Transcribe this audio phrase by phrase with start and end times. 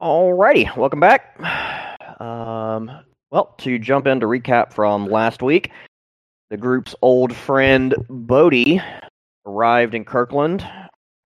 [0.00, 1.38] Alrighty, welcome back.
[2.18, 2.90] Um,
[3.30, 5.70] well, to jump into recap from last week,
[6.48, 8.80] the group's old friend Bodhi
[9.44, 10.66] arrived in Kirkland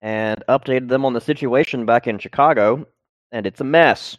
[0.01, 2.85] and updated them on the situation back in Chicago,
[3.31, 4.17] and it's a mess.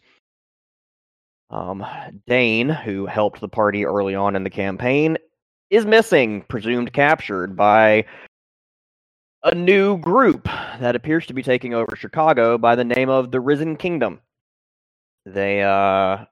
[1.51, 1.85] Um,
[2.27, 5.19] Dane, who helped the party early on in the campaign,
[5.69, 8.07] is missing, presumed captured by
[9.43, 10.45] a new group
[10.81, 14.19] that appears to be taking over Chicago by the name of the Risen Kingdom.
[15.25, 16.25] They uh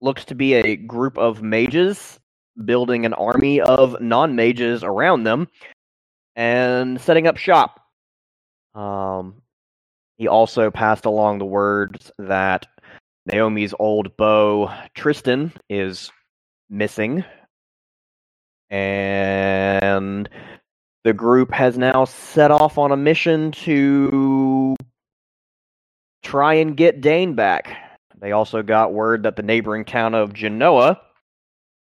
[0.00, 2.18] looks to be a group of mages
[2.64, 5.48] building an army of non-mages around them
[6.36, 7.80] and setting up shop.
[8.74, 9.42] Um
[10.18, 12.66] he also passed along the words that
[13.26, 16.10] Naomi's old beau Tristan is
[16.70, 17.24] missing
[18.70, 20.28] and
[21.04, 24.74] the group has now set off on a mission to
[26.22, 27.76] try and get Dane back.
[28.20, 31.00] They also got word that the neighboring town of Genoa,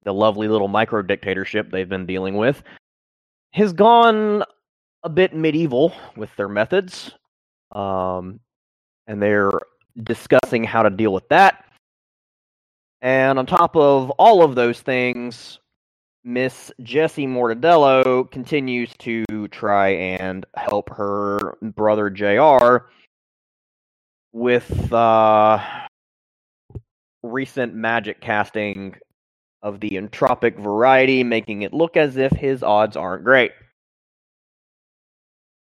[0.04, 2.62] the lovely little micro dictatorship they've been dealing with,
[3.52, 4.44] has gone
[5.04, 7.12] a bit medieval with their methods.
[7.72, 8.40] Um,
[9.08, 9.52] and they're
[10.04, 11.66] discussing how to deal with that.
[13.02, 15.60] And on top of all of those things,
[16.24, 22.90] Miss Jessie Mortadello continues to try and help her brother JR
[24.32, 25.60] with uh,
[27.24, 28.96] recent magic casting
[29.62, 33.52] of the entropic variety, making it look as if his odds aren't great.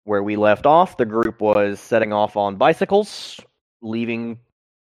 [0.04, 3.40] Where we left off, the group was setting off on bicycles,
[3.82, 4.40] leaving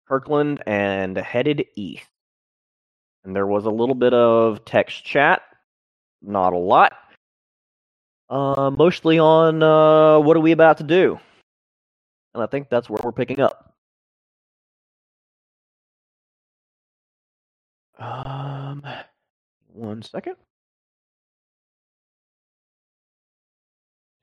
[0.08, 2.06] Kirkland and headed east.
[3.24, 5.42] And there was a little bit of text chat,
[6.22, 6.94] not a lot.
[8.30, 11.20] Uh, mostly on uh, what are we about to do?
[12.40, 13.74] And I think that's where we're picking up.
[17.98, 18.82] Um,
[19.74, 20.38] one second.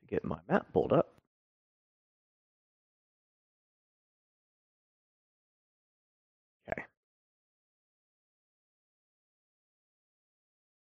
[0.09, 1.13] Get my map pulled up.
[6.71, 6.85] Okay.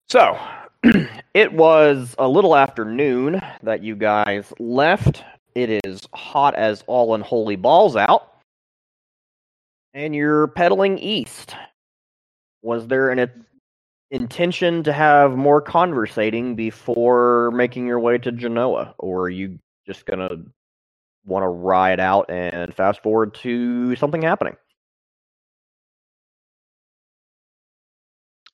[0.09, 0.39] So,
[1.35, 5.23] it was a little after noon that you guys left.
[5.57, 8.35] It is hot as all unholy balls out.
[9.95, 11.57] And you're pedaling east.
[12.61, 13.47] Was there an
[14.11, 18.95] intention to have more conversating before making your way to Genoa?
[18.99, 20.45] Or are you just going to
[21.25, 24.57] want to ride out and fast forward to something happening?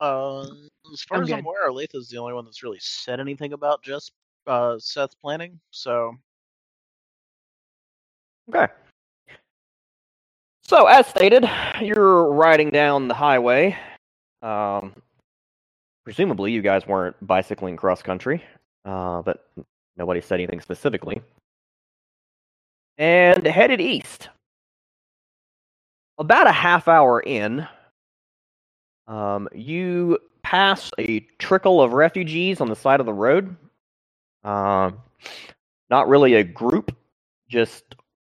[0.00, 3.54] Um, as far I'm as I'm aware, Aletha's the only one that's really said anything
[3.54, 4.12] about just
[4.46, 5.58] uh, Seth's planning.
[5.72, 6.16] So
[8.48, 8.72] Okay.
[10.64, 11.48] So, as stated,
[11.80, 13.76] you're riding down the highway.
[14.42, 14.94] Um,
[16.04, 18.42] presumably, you guys weren't bicycling cross country,
[18.84, 19.48] uh, but
[19.96, 21.20] nobody said anything specifically.
[22.98, 24.28] And headed east.
[26.18, 27.66] About a half hour in,
[29.08, 33.56] um, you pass a trickle of refugees on the side of the road.
[34.44, 34.98] Um,
[35.90, 36.96] not really a group,
[37.48, 37.94] just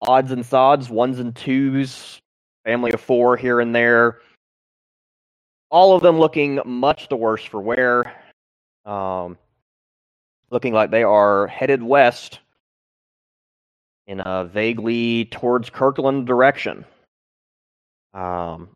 [0.08, 2.22] odds and sods, ones and twos,
[2.66, 4.20] family of four here and there.
[5.70, 8.16] All of them looking much the worse for wear.
[8.86, 9.38] Um,
[10.50, 12.40] looking like they are headed west
[14.06, 16.86] in a vaguely towards Kirkland direction.
[18.14, 18.70] Um,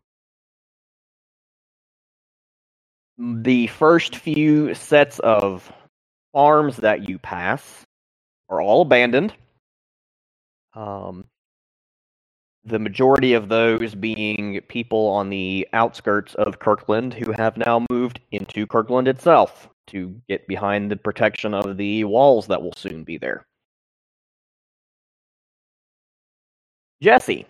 [3.18, 5.70] the first few sets of
[6.32, 7.84] farms that you pass
[8.48, 9.32] are all abandoned.
[10.78, 11.24] Um,
[12.64, 18.20] the majority of those being people on the outskirts of Kirkland who have now moved
[18.30, 23.18] into Kirkland itself to get behind the protection of the walls that will soon be
[23.18, 23.44] there.
[27.02, 27.44] Jesse,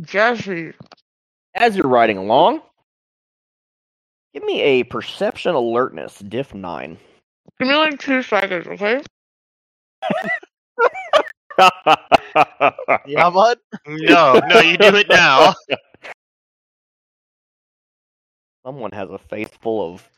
[0.00, 0.72] Jesse.
[1.54, 2.60] as you're riding along,
[4.34, 6.98] give me a perception alertness, diff 9.
[7.58, 9.00] Give me like two seconds, okay?
[13.06, 13.58] yeah, bud.
[13.86, 15.54] No, no, you do it now.
[18.66, 20.08] Someone has a face full of.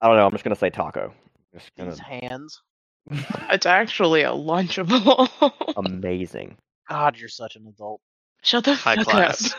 [0.00, 0.24] I don't know.
[0.26, 1.12] I'm just gonna say taco.
[1.54, 2.60] Just gonna These hands.
[3.50, 5.28] It's actually a Lunchable.
[5.76, 6.56] amazing.
[6.88, 8.00] God, you're such an adult.
[8.42, 9.52] Shut the High fuck class.
[9.52, 9.58] up.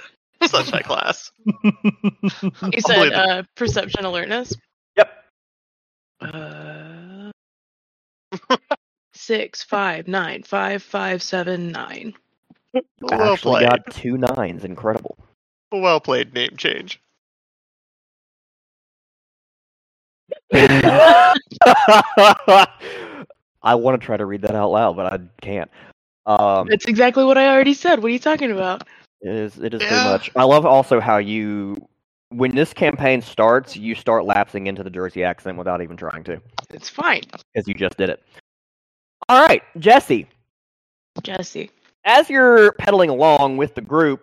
[0.50, 1.32] Such high class.
[1.64, 4.54] You said uh, perception alertness.
[4.98, 5.12] Yep.
[6.22, 7.32] Uh,
[9.14, 12.14] six five nine five five seven nine.
[13.02, 13.70] Well actually played.
[13.70, 14.64] got two nines.
[14.66, 15.18] Incredible.
[15.72, 17.00] Well played, name change.
[23.66, 25.70] I want to try to read that out loud, but I can't.
[26.26, 28.00] Um, That's exactly what I already said.
[28.02, 28.88] What are you talking about?
[29.22, 29.88] it is it is Yeah.
[29.88, 30.32] pretty much.
[30.36, 31.88] I love also how you,
[32.30, 36.42] when this campaign starts, you start lapsing into the Jersey accent without even trying to,
[36.72, 37.22] It's fine,
[37.54, 38.22] because you just did it.
[39.30, 40.28] All right, Jesse.
[41.22, 41.70] Jesse.
[42.06, 44.22] As you're pedaling along with the group,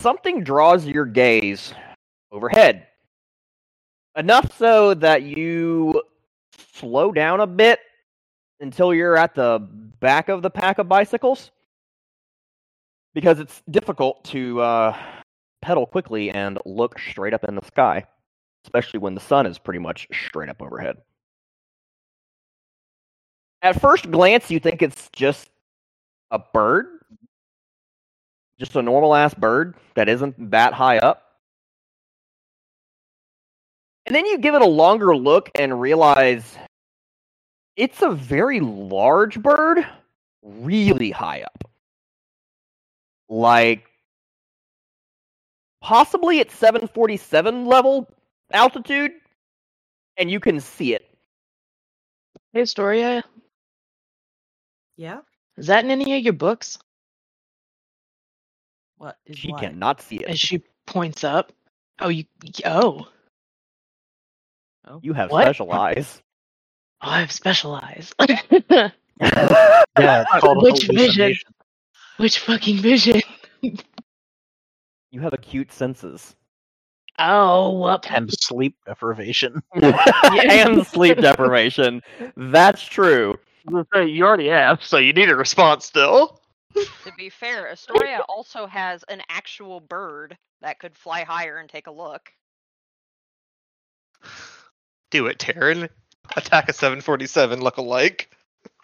[0.00, 1.74] something draws your gaze
[2.32, 2.86] overhead.
[4.16, 6.02] Enough so that you
[6.72, 7.80] slow down a bit
[8.60, 9.66] until you're at the
[10.00, 11.50] back of the pack of bicycles.
[13.14, 14.96] Because it's difficult to uh,
[15.60, 18.04] pedal quickly and look straight up in the sky,
[18.64, 20.98] especially when the sun is pretty much straight up overhead.
[23.62, 25.50] At first glance, you think it's just
[26.30, 26.86] a bird,
[28.58, 31.24] just a normal ass bird that isn't that high up.
[34.06, 36.56] And then you give it a longer look and realize
[37.76, 39.86] it's a very large bird,
[40.42, 41.70] really high up.
[43.28, 43.88] Like
[45.82, 48.08] possibly at 747 level
[48.52, 49.12] altitude,
[50.16, 51.08] and you can see it.
[52.52, 53.22] Hey, Astoria,
[54.98, 55.20] Yeah.
[55.56, 56.78] is that in any of your books?
[58.98, 59.62] What is She what?
[59.62, 60.26] cannot see it?
[60.28, 60.40] As it.
[60.40, 61.52] she points up.
[62.00, 62.24] Oh, you.
[62.66, 63.08] Oh,
[64.86, 65.00] Oh.
[65.02, 65.42] You have What?
[65.44, 66.22] special eyes.
[67.02, 68.12] oh I have special eyes.
[69.20, 70.96] Yeah, it's called Which vision?
[70.96, 71.52] hallucination.
[72.18, 73.20] Which fucking vision?
[73.62, 76.36] you have acute senses.
[77.18, 78.10] Oh, up.
[78.10, 79.62] And sleep deprivation.
[79.74, 82.02] and sleep deprivation.
[82.36, 83.38] That's true.
[83.70, 86.40] You already have, so you need a response still.
[86.74, 91.86] To be fair, Astoria also has an actual bird that could fly higher and take
[91.86, 92.30] a look.
[95.10, 95.88] Do it, Taryn.
[96.36, 98.30] Attack a 747 look-alike.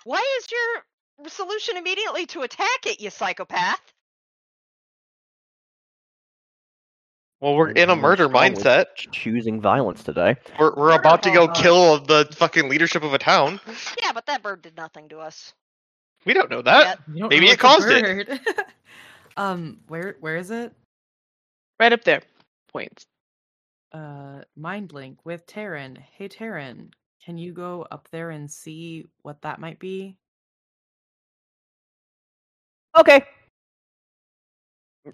[0.04, 3.80] Why is your solution immediately to attack it, you psychopath?
[7.44, 8.86] Well, we're in a murder mindset.
[9.12, 10.36] Choosing violence today.
[10.58, 13.60] We're, we're about to go kill the fucking leadership of a town.
[14.02, 15.52] Yeah, but that bird did nothing to us.
[16.24, 17.00] We don't know that.
[17.14, 18.40] Don't Maybe know it caused it.
[19.36, 20.72] um, where where is it?
[21.78, 22.22] Right up there.
[22.72, 23.04] Points.
[23.92, 25.98] Uh, mind link with Taryn.
[26.16, 26.92] Hey Taryn,
[27.22, 30.16] can you go up there and see what that might be?
[32.96, 33.22] Okay.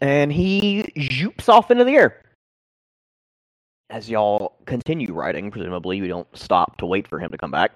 [0.00, 2.22] And he zoops off into the air.
[3.90, 7.72] As y'all continue riding, presumably you don't stop to wait for him to come back.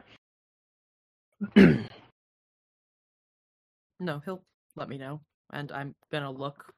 [4.01, 4.43] No, he'll
[4.77, 5.21] let me know,
[5.53, 6.73] and I'm gonna look.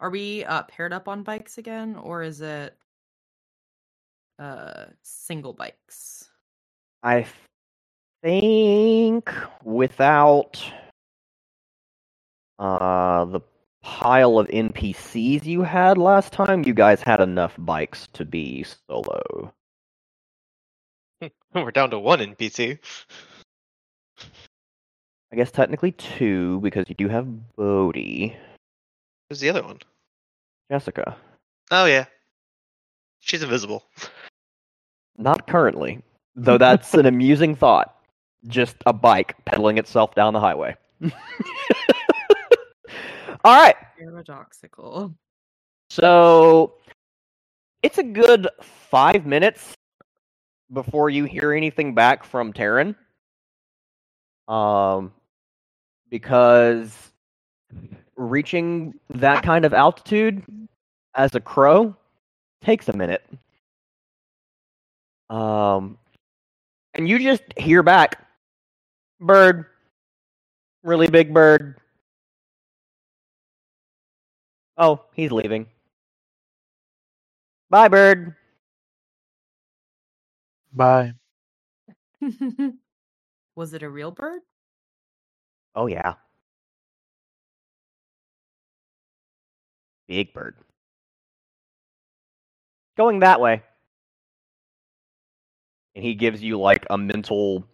[0.00, 2.76] Are we uh paired up on bikes again, or is it
[4.38, 6.30] uh single bikes?
[7.02, 7.26] I
[8.22, 9.30] think
[9.62, 10.62] without
[12.58, 13.40] uh the
[13.84, 19.52] pile of NPCs you had last time, you guys had enough bikes to be solo.
[21.54, 22.78] We're down to one NPC.
[25.32, 27.26] I guess technically two because you do have
[27.56, 28.36] Bodhi,
[29.28, 29.78] Who's the other one?
[30.70, 31.16] Jessica.
[31.70, 32.06] Oh yeah,
[33.20, 33.84] she's invisible.
[35.18, 36.02] Not currently,
[36.36, 37.94] though that's an amusing thought.
[38.46, 40.76] Just a bike pedaling itself down the highway.
[43.44, 43.76] All right.
[43.98, 45.14] Paradoxical.
[45.90, 46.74] So
[47.82, 49.74] it's a good five minutes
[50.72, 52.96] before you hear anything back from Taryn.
[54.48, 55.12] Um,
[56.10, 57.12] because
[58.16, 60.42] reaching that kind of altitude
[61.14, 61.94] as a crow
[62.62, 63.26] takes a minute.
[65.28, 65.98] Um,
[66.94, 68.26] and you just hear back,
[69.20, 69.66] bird,
[70.82, 71.76] really big bird.
[74.76, 75.66] Oh, he's leaving.
[77.70, 78.34] Bye, bird.
[80.72, 81.14] Bye.
[83.56, 84.42] Was it a real bird?
[85.74, 86.14] Oh, yeah.
[90.08, 90.56] Big bird.
[92.96, 93.62] Going that way.
[95.94, 97.64] And he gives you like a mental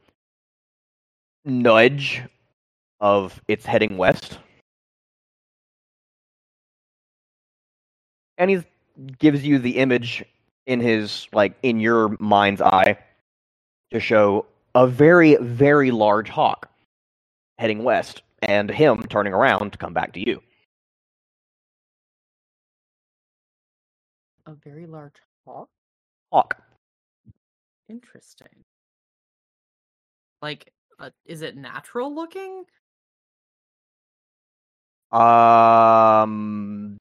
[1.45, 2.23] nudge
[3.01, 4.39] of it's heading west.
[8.41, 8.65] And he
[9.19, 10.25] gives you the image
[10.67, 12.97] in his like in your mind's eye
[13.93, 16.71] to show a very very large hawk
[17.59, 20.41] heading west and him turning around to come back to you.
[24.47, 25.17] A very large
[25.47, 25.69] hawk?
[26.33, 26.63] Hawk.
[27.91, 28.65] Interesting.
[30.41, 32.65] Like, uh, is it natural looking?
[35.13, 37.00] Um,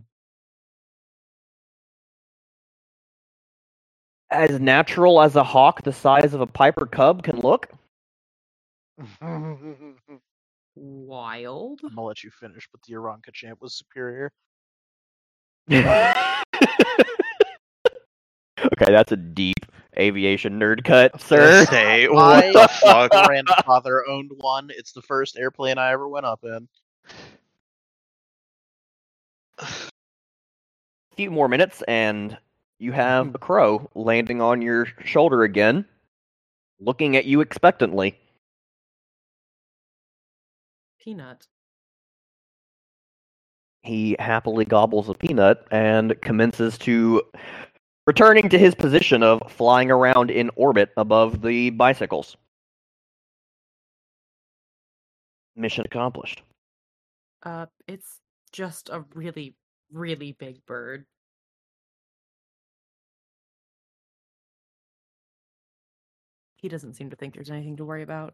[4.32, 7.68] as natural as a hawk the size of a Piper cub can look.
[10.76, 11.80] Wild.
[11.84, 14.32] I'm gonna let you finish, but the Aeronca Champ was superior.
[15.72, 15.84] okay,
[18.80, 19.56] that's a deep
[19.98, 21.66] aviation nerd cut, sir.
[21.66, 23.12] Say, My what the fuck?
[23.28, 24.70] grandfather owned one.
[24.72, 26.68] It's the first airplane I ever went up in.
[29.60, 29.68] A
[31.16, 32.38] few more minutes, and
[32.80, 35.86] you have a crow landing on your shoulder again,
[36.80, 38.18] looking at you expectantly.
[41.04, 41.48] Peanut.
[43.82, 47.22] He happily gobbles a peanut and commences to
[48.08, 52.36] returning to his position of flying around in orbit above the bicycles.
[55.56, 56.42] Mission accomplished.
[57.44, 58.20] Uh, it's
[58.52, 59.56] just a really,
[59.92, 61.06] really big bird.
[66.60, 68.34] He doesn't seem to think there's anything to worry about.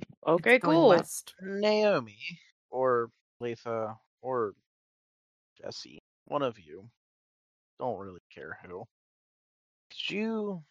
[0.00, 0.88] It's Okay, going cool.
[0.88, 1.34] West.
[1.40, 2.18] Naomi
[2.70, 4.54] or Letha or
[5.60, 6.90] Jesse, one of you,
[7.78, 8.84] don't really care who.
[9.90, 10.64] Could you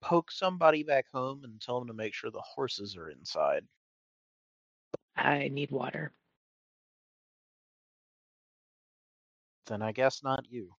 [0.00, 3.64] poke somebody back home and tell them to make sure the horses are inside?
[5.14, 6.12] I need water.
[9.66, 10.74] Then I guess not you.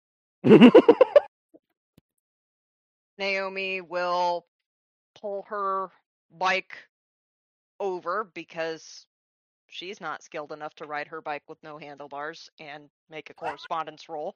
[3.19, 4.47] Naomi will
[5.21, 5.91] pull her
[6.39, 6.77] bike
[7.81, 9.07] over because
[9.69, 14.09] she's not skilled enough to ride her bike with no handlebars and make a correspondence
[14.09, 14.35] roll.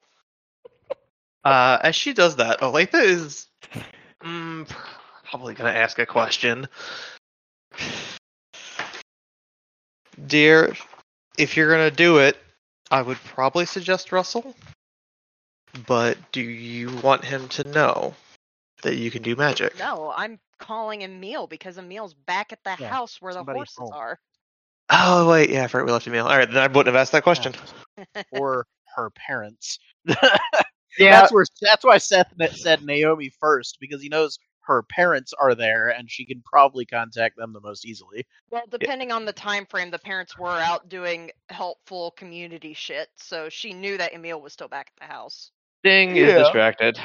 [1.43, 3.47] Uh, as she does that, Olathe is
[4.23, 4.69] mm,
[5.25, 6.67] probably going to ask a question.
[10.27, 10.75] Dear,
[11.37, 12.37] if you're going to do it,
[12.91, 14.55] I would probably suggest Russell.
[15.87, 18.13] But do you want him to know
[18.83, 19.77] that you can do magic?
[19.79, 23.93] No, I'm calling Emil because Emil's back at the Yeah, house where the horses home.
[23.93, 24.19] are.
[24.89, 26.27] Oh, wait, yeah, I forgot we left Emil.
[26.27, 27.53] All right, then I wouldn't have asked that question.
[28.31, 29.79] or her parents.
[30.99, 35.55] Yeah, That's where that's why Seth said Naomi first because he knows her parents are
[35.55, 38.25] there and she can probably contact them the most easily.
[38.49, 43.47] Well, depending on the time frame, the parents were out doing helpful community shit, so
[43.47, 45.51] she knew that Emil was still back at the house.
[45.83, 46.23] Ding Yeah.
[46.25, 46.99] is distracted.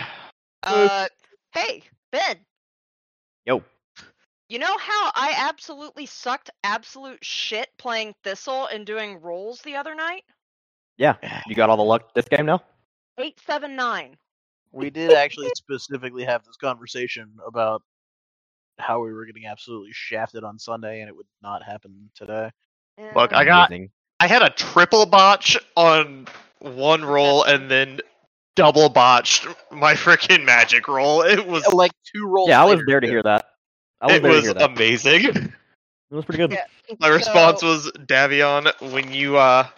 [0.62, 1.06] Uh,
[1.52, 2.37] hey, Ben,
[3.45, 3.62] Yo.
[4.49, 9.95] you know how I absolutely sucked absolute shit playing Thistle and doing rolls the other
[9.95, 10.25] night?
[10.99, 11.14] Yeah,
[11.47, 12.62] you got all the luck this game now?
[13.18, 14.16] Eight seven nine.
[14.73, 17.83] We did actually specifically have this conversation about
[18.78, 22.50] how we were getting absolutely shafted on Sunday and it would not happen today.
[23.14, 23.90] Look, I got- Amazing.
[24.21, 26.26] I had a triple botch on
[26.59, 28.00] one roll and then
[28.56, 31.22] double botched my freaking magic roll.
[31.22, 32.48] It was Like two rolls.
[32.48, 33.50] Yeah, I was later, there to hear that.
[34.00, 34.62] I was it was that.
[34.62, 35.25] amazing.
[35.36, 35.52] it
[36.10, 36.50] was pretty good.
[36.52, 36.64] Yeah.
[37.00, 39.68] My response was Davion when you uh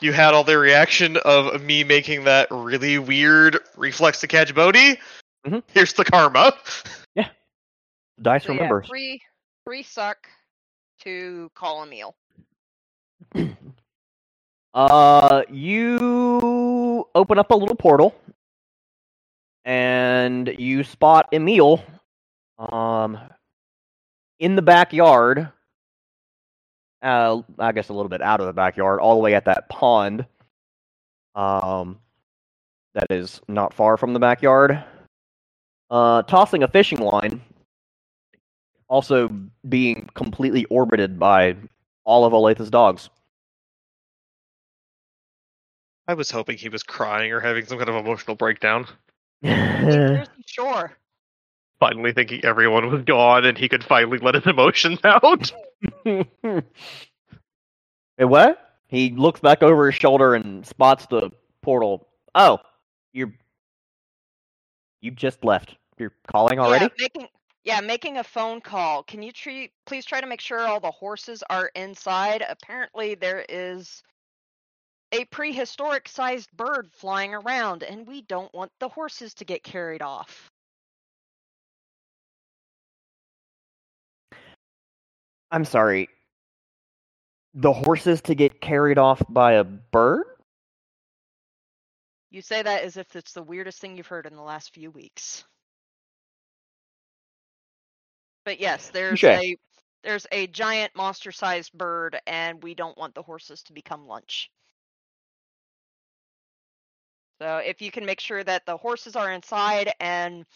[0.00, 4.98] you had all the reaction of me making that really weird reflex to catch Bodhi.
[5.46, 5.62] Mhm.
[5.68, 6.52] Here's the karma.
[7.14, 7.28] Yeah.
[8.20, 8.88] Dice So yeah, remembers.
[8.88, 9.22] three
[9.66, 10.28] three suck
[11.04, 12.14] to call Emil.
[14.74, 15.98] Uh, you
[17.14, 18.14] open up a little portal,
[19.64, 21.82] and you spot Emil,
[22.58, 23.18] um,
[24.38, 25.48] in the backyard.
[27.00, 29.68] Uh, I guess a little bit out of the backyard, all the way at that
[29.68, 30.24] pond.
[31.34, 31.98] Um,
[32.94, 34.84] that is not far from the backyard.
[35.90, 37.40] Uh, tossing a fishing line.
[38.88, 39.30] Also
[39.68, 41.56] being completely orbited by
[42.04, 43.08] all of Olatha's dogs.
[46.08, 48.86] I was hoping he was crying or having some kind of emotional breakdown.
[49.44, 50.92] Jersey Shore.
[51.78, 55.52] Finally thinking everyone was gone and he could finally let his emotions out.
[56.04, 56.64] hey,
[58.18, 58.58] what?
[58.86, 61.30] He looks back over his shoulder and spots the
[61.62, 62.06] portal.
[62.34, 62.58] Oh,
[63.12, 63.32] you're
[65.00, 65.76] you just left.
[65.98, 66.84] You're calling already?
[66.84, 67.28] Yeah, making
[67.64, 69.02] yeah, making a phone call.
[69.04, 72.44] Can you treat please try to make sure all the horses are inside?
[72.48, 74.02] Apparently there is
[75.12, 80.02] a prehistoric sized bird flying around and we don't want the horses to get carried
[80.02, 80.50] off.
[85.50, 86.08] I'm sorry.
[87.54, 90.24] The horses to get carried off by a bird?
[92.30, 94.90] You say that as if it's the weirdest thing you've heard in the last few
[94.90, 95.44] weeks.
[98.46, 99.24] But yes, there's Touche.
[99.24, 99.56] a
[100.02, 104.50] there's a giant monster-sized bird, and we don't want the horses to become lunch.
[107.42, 110.46] So if you can make sure that the horses are inside and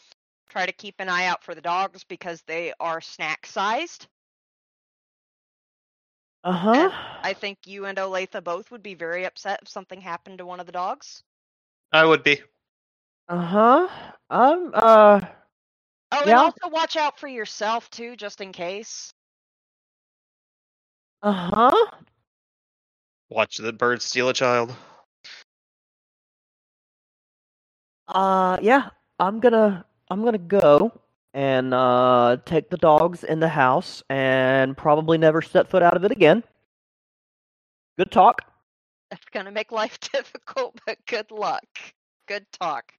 [0.48, 4.06] try to keep an eye out for the dogs because they are snack sized.
[6.44, 6.90] Uh huh.
[7.24, 10.60] I think you and Olathe both would be very upset if something happened to one
[10.60, 11.24] of the dogs.
[11.92, 12.40] I would be.
[13.28, 13.88] Uh huh.
[14.30, 14.70] Um.
[14.72, 15.20] Uh.
[16.12, 16.38] Oh, and Yeah.
[16.38, 19.12] also watch out for yourself too, just in case.
[21.20, 21.86] Uh huh.
[23.28, 24.72] Watch the bird steal a child.
[28.08, 28.58] Uh.
[28.62, 28.90] Yeah.
[29.18, 29.84] I'm gonna.
[30.10, 30.92] I'm gonna go
[31.34, 36.04] and uh take the dogs in the house and probably never set foot out of
[36.04, 36.42] it again.
[37.98, 38.40] Good talk.
[39.10, 41.64] That's gonna make life difficult, but good luck.
[42.26, 42.92] Good talk.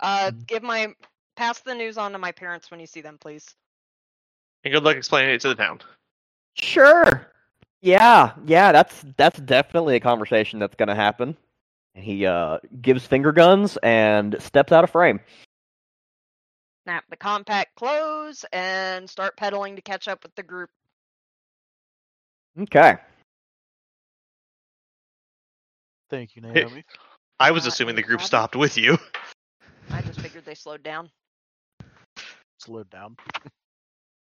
[0.00, 0.92] Uh, give my
[1.36, 3.54] pass the news on to my parents when you see them, please.
[4.64, 5.80] And good luck explaining it to the town.
[6.54, 7.28] Sure.
[7.80, 11.36] Yeah, yeah, that's that's definitely a conversation that's gonna happen.
[11.94, 15.20] He uh gives finger guns and steps out of frame.
[16.84, 20.70] Snap the compact close and start pedaling to catch up with the group.
[22.60, 22.96] Okay.
[26.10, 26.84] Thank you, Naomi.
[27.40, 28.26] I was assuming the group problem.
[28.26, 28.98] stopped with you.
[29.90, 31.10] I just figured they slowed down.
[32.58, 33.16] Slowed down.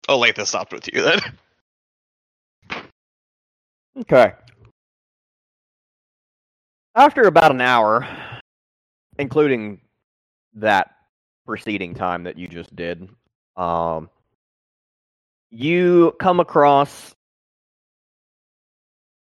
[0.09, 1.21] Oh, Latha stopped with you then.
[4.01, 4.33] Okay.
[6.97, 8.09] After about an hour,
[9.19, 9.83] including
[10.55, 10.93] that
[11.45, 13.07] preceding time that you just did,
[13.55, 14.09] um,
[15.51, 17.15] you come across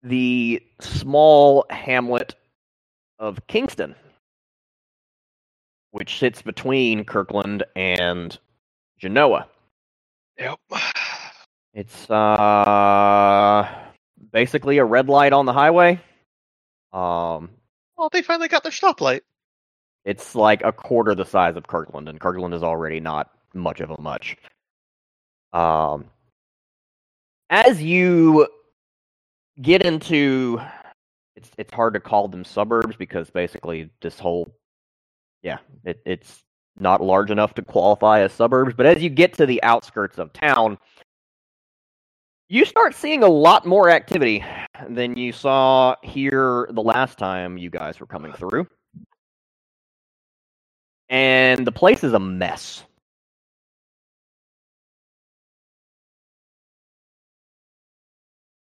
[0.05, 2.37] the small hamlet
[3.18, 3.96] of Kingston,
[5.90, 8.38] which sits between Kirkland and
[8.98, 9.48] Genoa.
[10.38, 10.61] Yep.
[11.74, 13.68] It's uh
[14.33, 16.00] basically a red light on the highway.
[16.96, 17.50] Um
[17.98, 19.20] Well, they finally got their stoplight.
[20.04, 23.90] it's like a quarter the size of Kirkland, and Kirkland is already not much of
[23.90, 24.37] a much.
[25.52, 26.11] Um
[27.50, 28.48] as you
[29.62, 30.61] get into
[31.37, 34.54] it's it's hard to call them suburbs because basically this whole
[35.42, 36.42] yeah, it, it's
[36.78, 40.32] not large enough to qualify as suburbs, but as you get to the outskirts of
[40.32, 40.78] town,
[42.48, 44.44] you start seeing a lot more activity
[44.88, 48.66] than you saw here the last time you guys were coming through.
[51.09, 52.85] And the place is a mess.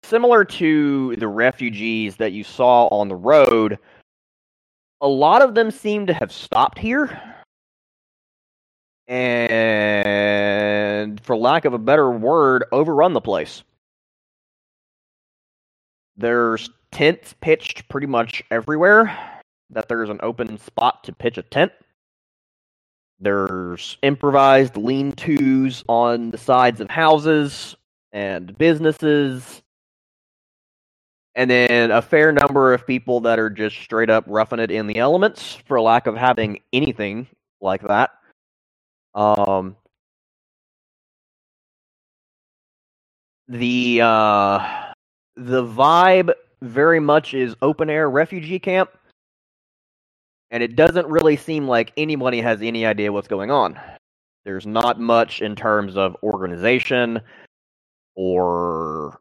[0.04, 3.78] Similar to the refugees that you saw on the road,
[5.02, 7.22] a lot of them seem to have stopped here.
[9.10, 10.37] And
[11.16, 13.64] for lack of a better word, overrun the place.
[16.18, 21.72] There's tents pitched pretty much everywhere that there's an open spot to pitch a tent.
[23.20, 27.76] There's improvised lean tos on the sides of houses
[28.12, 29.62] and businesses.
[31.36, 34.88] And then a fair number of people that are just straight up roughing it in
[34.88, 37.28] the elements for lack of having anything
[37.62, 38.12] like that.
[39.14, 39.76] Um,
[43.48, 44.94] the uh,
[45.36, 46.32] the vibe
[46.62, 48.90] very much is open air refugee camp,
[50.52, 53.80] and it doesn't really seem like anybody has any idea what's going on.
[54.46, 57.22] There's not much in terms of organization
[58.16, 59.20] or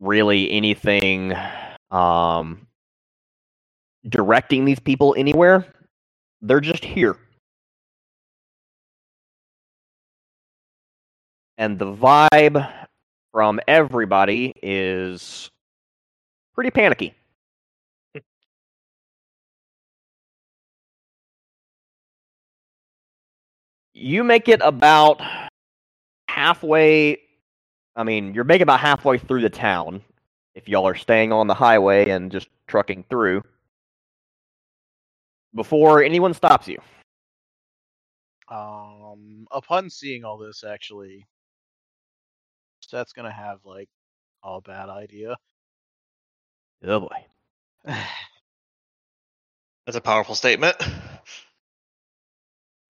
[0.00, 1.34] really anything
[1.90, 2.66] um,
[4.08, 5.66] directing these people anywhere.
[6.42, 7.16] They're just here.
[11.58, 12.72] And the vibe
[13.32, 15.50] from everybody is
[16.54, 17.14] pretty panicky.
[23.92, 25.20] you make it about
[26.28, 27.18] halfway.
[27.96, 30.00] I mean, you're making about halfway through the town
[30.54, 33.42] if y'all are staying on the highway and just trucking through
[35.54, 36.78] before anyone stops you.
[38.48, 41.26] Um, upon seeing all this, actually,
[42.80, 43.88] Seth's gonna have like
[44.44, 45.36] a bad idea.
[46.84, 47.26] Oh boy.
[49.86, 50.76] That's a powerful statement.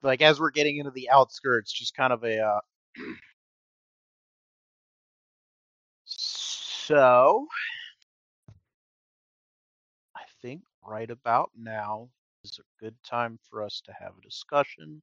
[0.02, 2.60] like as we're getting into the outskirts, just kind of a uh,
[6.04, 7.46] So,
[10.16, 12.08] I think right about now
[12.44, 15.02] is a good time for us to have a discussion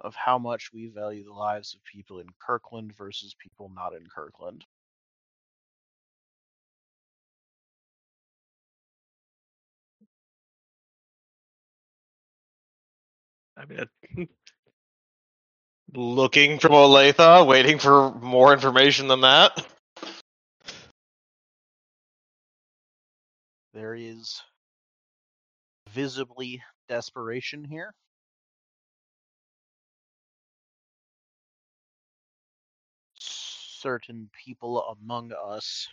[0.00, 4.06] of how much we value the lives of people in Kirkland versus people not in
[4.14, 4.64] Kirkland.
[13.56, 14.28] I mean,
[15.94, 19.66] looking from Olathe, waiting for more information than that.
[23.74, 24.40] There is
[25.90, 27.94] visibly desperation here.
[33.80, 35.88] Certain people among us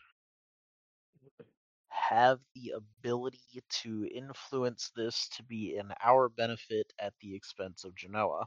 [1.89, 7.95] have the ability to influence this to be in our benefit at the expense of
[7.95, 8.45] Genoa.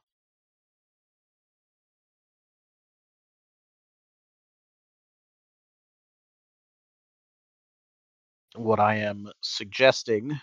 [8.56, 10.40] What I am suggesting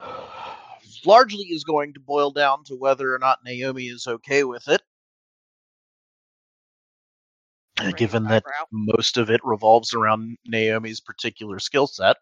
[1.04, 4.82] largely is going to boil down to whether or not Naomi is okay with it.
[7.78, 8.66] Uh, Given that eyebrow.
[8.72, 12.16] most of it revolves around Naomi's particular skill set.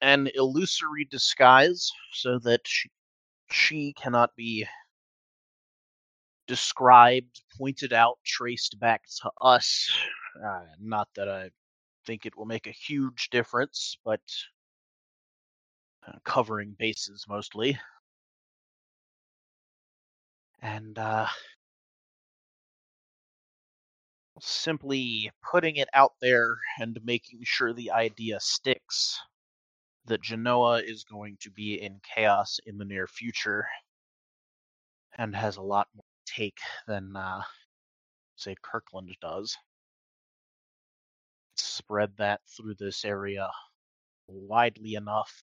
[0.00, 2.90] An illusory disguise so that she,
[3.50, 4.66] she cannot be
[6.46, 9.90] described, pointed out, traced back to us.
[10.44, 11.50] Uh, not that I
[12.06, 14.20] think it will make a huge difference, but
[16.06, 17.78] uh, covering bases mostly.
[20.62, 21.26] And uh,
[24.40, 29.20] simply putting it out there and making sure the idea sticks
[30.06, 33.66] that Genoa is going to be in chaos in the near future
[35.16, 37.42] and has a lot more take than, uh,
[38.36, 39.56] say, Kirkland does.
[41.56, 43.50] Spread that through this area
[44.26, 45.42] widely enough,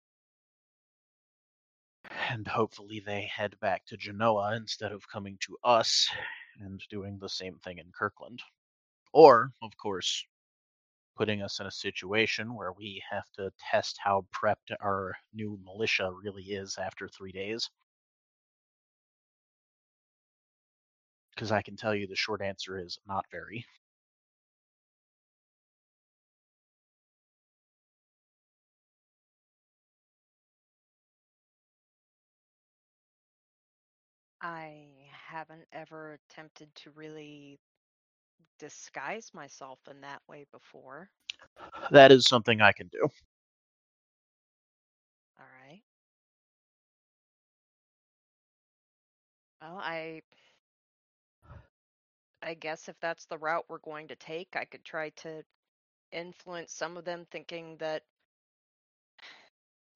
[2.28, 6.08] and hopefully they head back to Genoa instead of coming to us
[6.60, 8.42] and doing the same thing in Kirkland.
[9.12, 10.24] Or, of course,
[11.16, 16.10] putting us in a situation where we have to test how prepped our new militia
[16.12, 17.70] really is after three days.
[21.34, 23.64] Because I can tell you the short answer is not very.
[34.44, 34.88] I
[35.30, 37.60] haven't ever attempted to really
[38.58, 41.10] disguise myself in that way before.
[41.90, 43.08] That is something I can do.
[45.40, 45.82] All right.
[49.62, 50.22] Well, I
[52.42, 55.44] I guess if that's the route we're going to take, I could try to
[56.12, 58.04] influence some of them thinking that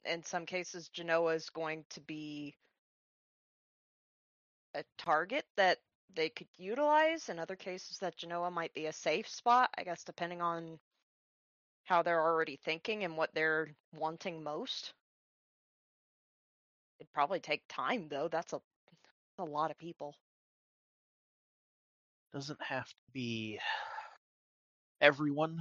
[0.05, 2.57] in some cases Genoa is going to be
[4.79, 5.79] a target that
[6.15, 7.29] they could utilize.
[7.29, 10.79] In other cases that Genoa might be a safe spot, I guess depending on
[11.85, 14.95] how they're already thinking and what they're wanting most.
[17.01, 18.29] It'd probably take time though.
[18.29, 18.61] That's a
[19.37, 20.15] that's a lot of people.
[22.33, 23.59] Doesn't have to be
[25.01, 25.61] everyone.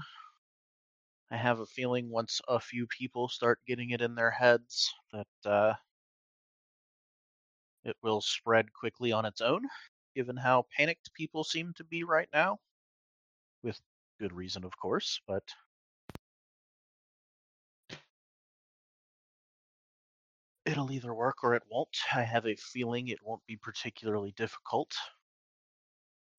[1.31, 5.27] I have a feeling once a few people start getting it in their heads that
[5.45, 5.73] uh,
[7.87, 9.67] it will spread quickly on its own,
[10.15, 12.57] given how panicked people seem to be right now.
[13.63, 13.79] With
[14.19, 15.43] good reason, of course, but
[20.65, 21.97] it'll either work or it won't.
[22.13, 24.93] I have a feeling it won't be particularly difficult.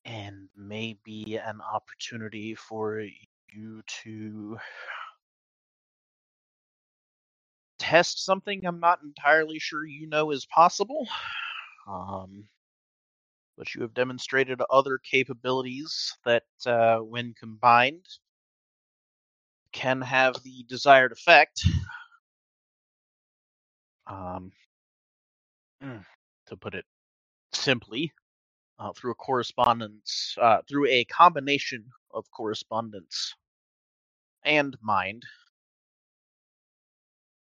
[0.04, 3.04] And may be an opportunity for
[3.52, 4.58] you to
[7.88, 11.08] test something I'm not entirely sure you know is possible.
[11.88, 12.44] Um,
[13.58, 18.06] but you have demonstrated other capabilities that, uh, when combined,
[19.72, 21.62] can have the desired effect.
[24.06, 24.52] Um,
[25.82, 26.04] mm,
[26.48, 26.86] to put it
[27.52, 28.12] simply,
[28.78, 33.34] uh, through a correspondence, uh, through a combination of correspondence
[34.44, 35.24] and mind,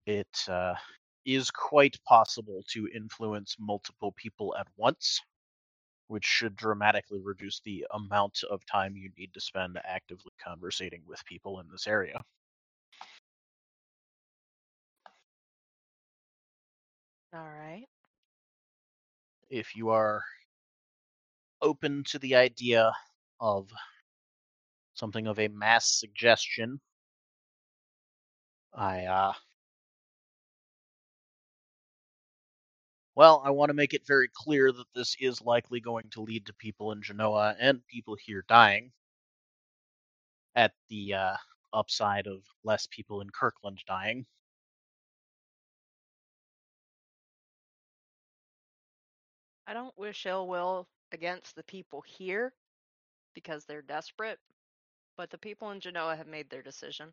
[0.07, 0.75] it uh,
[1.25, 5.21] is quite possible to influence multiple people at once,
[6.09, 11.25] which should dramatically reduce the amount of time you need to spend actively conversating with
[11.25, 12.21] people in this area.
[17.33, 17.87] All right.
[19.51, 20.23] if you are
[21.63, 22.93] open to the idea
[23.41, 23.71] of
[24.95, 26.81] something of a mass suggestion,
[28.75, 29.33] I uh
[33.17, 36.47] well, I want to make it very clear that this is likely going to lead
[36.47, 38.91] to people in Genoa and people here dying
[40.57, 41.37] at the uh,
[41.73, 44.27] upside of less people in Kirkland dying.
[49.67, 52.53] I don't wish ill will against the people here
[53.35, 54.39] because they're desperate,
[55.17, 57.13] but the people in Genoa have made their decision.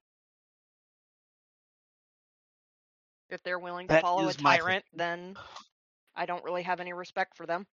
[3.30, 5.38] If they're willing to That follow a my tyrant, then
[6.16, 7.66] I don't really have any respect for them.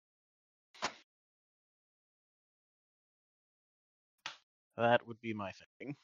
[4.77, 5.97] That would be my thing.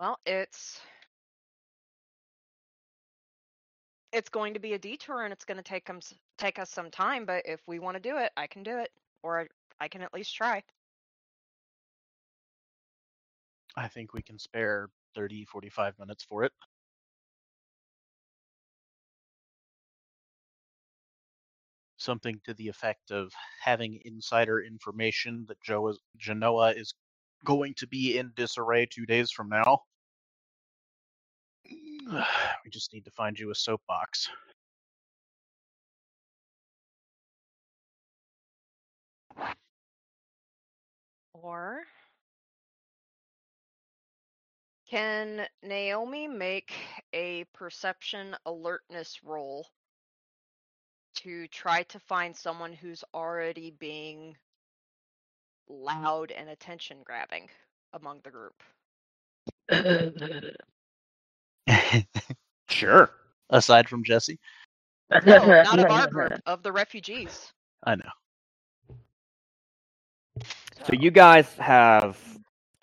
[0.00, 0.80] Well, it's
[4.12, 6.00] it's going to be a detour and it's going to take them
[6.36, 8.90] take us some time, but if we want to do it, I can do it
[9.22, 9.46] or I,
[9.80, 10.62] I can at least try.
[13.76, 16.52] I think we can spare 30, 45 minutes for it.
[21.96, 26.94] Something to the effect of having insider information that Joe is, Genoa is
[27.44, 29.80] going to be in disarray two days from now.
[32.64, 34.28] We just need to find you a soapbox.
[41.34, 41.82] Or
[44.90, 46.72] can Naomi make
[47.14, 49.66] a perception alertness roll
[51.16, 54.36] to try to find someone who's already being
[55.68, 57.48] loud and attention grabbing
[57.94, 58.62] among the group?
[62.68, 63.10] Sure.
[63.50, 64.38] Aside from Jesse,
[65.22, 67.52] No, not of our group, of the refugees.
[67.84, 68.10] I know.
[70.84, 72.33] So you guys have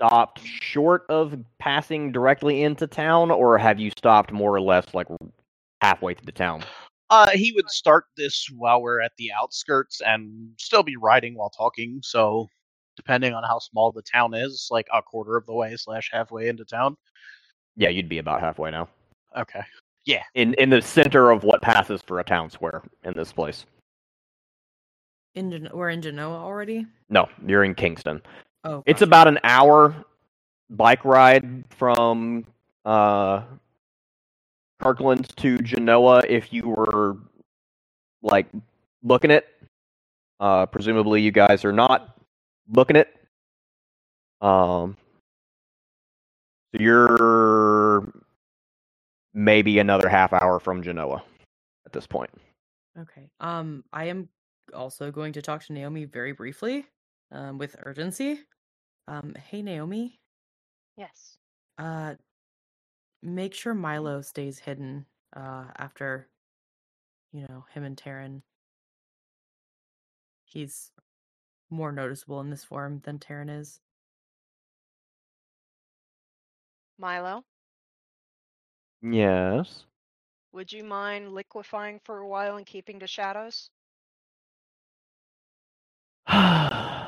[0.01, 5.07] stopped short of passing directly into town, or have you stopped more or less like
[5.81, 6.63] halfway through the town?
[7.11, 11.49] Uh, he would start this while we're at the outskirts and still be riding while
[11.51, 11.99] talking.
[12.03, 12.47] So,
[12.95, 16.47] depending on how small the town is, like a quarter of the way slash halfway
[16.47, 16.97] into town.
[17.75, 18.87] Yeah, you'd be about halfway now.
[19.37, 19.61] Okay.
[20.05, 20.23] Yeah.
[20.33, 23.65] In in the center of what passes for a town square in this place.
[25.35, 26.87] In Gen- we're in Genoa already.
[27.09, 28.21] No, you're in Kingston.
[28.63, 29.95] Oh, It's about an hour
[30.69, 32.45] bike ride from
[32.85, 33.43] uh
[34.81, 37.17] Kirkland to Genoa if you were
[38.21, 38.47] like
[39.03, 39.47] booking it.
[40.39, 42.17] Uh presumably you guys are not
[42.67, 43.13] booking it.
[44.41, 44.95] Um
[46.73, 48.11] so you're
[49.33, 51.23] maybe another half hour from Genoa
[51.85, 52.29] at this point.
[52.99, 53.29] Okay.
[53.39, 54.29] Um, I am
[54.73, 56.85] also going to talk to Naomi very briefly,
[57.31, 58.39] um, with urgency.
[59.11, 60.21] Um, hey Naomi,
[60.95, 61.37] Yes.
[61.77, 62.15] uh,
[63.21, 65.05] make sure Milo stays hidden.
[65.35, 66.29] Uh, after,
[67.33, 68.41] you know, him and Taryn.
[70.45, 70.91] He's
[71.69, 73.81] more noticeable in this form than Taryn is.
[76.97, 77.43] Milo,
[79.01, 79.85] Yes.
[80.53, 83.69] would you mind liquefying for a while and keeping to shadows?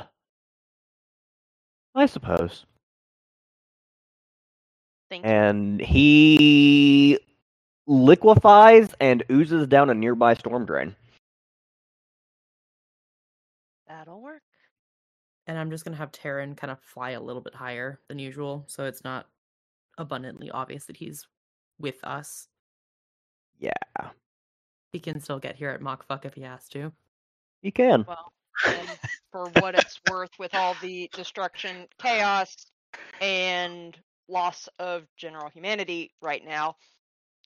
[1.96, 2.66] I suppose.
[5.10, 5.30] Thank you.
[5.32, 7.20] and he
[7.86, 10.96] liquefies and oozes down a nearby storm drain.
[13.88, 14.42] That'll work.
[15.46, 18.64] And I'm just gonna have Taryn kind of fly a little bit higher than usual,
[18.68, 19.28] so it's not
[19.98, 21.28] abundantly obvious that he's
[21.80, 22.48] with us.
[23.60, 23.72] Yeah,
[24.92, 26.92] He can still get here at Mach fuck if he has to.
[27.62, 28.04] he can.
[28.08, 28.43] Well, and
[29.32, 32.56] for what it's worth, with all the destruction, chaos,
[33.22, 33.98] and
[34.30, 36.76] loss of general humanity right now,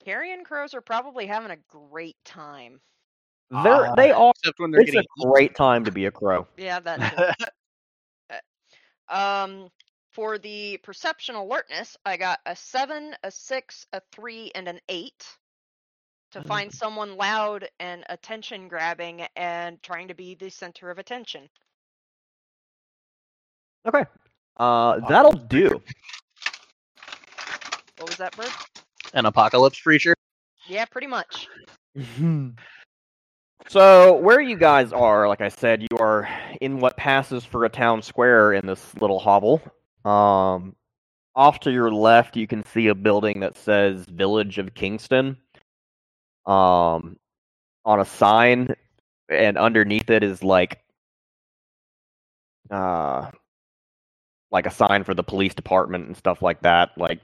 [0.04, 2.80] carrion crows are probably having a great time.
[3.50, 4.34] They're Uh, they are.
[4.38, 6.48] Except when they're It's a getting great time to be a crow.
[6.58, 7.36] Yeah, that.
[9.10, 9.70] um,
[10.12, 15.26] for the perception alertness, I got a seven, a six, a three, and an eight.
[16.34, 21.50] To find someone loud and attention grabbing and trying to be the center of attention.
[23.88, 24.04] Okay,
[24.58, 25.82] uh, that'll do.
[27.98, 28.52] What was that, Bird?
[29.14, 30.16] an apocalypse preacher.
[30.68, 31.48] Yeah, pretty much.
[33.68, 36.30] so where you guys are, like I said, you are
[36.62, 39.62] in what passes for a town square in this little hovel.
[40.06, 40.76] Um,
[41.36, 45.38] off to your left, you can see a building that says Village of Kingston.
[46.48, 47.18] Um,
[47.86, 48.74] on a sign,
[49.30, 50.80] and underneath it is like,
[52.72, 53.30] uh,
[54.52, 56.92] like a sign for the police department and stuff like that.
[56.98, 57.22] Like,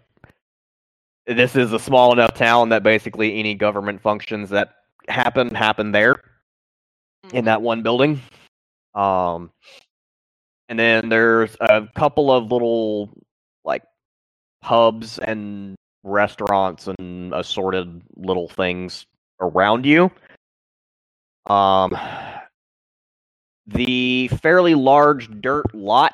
[1.26, 4.76] this is a small enough town that basically any government functions that
[5.08, 6.22] happen happen there
[7.32, 7.46] in Mhm.
[7.46, 8.22] that one building.
[8.94, 9.52] Um,
[10.70, 13.10] and then there's a couple of little
[13.64, 13.84] like
[14.62, 19.06] pubs and restaurants and assorted little things
[19.40, 20.12] around you.
[21.46, 21.98] Um,
[23.68, 26.14] the fairly large dirt lot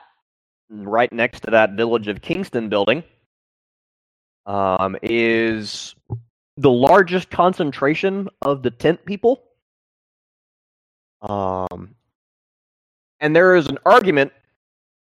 [0.70, 3.04] right next to that Village of Kingston building
[4.46, 5.96] um, is
[6.58, 9.44] the largest concentration of the tent people.
[11.22, 11.96] Um,
[13.20, 14.32] and there is an argument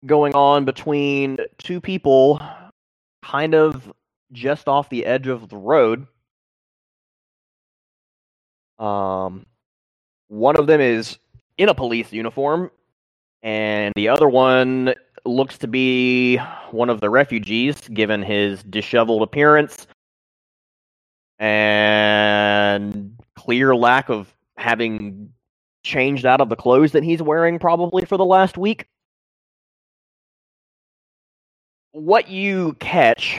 [0.07, 2.41] going on between two people
[3.23, 3.93] kind of
[4.33, 6.07] just off the edge of the road.
[8.79, 9.47] Um,
[10.29, 11.19] one of them is
[11.57, 12.71] in a police uniform,
[13.43, 16.37] and the other one looks to be
[16.71, 19.87] one of the refugees, given his disheveled appearance
[21.39, 25.33] and clear lack of having
[25.85, 28.87] changed out of the clothes that he's wearing probably for the last week.
[31.93, 33.39] What you catch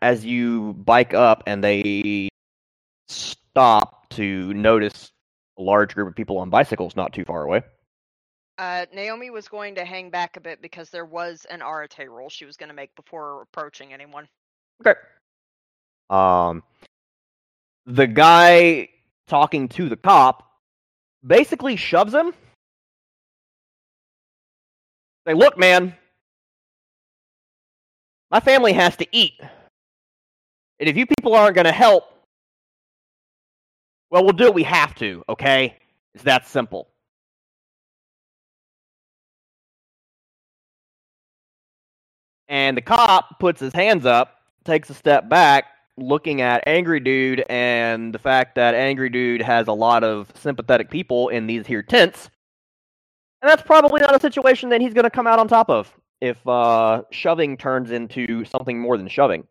[0.00, 2.28] as you bike up and they
[3.08, 5.12] stop to notice
[5.58, 7.62] a large group of people on bicycles not too far away.
[8.58, 12.28] Uh, Naomi was going to hang back a bit because there was an Arete roll
[12.28, 14.28] she was going to make before approaching anyone.
[14.80, 14.98] Okay.
[16.10, 16.62] Um,
[17.86, 18.88] the guy
[19.28, 20.46] talking to the cop
[21.26, 22.34] basically shoves him.
[25.26, 25.94] Say, look, man,
[28.30, 29.40] my family has to eat.
[30.80, 32.04] And if you people aren't going to help,
[34.10, 35.76] well, we'll do what we have to, okay?
[36.14, 36.88] It's that simple.
[42.48, 47.44] And the cop puts his hands up, takes a step back, looking at Angry Dude
[47.48, 51.82] and the fact that Angry Dude has a lot of sympathetic people in these here
[51.82, 52.28] tents.
[53.42, 55.94] And that's probably not a situation that he's going to come out on top of
[56.20, 59.46] if uh, shoving turns into something more than shoving.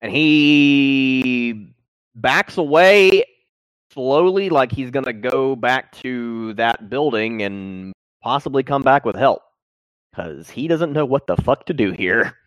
[0.00, 1.74] And he
[2.20, 3.24] backs away
[3.92, 9.16] slowly, like he's going to go back to that building and possibly come back with
[9.16, 9.42] help.
[10.10, 12.36] Because he doesn't know what the fuck to do here.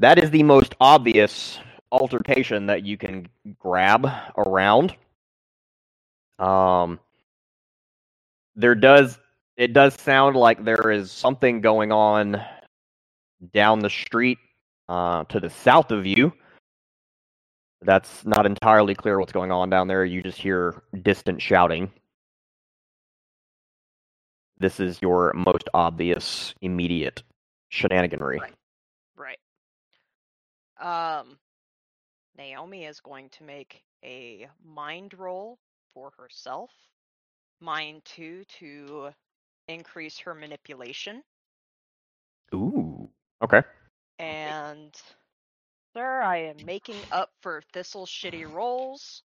[0.00, 1.58] That is the most obvious
[1.90, 3.26] altercation that you can
[3.58, 4.94] grab around.
[6.38, 7.00] Um,
[8.54, 9.18] there does
[9.56, 12.40] it does sound like there is something going on
[13.52, 14.38] down the street
[14.88, 16.32] uh, to the south of you.
[17.82, 20.04] That's not entirely clear what's going on down there.
[20.04, 21.90] You just hear distant shouting.
[24.58, 27.22] This is your most obvious, immediate
[27.72, 28.40] shenaniganry.
[29.16, 29.38] Right.
[30.80, 31.38] Um,
[32.36, 35.58] Naomi is going to make a mind roll
[35.94, 36.70] for herself.
[37.60, 39.10] Mind two to
[39.68, 41.22] increase her manipulation.
[42.54, 43.08] Ooh.
[43.42, 43.62] Okay.
[44.18, 44.94] And
[45.94, 49.22] sir, I am making up for Thistle's shitty rolls.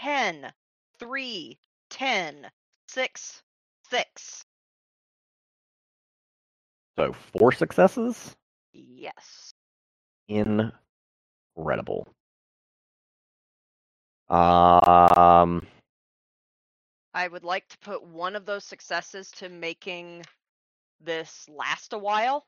[0.00, 0.52] 10,
[0.98, 1.58] 3,
[1.90, 2.50] 10,
[2.88, 3.42] 6,
[3.90, 4.44] 6.
[6.98, 8.34] so four successes.
[8.72, 9.54] Yes.
[10.28, 12.08] Incredible.
[14.28, 15.66] Um.
[17.14, 20.24] I would like to put one of those successes to making
[21.00, 22.46] this last a while.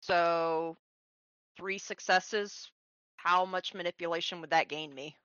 [0.00, 0.76] So,
[1.56, 2.70] three successes.
[3.16, 5.16] How much manipulation would that gain me?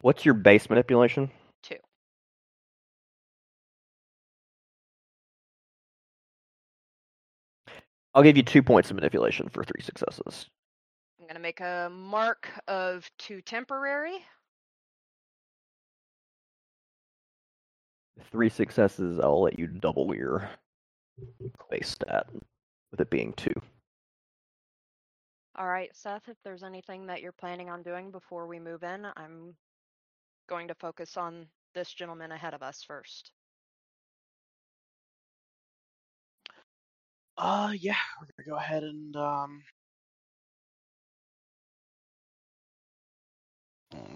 [0.00, 1.30] What's your base manipulation?
[1.62, 1.76] Two.
[8.14, 10.46] I'll give you two points of manipulation for three successes.
[11.20, 14.24] I'm going to make a mark of two temporary.
[18.30, 20.48] Three successes, I'll let you double your
[21.70, 22.26] base stat,
[22.90, 23.52] with it being two.
[25.56, 29.06] All right, Seth, if there's anything that you're planning on doing before we move in,
[29.16, 29.54] I'm
[30.48, 33.32] going to focus on this gentleman ahead of us first.
[37.36, 39.62] Uh, yeah, we're gonna go ahead and um.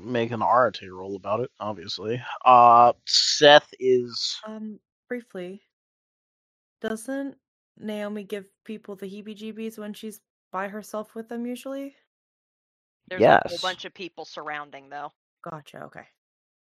[0.02, 2.22] Make an Arete roll about it, obviously.
[2.44, 5.62] Uh, Seth is Um, briefly,
[6.80, 7.36] doesn't
[7.78, 10.20] Naomi give people the heebie-jeebies when she's
[10.52, 11.96] by herself with them usually?
[13.08, 15.12] There's a whole bunch of people surrounding though.
[15.42, 15.84] Gotcha.
[15.84, 16.06] Okay.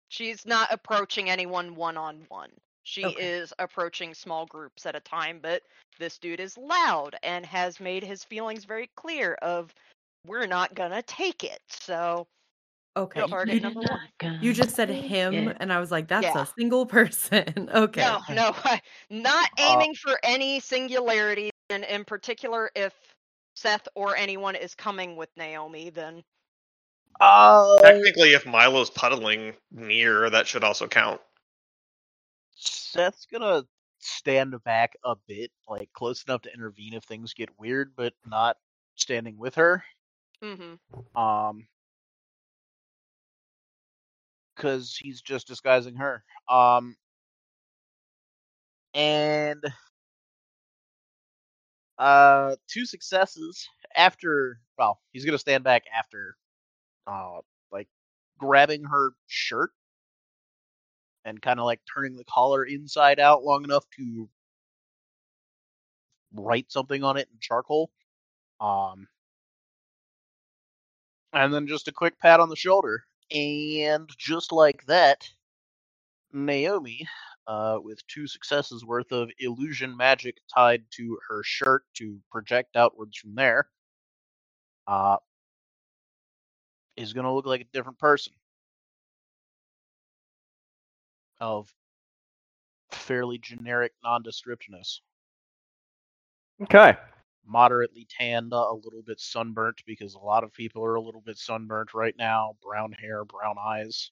[0.09, 2.51] She's not approaching anyone one on one.
[2.85, 3.23] She Okay.
[3.23, 5.63] is approaching small groups at a time, but
[5.99, 9.75] this dude is loud and has made his feelings very clear of
[10.27, 11.61] we're not gonna take it.
[11.69, 12.27] So
[12.99, 13.21] Okay.
[13.21, 13.31] Yep.
[13.31, 14.39] Target You, number one.
[14.43, 15.57] you just said him, it.
[15.61, 16.43] and I was like, that's Yeah.
[16.43, 17.71] a single person.
[17.75, 18.03] okay.
[18.03, 18.55] no, no,
[19.11, 22.95] not Uh, aiming for any singularity, and in particular, if
[23.55, 26.23] Seth or anyone is coming with Naomi, then
[27.21, 31.21] uh Technically, if Milo's puddling near, that should also count.
[32.55, 33.65] Seth's gonna
[34.01, 38.57] stand back a bit, like close enough to intervene if things get weird, but not
[38.95, 39.83] standing with her.
[40.43, 40.75] hmm
[41.17, 41.67] Um,
[44.59, 46.25] because he's just disguising her.
[46.49, 46.97] Um,
[48.93, 49.63] and
[51.99, 54.61] uh, two successes after.
[54.77, 56.37] Well, he's gonna stand back after,
[57.07, 57.39] uh,
[57.73, 57.89] like
[58.39, 59.71] grabbing her shirt
[61.25, 64.29] and kind of like turning the collar inside out long enough to
[66.35, 67.91] write something on it in charcoal.
[68.61, 69.09] Um,
[71.33, 73.05] and then just a quick pat on the shoulder.
[73.31, 75.29] And just like that,
[76.33, 77.07] Naomi,
[77.47, 83.17] uh, with two successes worth of illusion magic tied to her shirt to project outwards
[83.19, 83.69] from there,
[84.87, 85.17] uh,
[86.97, 88.33] is going to look like a different person.
[91.41, 91.73] Of
[92.91, 95.01] fairly generic nondescriptness.
[96.63, 96.97] Okay.
[97.49, 101.23] Moderately tanned, uh, a little bit sunburnt because a lot of people are a little
[101.23, 102.57] bit sunburnt right now.
[102.63, 104.11] Brown hair, brown eyes.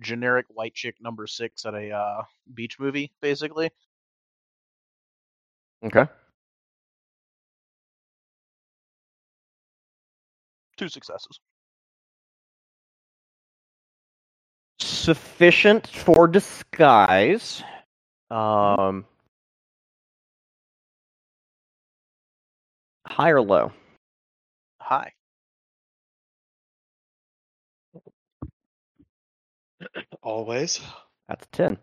[0.00, 2.22] Generic white chick number six at a uh,
[2.54, 3.70] beach movie, basically.
[5.84, 6.06] Okay.
[10.76, 11.40] Two successes.
[14.80, 17.62] Sufficient for disguise.
[18.30, 19.06] Um.
[23.14, 23.72] High or low?
[24.80, 25.12] High.
[30.22, 30.80] Always.
[31.28, 31.78] That's a 10.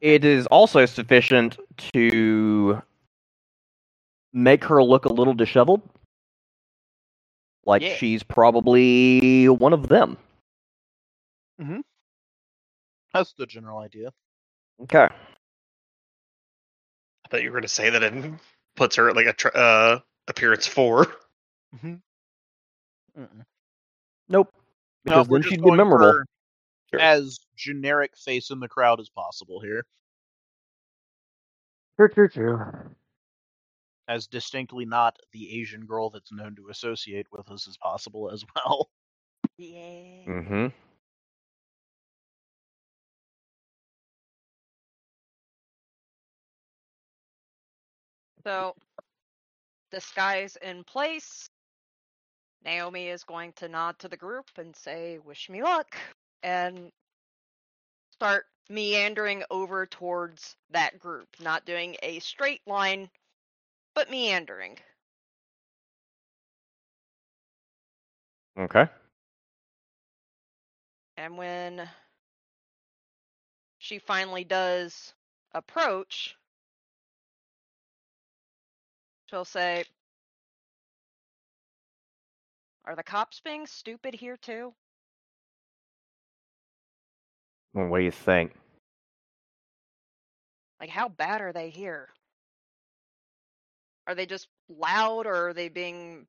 [0.00, 1.58] It is also sufficient
[1.94, 2.82] to
[4.32, 5.82] make her look a little disheveled.
[7.66, 7.96] Like Yeah.
[7.96, 10.18] she's probably one of them.
[11.60, 11.80] Mm-hmm.
[13.14, 14.10] That's the general idea.
[14.84, 15.08] Okay.
[17.24, 18.14] I thought you were going to say that it
[18.76, 19.98] puts her at like a tr- uh,
[20.28, 21.06] appearance four.
[21.76, 21.94] Mm-hmm.
[23.20, 23.44] Mm-mm.
[24.28, 24.52] Nope.
[25.04, 26.22] Because we're then she'd be memorable.
[26.90, 27.00] Sure.
[27.00, 29.84] As generic face in the crowd as possible here.
[31.96, 32.72] True, true, true.
[34.08, 38.44] As distinctly not the Asian girl that's known to associate with us as possible as
[38.56, 38.90] well.
[39.56, 40.24] yeah.
[40.28, 40.66] Mm-hmm.
[48.44, 48.74] So,
[49.90, 51.48] disguise in place.
[52.64, 55.96] Naomi is going to nod to the group and say, Wish me luck,
[56.42, 56.90] and
[58.12, 61.28] start meandering over towards that group.
[61.40, 63.10] Not doing a straight line,
[63.94, 64.78] but meandering.
[68.58, 68.88] Okay.
[71.16, 71.88] And when
[73.78, 75.14] she finally does
[75.52, 76.36] approach,
[79.34, 79.84] she'll say,
[82.84, 84.72] Are the cops being stupid here too?
[87.72, 88.52] Well, what do you think?
[90.80, 92.10] Like, how bad are they here?
[94.06, 96.26] Are they just loud or are they being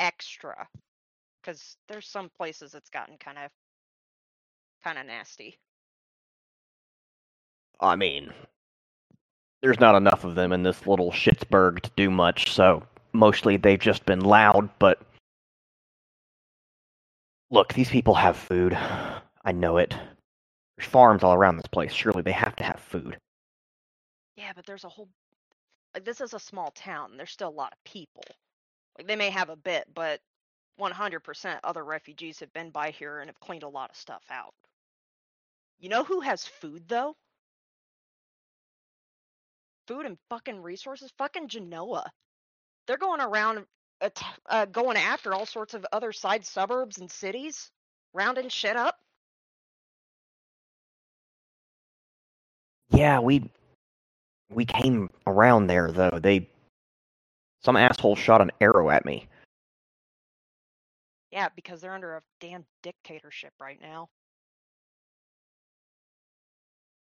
[0.00, 0.66] extra?
[1.40, 3.50] Because there's some places it's gotten kind of
[4.82, 5.60] kind of nasty.
[7.78, 8.32] I mean,
[9.62, 12.82] there's not enough of them in this little Schittsburg to do much, so
[13.12, 15.00] mostly they've just been loud, but.
[17.50, 18.74] Look, these people have food.
[19.44, 19.94] I know it.
[20.76, 21.92] There's farms all around this place.
[21.92, 23.16] Surely they have to have food.
[24.36, 25.08] Yeah, but there's a whole
[25.94, 27.16] like this is a small town.
[27.16, 28.24] There's still a lot of people.
[28.96, 30.20] Like they may have a bit, but
[30.80, 34.54] 100% other refugees have been by here and have cleaned a lot of stuff out.
[35.78, 37.14] You know who has food though?
[39.92, 41.12] Food and fucking resources?
[41.18, 42.10] Fucking Genoa.
[42.86, 43.66] They're going around
[44.48, 47.70] uh, going after all sorts of other side suburbs and cities,
[48.14, 48.96] rounding shit up.
[52.90, 53.50] Yeah, we
[54.50, 56.18] we came around there though.
[56.22, 56.48] They
[57.62, 59.28] some asshole shot an arrow at me.
[61.30, 64.08] Yeah, because they're under a damn dictatorship right now.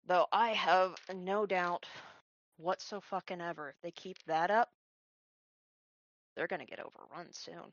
[0.06, 1.84] Though I have no doubt
[2.56, 4.70] whatso fucking ever, if they keep that up,
[6.34, 7.72] they're gonna get overrun soon.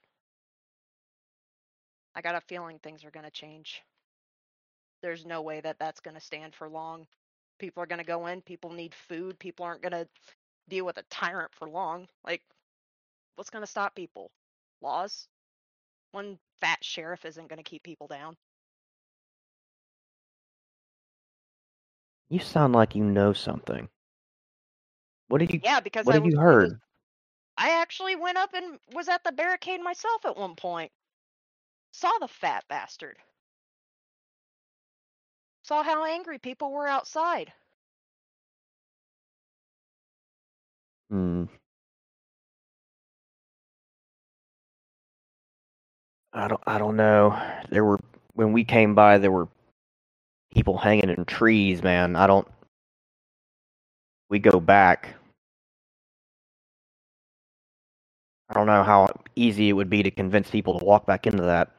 [2.16, 3.84] I got a feeling things are gonna change.
[5.02, 7.08] There's no way that that's gonna stand for long.
[7.60, 8.42] People are gonna go in.
[8.42, 9.40] People need food.
[9.40, 10.08] People aren't gonna
[10.68, 12.08] deal with a tyrant for long.
[12.24, 12.42] Like,
[13.36, 14.32] what's gonna stop people?
[14.82, 15.28] Laws?
[16.12, 18.38] One fat sheriff isn't gonna keep people down.
[22.30, 23.90] You sound like you know something.
[25.30, 26.80] What did you Yeah, because what I have was, you heard?
[27.58, 30.92] I actually went up and was at the barricade myself at one point.
[31.94, 33.18] Saw the fat bastard.
[35.64, 37.54] Saw how angry people were outside.
[41.12, 41.46] Hmm.
[46.34, 47.40] I don't I don't know.
[47.70, 48.00] There were
[48.34, 49.48] when we came by there were
[50.54, 52.16] people hanging in trees, man.
[52.16, 52.48] I don't
[54.30, 55.16] we go back.
[58.50, 61.44] I don't know how easy it would be to convince people to walk back into
[61.44, 61.72] that.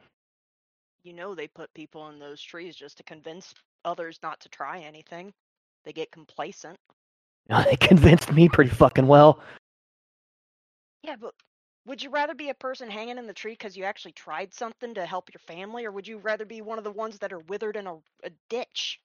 [1.03, 3.53] You know they put people in those trees just to convince
[3.83, 5.33] others not to try anything.
[5.83, 6.77] They get complacent.
[7.65, 9.41] They convinced me pretty fucking well.
[11.03, 11.33] Yeah, but
[11.85, 14.93] would you rather be a person hanging in the tree because you actually tried something
[14.93, 17.39] to help your family, or would you rather be one of the ones that are
[17.39, 19.01] withered in a, a ditch?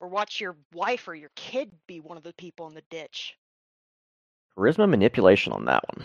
[0.00, 3.36] Or watch your wife or your kid be one of the people in the ditch?
[4.58, 6.04] Charisma manipulation on that one.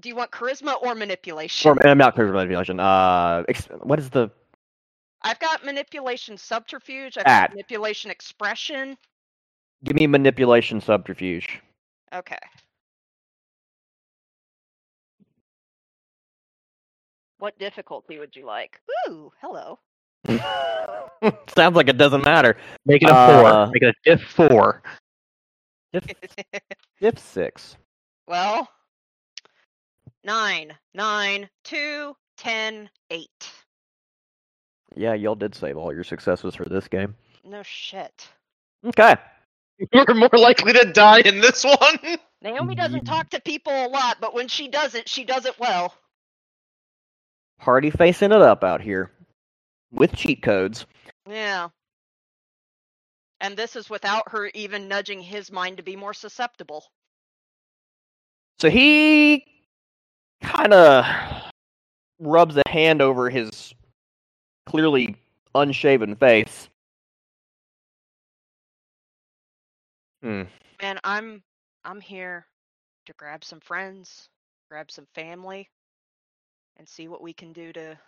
[0.00, 1.70] Do you want charisma or manipulation?
[1.70, 2.80] Or uh, not charisma manipulation.
[2.80, 4.30] Uh, ex- what is the
[5.22, 7.16] I've got manipulation subterfuge.
[7.16, 7.48] I've That.
[7.48, 8.98] got manipulation expression.
[9.84, 11.60] give me manipulation subterfuge?
[12.12, 12.38] Okay.
[17.38, 18.80] What difficulty would you like?
[19.08, 19.78] Ooh, hello.
[21.56, 22.56] Sounds like it doesn't matter.
[22.84, 23.72] Make it a Uh, four.
[23.72, 24.82] Make it a diff four.
[25.96, 26.06] Diff,
[27.00, 27.76] diff six.
[28.28, 28.68] well,
[30.24, 33.50] nine, nine, two, ten, eight.
[34.94, 37.14] Yeah, y'all did save all your successes for this game.
[37.44, 38.28] No shit.
[38.84, 39.16] Okay.
[39.92, 41.98] You're more likely to die in this one.
[42.42, 45.58] Naomi doesn't talk to people a lot, but when she does it, she does it
[45.58, 45.94] well.
[47.58, 49.10] Party facing it up out here
[49.92, 50.84] with cheat codes.
[51.28, 51.68] Yeah.
[53.40, 56.84] And this is without her even nudging his mind to be more susceptible.
[58.58, 59.44] So he
[60.42, 61.04] kind of
[62.18, 63.74] rubs a hand over his
[64.64, 65.16] clearly
[65.54, 66.68] unshaven face.
[70.22, 70.42] Hmm.
[70.80, 71.42] Man, I'm
[71.84, 72.46] I'm here
[73.06, 74.28] to grab some friends,
[74.70, 75.68] grab some family,
[76.78, 77.98] and see what we can do to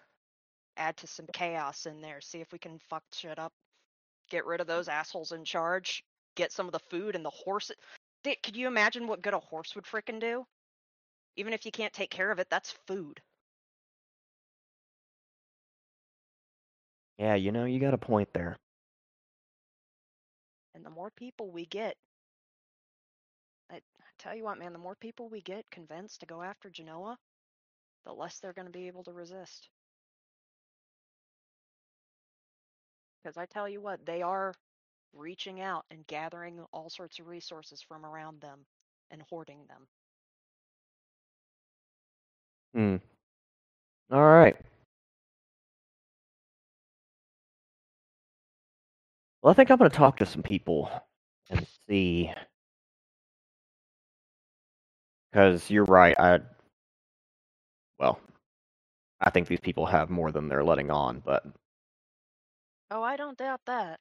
[0.77, 2.21] add to some chaos in there.
[2.21, 3.53] See if we can fuck shit up.
[4.31, 6.05] Get rid of those assholes in charge.
[6.35, 7.71] Get some of the food and the horse.
[8.23, 10.47] Dick, could you imagine what good a horse would frickin' do?
[11.37, 13.21] Even if you can't take care of it, that's food.
[17.19, 18.57] Yeah, you know, you got a point there.
[20.75, 21.97] And the more people we get,
[23.71, 26.71] I, I tell you what, man, the more people we get convinced to go after
[26.71, 27.19] Genoa,
[28.05, 29.69] the less they're going to be able to resist.
[33.29, 34.55] Because I tell you what, they are
[35.13, 38.61] reaching out and gathering all sorts of resources from around them
[39.11, 39.87] and hoarding them.
[44.11, 44.17] Hmm.
[44.17, 44.57] All right.
[49.43, 50.91] Well, I think I'm going to talk to some people
[51.51, 52.33] and see.
[55.31, 56.19] Because you're right.
[56.19, 56.41] I.
[57.99, 58.21] Well,
[59.21, 61.45] I think these people have more than they're letting on, but
[62.91, 64.01] Oh, I don't doubt that.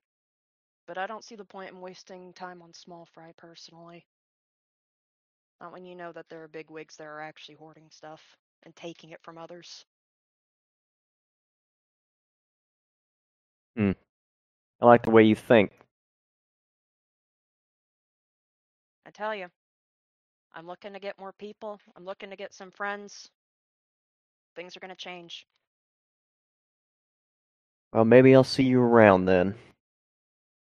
[0.87, 4.05] But I don't see the point in wasting time on small fry personally.
[5.59, 8.21] Not when you know that there are big wigs that are actually hoarding stuff
[8.63, 9.85] and taking it from others.
[13.75, 13.91] Hmm.
[14.81, 15.71] I like the way you think.
[19.05, 19.47] I tell you,
[20.53, 21.79] I'm looking to get more people.
[21.95, 23.29] I'm looking to get some friends.
[24.55, 25.45] Things are going to change.
[27.97, 29.55] Well, maybe I'll see you around then.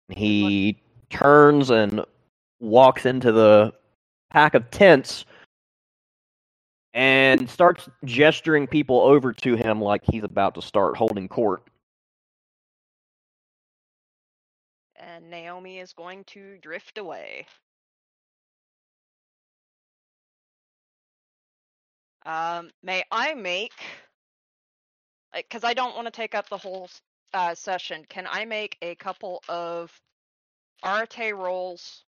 [0.09, 2.05] He turns and
[2.59, 3.73] walks into the
[4.33, 5.27] pack of tents
[6.93, 11.63] and starts gesturing people over to him like he's about to start holding court.
[14.97, 17.47] And Naomi is going to drift away.
[22.27, 23.75] Um, may I make,
[25.33, 26.91] because I don't want to take up the whole
[27.33, 29.93] uh, session, can I make a couple of
[30.85, 32.05] Arete rolls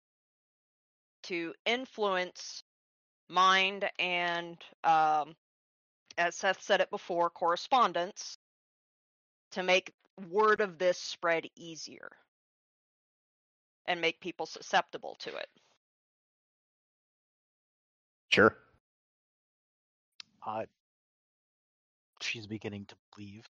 [1.25, 2.63] to influence
[3.29, 5.35] mind and, um,
[6.19, 8.39] as Seth said it before, correspondence
[9.53, 9.93] to make
[10.31, 12.09] word of this spread easier
[13.87, 15.49] and make people susceptible to it?
[18.31, 18.57] Sure.
[20.47, 20.65] Uh,
[22.21, 23.47] she's beginning to believe.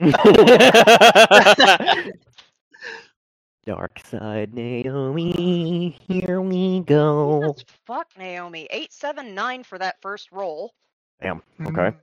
[3.64, 7.54] Dark side Naomi, here we go.
[7.56, 8.66] Jesus fuck, Naomi.
[8.70, 10.72] 879 for that first roll.
[11.20, 11.38] Damn.
[11.60, 11.78] Mm-hmm.
[11.78, 11.96] Okay.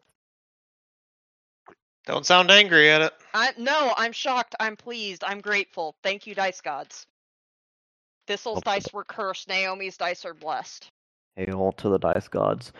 [2.06, 3.14] Don't sound angry at it.
[3.34, 4.56] I no, I'm shocked.
[4.60, 5.24] I'm pleased.
[5.24, 5.96] I'm grateful.
[6.02, 7.06] Thank you, dice gods.
[8.28, 9.48] Thistle's Well- dice were cursed.
[9.50, 10.90] Naomi's dice are blessed.
[11.36, 12.72] Hail to the dice gods.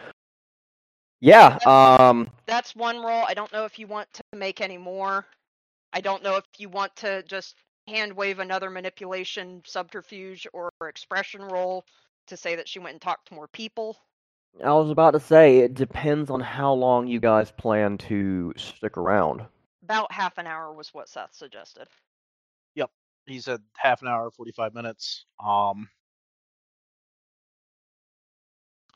[1.22, 1.58] Yeah.
[1.66, 2.30] Um.
[2.46, 3.24] That's one roll.
[3.28, 5.26] I don't know if you want to make any more.
[5.94, 7.56] I don't know if you want to just
[7.88, 11.86] hand wave another manipulation, subterfuge, or expression roll
[12.28, 13.98] to say that she went and talked to more people.
[14.64, 18.98] I was about to say it depends on how long you guys plan to stick
[18.98, 19.42] around.
[19.84, 21.88] About half an hour was what Seth suggested.
[22.76, 22.92] Yep,
[23.26, 25.26] he said half an hour, forty-five minutes.
[25.44, 25.90] Um,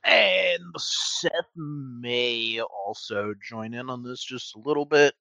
[0.06, 5.14] and Seth may also join in on this just a little bit.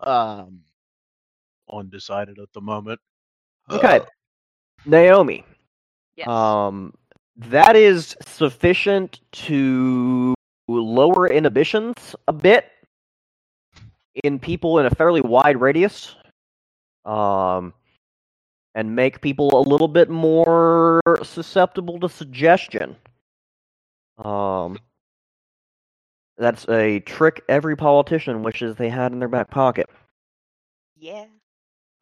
[0.00, 0.60] Um,
[1.72, 3.00] undecided at the moment.
[3.70, 4.00] Okay.
[4.84, 5.44] Naomi.
[6.16, 6.28] Yes.
[6.28, 6.94] Um,
[7.36, 10.34] that is sufficient to
[10.68, 12.66] lower inhibitions a bit
[14.24, 16.16] in people in a fairly wide radius,
[17.04, 17.74] um,
[18.74, 22.96] and make people a little bit more susceptible to suggestion.
[24.18, 24.78] Um,
[26.38, 29.88] that's a trick every politician wishes they had in their back pocket.
[30.96, 31.26] Yeah.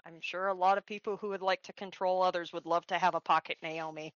[0.07, 2.99] I'm sure a lot of people who would like to control others would love to
[2.99, 4.13] have a pocket Naomi.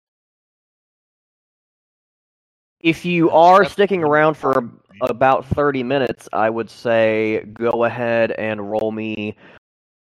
[2.80, 4.72] If you are sticking around for
[5.02, 9.36] about 30 minutes, I would say go ahead and roll me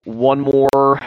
[0.04, 1.00] one more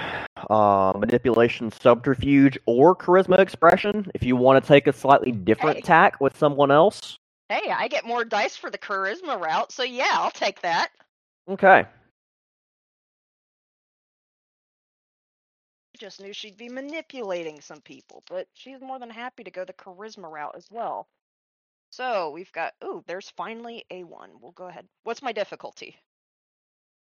[0.51, 5.83] uh, manipulation subterfuge or charisma expression if you want to take a slightly different Hey.
[5.83, 7.19] tack with someone else.
[7.49, 10.91] Hey, I get more dice for the charisma route, so yeah, I'll take that.
[11.49, 11.87] Okay.
[15.99, 19.73] Just knew she'd be manipulating some people, but she's more than happy to go the
[19.75, 21.09] charisma route as well.
[21.91, 24.31] So we've got ooh, there's finally a one.
[24.41, 24.89] We'll go ahead.
[25.05, 25.97] What's my difficulty?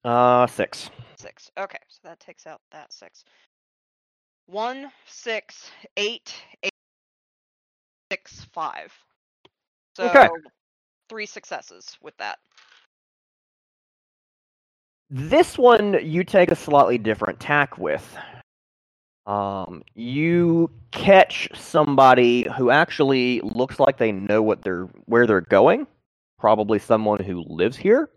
[0.04, 0.89] Uh, six.
[1.18, 1.51] Six.
[1.58, 3.24] Okay, so that takes out that six.
[4.47, 6.34] One, six, eight,
[6.64, 6.72] eight,
[8.12, 8.93] six, five.
[9.95, 10.28] So Okay.
[11.10, 12.39] three successes with that.
[15.10, 18.18] This one you take a slightly different tack with.
[19.26, 25.88] Um, you catch somebody who actually looks like they know what they're where they're going,
[26.39, 28.10] probably someone who lives here.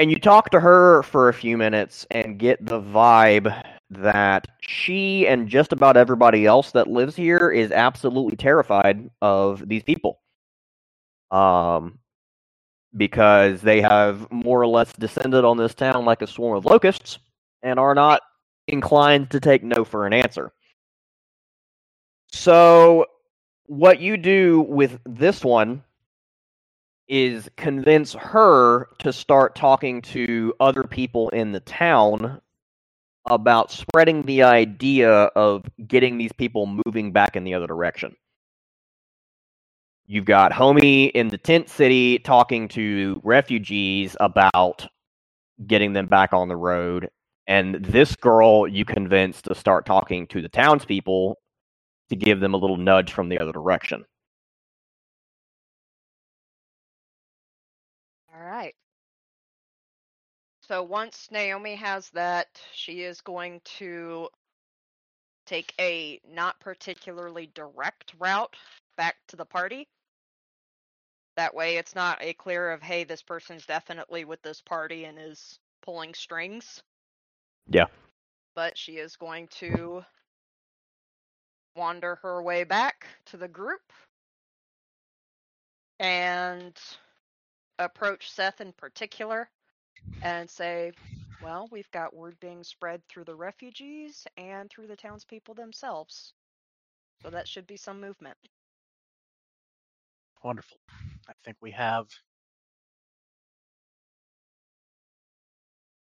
[0.00, 3.54] And you talk to her for a few minutes and get the vibe
[3.90, 9.82] that she and just about everybody else that lives here is absolutely terrified of these
[9.82, 10.22] people.
[11.30, 11.98] Um,
[12.96, 17.18] because they have more or less descended on this town like a swarm of locusts
[17.62, 18.22] and are not
[18.68, 20.50] inclined to take no for an answer.
[22.32, 23.04] So,
[23.66, 25.84] what you do with this one
[27.10, 32.40] is convince her to start talking to other people in the town
[33.28, 38.14] about spreading the idea of getting these people moving back in the other direction.
[40.06, 44.86] You've got Homie in the tent city talking to refugees about
[45.66, 47.08] getting them back on the road.
[47.46, 51.36] And this girl you convince to start talking to the townspeople
[52.08, 54.04] to give them a little nudge from the other direction.
[60.70, 64.28] So once Naomi has that, she is going to
[65.44, 68.54] take a not particularly direct route
[68.96, 69.88] back to the party.
[71.36, 75.18] That way, it's not a clear of, hey, this person's definitely with this party and
[75.18, 76.80] is pulling strings.
[77.68, 77.86] Yeah.
[78.54, 80.04] But she is going to
[81.74, 83.92] wander her way back to the group
[85.98, 86.78] and
[87.80, 89.50] approach Seth in particular
[90.22, 90.92] and say,
[91.40, 96.34] Well, we've got word being spread through the refugees and through the townspeople themselves.
[97.18, 98.36] So that should be some movement.
[100.42, 100.78] Wonderful.
[101.28, 102.08] I think we have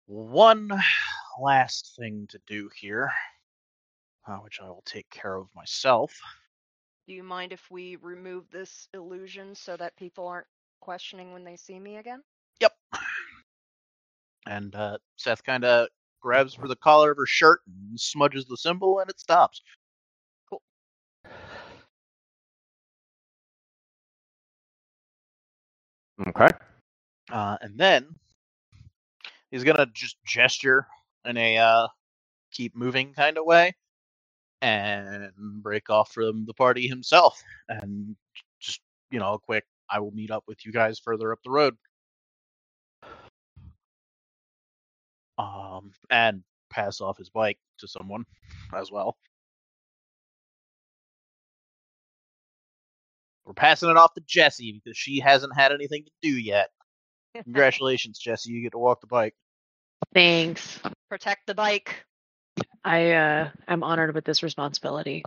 [0.06, 0.70] one
[1.40, 3.10] last thing to do here,
[4.26, 6.20] uh, which I will take care of myself.
[7.06, 10.46] Do you mind if we remove this illusion so that people aren't
[10.80, 12.22] questioning when they see me again?
[14.46, 15.88] And uh, Seth kind of
[16.20, 19.60] grabs for the collar of her shirt and smudges the symbol, and it stops.
[20.48, 20.62] Cool.
[26.28, 26.48] Okay.
[27.30, 28.06] Uh, and then
[29.50, 30.86] he's gonna just gesture
[31.24, 31.88] in a uh,
[32.52, 33.74] keep moving kind of way,
[34.62, 35.32] and
[35.62, 38.16] break off from the party himself, and
[38.60, 38.80] just
[39.10, 41.76] you know, a quick "I will meet up with you guys further up the road."
[45.38, 48.24] Um, and pass off his bike to someone
[48.74, 49.16] as well.
[53.44, 56.70] We're passing it off to Jessie because she hasn't had anything to do yet.
[57.44, 58.50] Congratulations, Jesse.
[58.50, 59.34] You get to walk the bike.
[60.14, 60.80] Thanks.
[61.08, 62.04] Protect the bike.
[62.84, 65.24] I uh, am honored with this responsibility.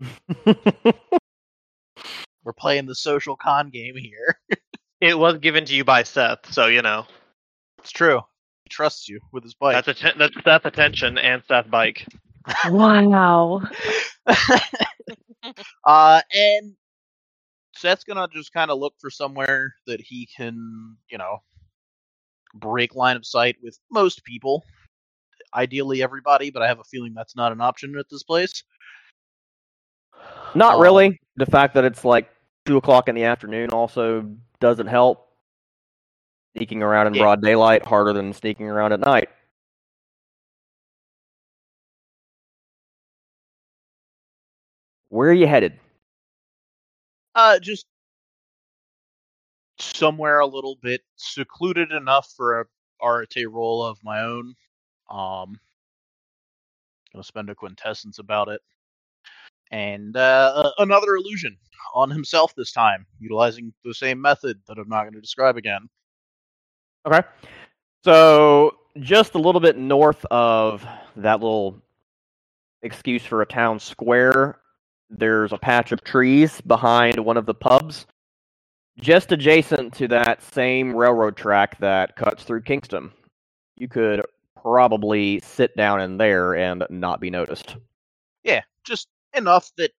[2.44, 4.38] We're playing the social con game here.
[5.00, 7.06] It was given to you by Seth, so you know
[7.78, 8.20] It's true.
[8.68, 9.82] He trusts you with his bike.
[9.82, 12.06] that's atten- that's Seth attention and Seth bike.
[12.68, 13.62] Wow.
[15.86, 16.74] uh, and
[17.74, 21.38] Seth's gonna just kind of look for somewhere that he can, you know,
[22.54, 24.62] break line of sight with most people.
[25.54, 28.62] Ideally, everybody, but I have a feeling that's not an option at this place.
[30.54, 31.18] Not Um, really.
[31.36, 32.28] The fact that it's like
[32.66, 34.28] two o'clock in the afternoon also
[34.60, 35.27] doesn't help.
[36.58, 37.22] Sneaking around in Yeah.
[37.22, 39.28] broad daylight harder than sneaking around at night.
[45.08, 45.78] Where are you headed?
[47.36, 47.86] Uh, just
[49.78, 52.64] somewhere a little bit secluded enough for a
[53.00, 54.56] Arete roll of my own.
[55.08, 55.60] Um,
[57.12, 58.62] gonna spend a quintessence about it,
[59.70, 61.56] and uh, another illusion
[61.94, 65.88] on himself this time, utilizing the same method that I'm not going to describe again.
[67.08, 67.26] Okay.
[68.04, 70.84] So just a little bit north of
[71.16, 71.80] that little
[72.82, 74.58] excuse for a town square,
[75.08, 78.06] there's a patch of trees behind one of the pubs,
[79.00, 83.10] just adjacent to that same railroad track that cuts through Kingston.
[83.76, 84.22] You could
[84.60, 87.76] probably sit down in there and not be noticed.
[88.44, 89.92] Yeah, just enough that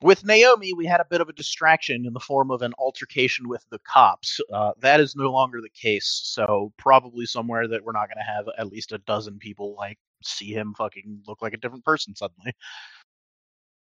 [0.00, 3.48] with Naomi, we had a bit of a distraction in the form of an altercation
[3.48, 4.40] with the cops.
[4.52, 8.32] Uh, that is no longer the case, so probably somewhere that we're not going to
[8.32, 12.14] have at least a dozen people like see him fucking look like a different person
[12.14, 12.52] suddenly.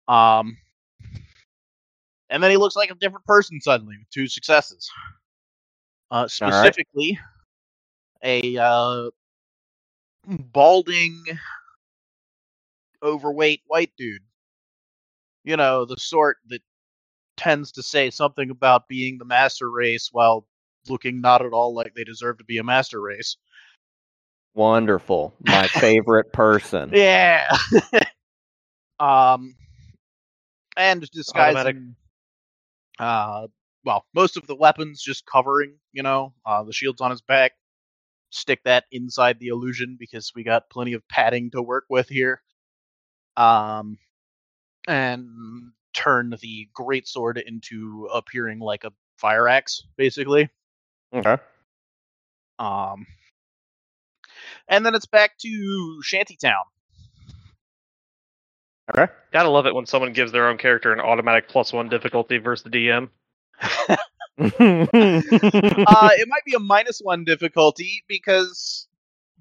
[0.08, 0.58] Um,
[2.30, 4.90] and then he looks like a different person suddenly with two successes.
[6.10, 7.18] Uh, specifically,
[8.22, 9.10] a uh,
[10.28, 11.24] balding,
[13.02, 14.22] overweight white dude.
[15.44, 16.62] You know, the sort that
[17.38, 20.46] tends to say something about being the master race while
[20.88, 23.38] looking not at all like they deserve to be a master race.
[24.54, 25.34] Wonderful.
[25.46, 26.92] My favorite person.
[26.94, 27.50] Yeah.
[29.00, 29.56] um,
[30.76, 31.58] and disguising.
[31.58, 31.78] Automatic.
[33.00, 33.48] Uh,
[33.84, 35.76] well, most of the weapons just covering.
[35.94, 37.54] You know, uh, the shield's on his back.
[38.30, 42.42] Stick that inside the illusion because we got plenty of padding to work with here.
[43.36, 43.98] Um,
[44.88, 50.50] and turn the great sword into appearing like a fire axe, basically.
[51.14, 51.38] Okay.
[52.60, 53.06] Um,
[54.68, 56.64] and then it's back to Shantytown.
[58.96, 59.12] Okay.
[59.32, 62.64] Gotta love it when someone gives their own character an automatic plus one difficulty versus
[62.64, 63.10] the DM.
[63.62, 63.98] uh,
[64.40, 68.88] it might be a minus one difficulty because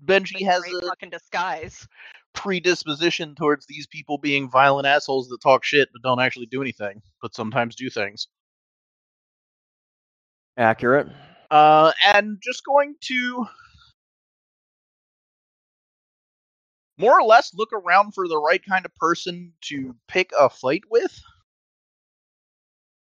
[0.05, 1.86] Benji has a fucking disguise.
[2.34, 7.02] Predisposition towards these people being violent assholes that talk shit but don't actually do anything,
[7.20, 8.28] but sometimes do things.
[10.56, 11.08] Accurate.
[11.50, 13.46] Uh, and just going to
[16.98, 20.82] more or less look around for the right kind of person to pick a fight
[20.90, 21.18] with.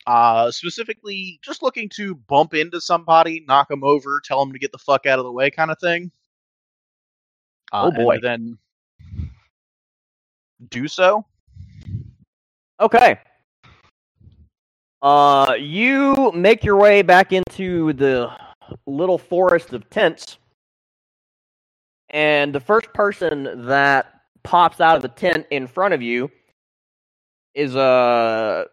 [0.08, 4.72] Uh, specifically, just looking to bump into somebody, knock them over, tell them to get
[4.72, 6.12] the fuck out of the way, kind of thing.
[7.72, 8.16] Uh, Oh, boy.
[8.16, 8.58] And then
[10.70, 11.26] do so.
[12.80, 13.20] Okay.
[15.02, 18.32] Uh, you make your way back into the
[18.88, 20.38] little forest of tents,
[22.10, 26.32] and the first person that pops out of the tent in front of you
[27.54, 28.66] is a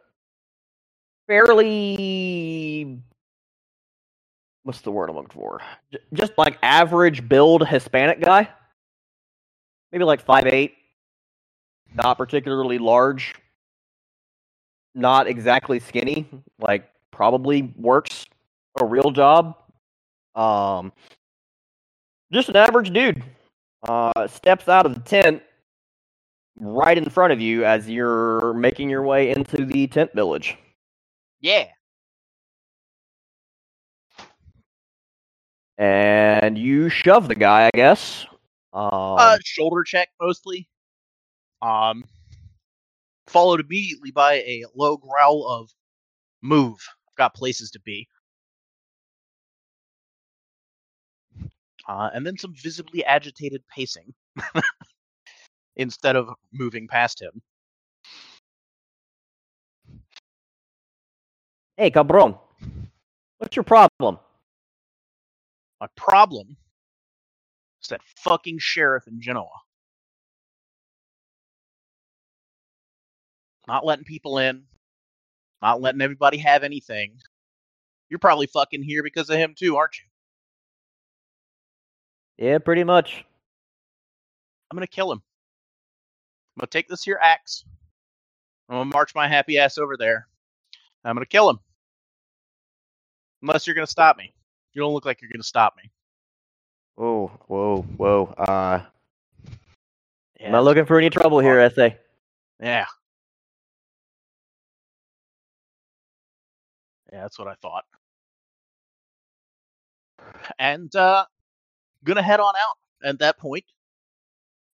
[1.27, 2.99] fairly
[4.65, 5.61] what's the word I'm looking for?
[6.13, 8.49] Just like average build Hispanic guy,
[9.91, 10.75] maybe like five eight,
[11.95, 13.35] not particularly large,
[14.95, 16.27] not exactly skinny,
[16.59, 18.27] like probably works
[18.81, 19.57] a real job.
[20.35, 20.93] Um,
[22.33, 23.23] just an average dude.
[23.87, 25.43] Uh, steps out of the tent
[26.57, 30.57] right in front of you as you're making your way into the tent village.
[31.41, 31.67] Yeah.
[35.79, 38.25] And you shove the guy, I guess.
[38.73, 40.69] Um, uh, shoulder check mostly.
[41.63, 42.05] Um,
[43.29, 45.71] followed immediately by a low growl of
[46.43, 48.09] "Move, I've got places to be."
[51.89, 54.13] Uh, and then some visibly agitated pacing
[55.77, 57.43] instead of moving past him.
[61.83, 62.37] hey, cabron.
[63.39, 64.19] What's your problem?
[65.81, 66.57] My problem
[67.83, 69.49] is that fucking sheriff in Genoa.
[73.73, 74.65] Not letting people in,
[75.63, 77.15] not letting everybody have anything.
[78.11, 80.05] You're probably fucking here because of him too, aren't you?
[82.47, 83.25] Yeah, pretty much.
[84.71, 85.23] I'm gonna kill him.
[86.55, 87.65] I'm gonna take this here axe.
[88.69, 90.29] I'm gonna march my happy ass over there.
[91.03, 91.59] I'm gonna kill him.
[93.41, 94.35] Unless you're gonna stop me.
[94.75, 95.91] You don't look like you're gonna stop me.
[96.97, 98.25] Whoa, whoa, whoa.
[98.37, 98.83] Uh,
[100.39, 101.97] Yeah, am I looking for any trouble here, Essay?
[102.61, 102.85] Yeah.
[107.13, 107.85] Yeah, that's what I thought.
[110.59, 111.27] And uh
[112.05, 113.65] gonna head on out at that point.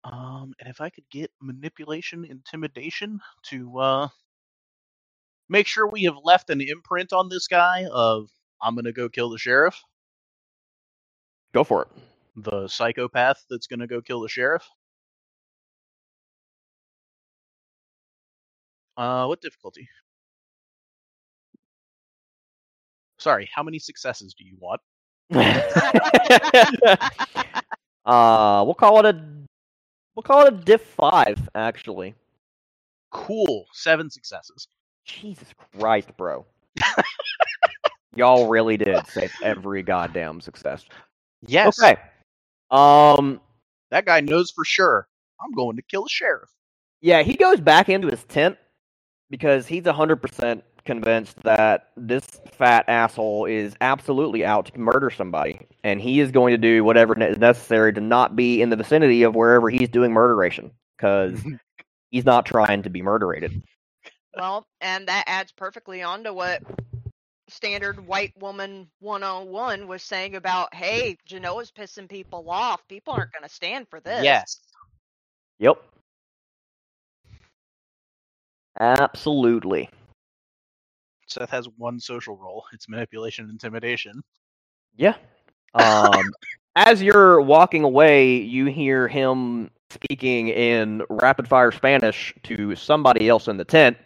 [0.05, 3.20] Um and if I could get manipulation intimidation
[3.51, 4.09] to uh
[5.49, 8.28] make sure we have left an imprint on this guy of
[8.62, 9.80] I'm gonna go kill the sheriff,
[11.53, 11.89] Go for it.
[12.36, 14.68] the psychopath that's gonna go kill the sheriff.
[18.97, 19.89] Uh what difficulty?
[23.18, 24.80] Sorry, how many successes do you want?
[28.06, 29.24] uh, we'll call it a
[30.14, 32.14] we'll call it a diff five, actually.
[33.10, 34.68] Cool, seven successes.
[35.04, 35.48] Jesus
[35.78, 36.46] Christ, bro.
[38.14, 40.84] Y'all really did save every goddamn success.
[41.46, 41.96] Yes, Okay.
[42.70, 43.40] Um,
[43.90, 45.08] that guy knows for sure.
[45.40, 46.50] I'm going to kill the sheriff.
[47.00, 48.58] yeah, he goes back into his tent
[49.30, 55.61] because he's hundred percent convinced that this fat asshole is absolutely out to murder somebody,
[55.84, 59.22] and he is going to do whatever is necessary to not be in the vicinity
[59.22, 61.39] of wherever he's doing murderation because
[62.11, 63.62] he's not trying to be murderated.
[64.34, 66.62] Well, and that adds perfectly onto what
[67.51, 72.80] standard white woman 101 was saying about, hey, Genoa's pissing people off.
[72.89, 74.24] People aren't going to stand for this.
[74.24, 74.59] Yes.
[75.59, 75.82] Yep.
[78.80, 79.91] Absolutely.
[81.29, 82.64] Seth has one social role.
[82.72, 84.22] It's manipulation and intimidation.
[84.97, 85.14] Yeah.
[85.74, 86.31] Um,
[86.76, 93.49] as you're walking away, you hear him speaking in rapid fire Spanish to somebody else
[93.49, 93.97] in the tent.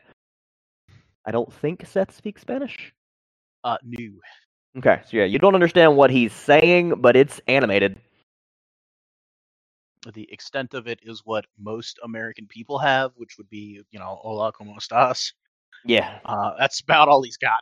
[1.25, 2.93] I don't think Seth speaks Spanish.
[3.64, 4.20] Uh, new.
[4.77, 8.01] Okay, so yeah, you don't understand what he's saying, but it's animated.
[10.14, 14.18] The extent of it is what most American people have, which would be, you know,
[14.23, 15.33] hola, como estás?
[15.85, 16.18] Yeah.
[16.24, 17.61] Uh, that's about all he's got.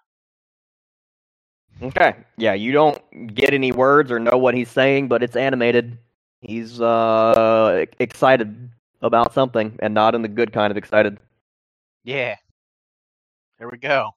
[1.82, 2.14] Okay.
[2.36, 5.96] Yeah, you don't get any words or know what he's saying, but it's animated.
[6.42, 8.70] He's uh excited
[9.02, 11.18] about something and not in the good kind of excited.
[12.04, 12.36] Yeah.
[13.58, 14.10] There we go.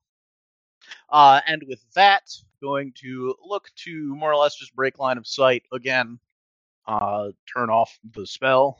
[1.09, 2.23] Uh, and with that,
[2.61, 6.17] going to look to more or less just break line of sight again,
[6.87, 8.79] uh, turn off the spell,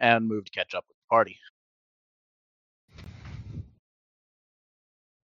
[0.00, 1.38] and move to catch up with the party.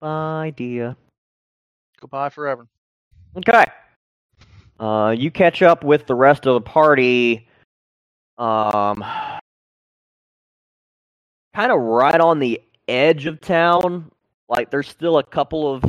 [0.02, 0.96] Bye, dear.
[2.00, 2.68] Goodbye forever.
[3.38, 3.66] Okay.
[4.80, 7.48] Uh, you catch up with the rest of the party.
[8.40, 9.04] Um,
[11.54, 14.12] kind of right on the edge of town.
[14.50, 15.84] Like, there's still a couple of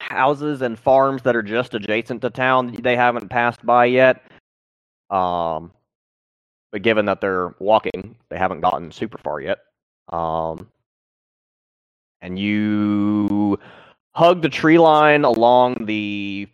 [0.00, 4.24] houses and farms that are just adjacent to town they haven't passed by yet.
[5.08, 5.70] Um,
[6.72, 9.58] but given that they're walking, they haven't gotten super far yet.
[10.08, 10.68] Um,
[12.22, 13.58] and you
[14.14, 16.48] hug the tree line along the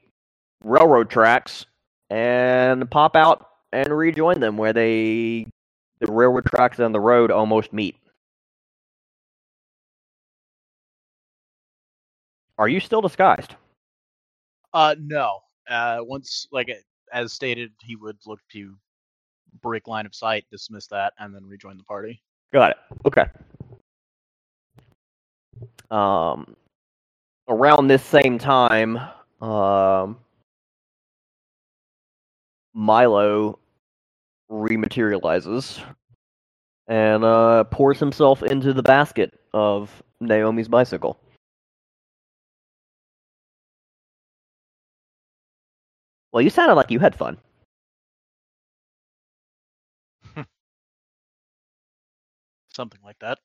[0.63, 1.67] railroad tracks
[2.11, 5.47] and pop out and rejoin them where they
[6.01, 7.97] the railroad tracks and the road almost meet.
[12.59, 13.55] Are you still disguised?
[14.73, 15.41] Uh, no.
[15.69, 16.71] Uh, once, like
[17.13, 18.75] as stated, he would look to
[19.63, 22.23] break line of sight, dismiss that, and then rejoin the party.
[22.53, 22.77] Got it.
[23.05, 23.27] Okay.
[25.91, 26.57] Um,
[27.49, 28.99] around this same time,
[29.41, 30.19] um,
[32.75, 33.59] Milo
[34.51, 35.83] rematerializes
[36.89, 41.19] and uh, pours himself into the basket of Naomi's bicycle.
[46.33, 47.39] Well, you sounded like you had fun.
[52.69, 53.39] Something like that.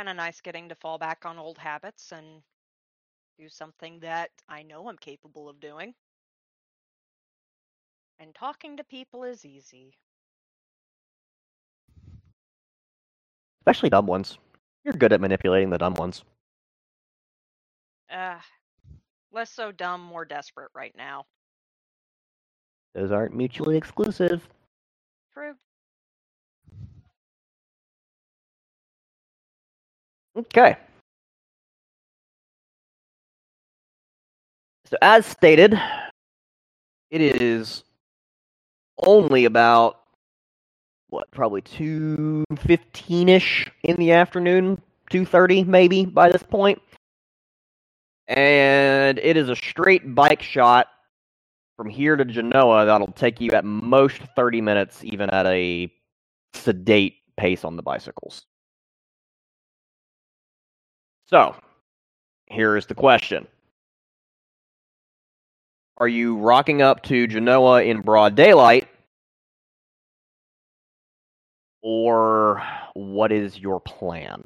[0.00, 2.40] Kind of nice getting to fall back on old habits and
[3.38, 5.92] do something that I know I'm capable of doing.
[8.18, 9.92] And talking to people is easy.
[13.60, 14.38] Especially dumb ones.
[14.84, 16.24] You're good at manipulating the dumb ones.
[18.10, 18.38] Uh,
[19.32, 21.26] less so dumb, more desperate right now.
[22.94, 24.48] Those aren't mutually exclusive.
[25.34, 25.56] True.
[30.36, 30.76] Okay.
[34.86, 35.80] So as stated,
[37.10, 37.84] it is
[39.04, 40.00] only about
[41.08, 46.80] what, probably two fifteen ish in the afternoon, two thirty maybe by this point.
[48.28, 50.86] And it is a straight bike shot
[51.76, 55.92] from here to Genoa that'll take you at most thirty minutes, even at a
[56.54, 58.44] sedate pace on the bicycles.
[61.30, 61.54] So,
[62.46, 63.46] here is the question.
[65.98, 68.88] Are you rocking up to Genoa in broad daylight?
[71.82, 72.60] Or
[72.94, 74.42] what is your plan?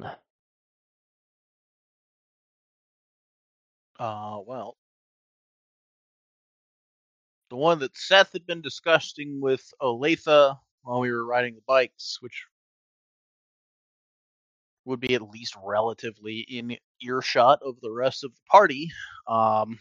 [3.99, 4.77] Uh, well,
[7.49, 12.19] the one that Seth had been discussing with Olathe while we were riding the bikes,
[12.21, 12.45] which
[14.85, 18.91] would be at least relatively in earshot of the rest of the party.
[19.27, 19.79] Um,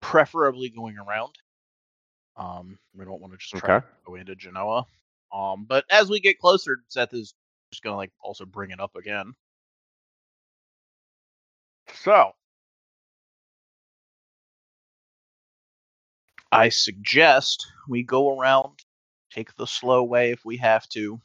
[0.00, 1.34] preferably going around.
[2.36, 3.86] Um, we don't want to just try Okay.
[3.86, 4.86] to go into Genoa.
[5.32, 7.34] Um, but as we get closer, Seth is
[7.72, 9.34] just gonna like also bring it up again.
[11.94, 12.32] So,
[16.52, 18.78] I suggest we go around,
[19.34, 21.20] take the slow way if we have to,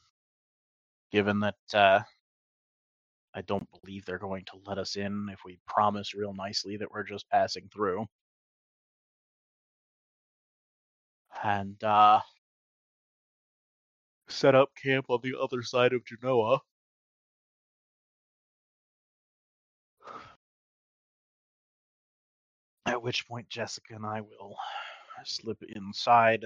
[1.11, 1.99] given that uh,
[3.35, 6.91] I don't believe they're going to let us in if we promise real nicely that
[6.91, 8.07] we're just passing through.
[11.43, 12.19] And uh,
[14.27, 16.59] set up camp on the other side of Genoa.
[22.85, 24.57] At which point, Jessica and I will
[25.23, 26.45] slip inside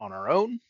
[0.00, 0.60] on our own,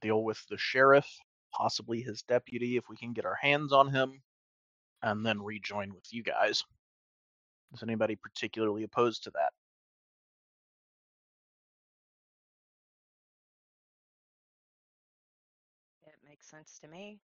[0.00, 1.06] deal with the sheriff,
[1.52, 4.20] possibly his deputy if we can get our hands on him,
[5.02, 6.62] and then rejoin with you guys.
[7.72, 9.52] Is anybody particularly opposed to that?
[16.06, 17.20] It makes sense to me.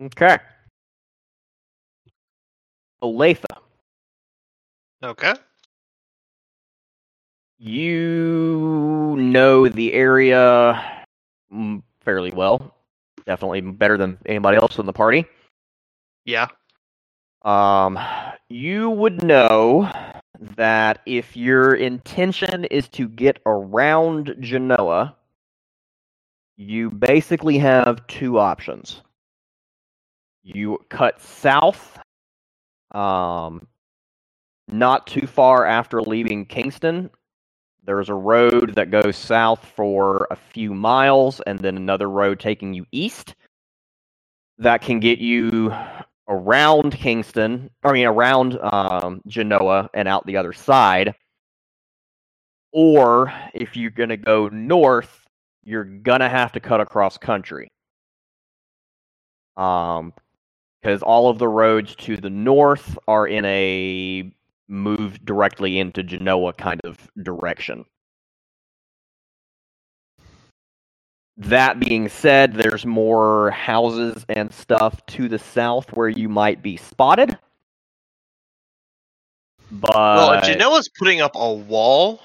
[0.00, 0.38] Okay.
[3.02, 3.44] Olathe,
[5.02, 5.34] Okay.
[7.58, 11.06] you know the area
[11.52, 12.74] mm, fairly well.
[13.26, 15.26] Definitely better than anybody else in the party.
[16.24, 16.46] Yeah.
[17.42, 17.98] Um,
[18.48, 19.90] you would know
[20.56, 25.16] that if your intention is to get around Genoa,
[26.56, 29.02] you basically have two options.
[30.42, 31.98] You cut south,
[32.92, 33.66] um,
[34.68, 37.10] not too far after leaving Kingston.
[37.84, 42.74] There's a road that goes south for a few miles, and then another road taking
[42.74, 43.34] you east.
[44.58, 45.72] That can get you
[46.28, 51.14] around Kingston, I mean around um, Genoa and out the other side.
[52.72, 55.26] Or if you're gonna go north,
[55.64, 57.70] you're gonna have to cut across country.
[59.56, 60.12] Um,
[60.80, 64.30] because all of the roads to the north are in a
[64.68, 67.84] move directly into Genoa kind of direction.
[71.36, 76.76] That being said, there's more houses and stuff to the south where you might be
[76.76, 77.38] spotted.
[79.70, 82.20] But well, if Genoa's putting up a wall,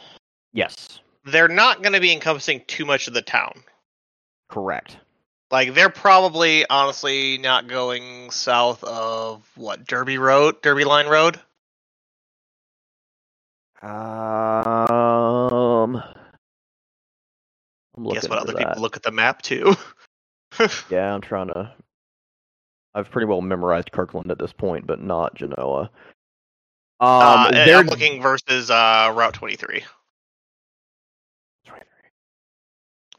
[0.54, 3.64] yes, they're not going to be encompassing too much of the town.
[4.50, 4.98] correct.
[5.52, 11.40] Like they're probably honestly not going south of what Derby Road, Derby Line Road.
[13.84, 13.92] Um,
[17.98, 18.58] I'm Guess what other that.
[18.60, 19.76] people look at the map too.
[20.90, 21.74] Yeah, I'm trying to.
[22.94, 25.90] I've pretty well memorized Kirkland at this point, but not Genoa.
[27.00, 29.84] Um, uh, they're I'm looking versus uh, Route 23,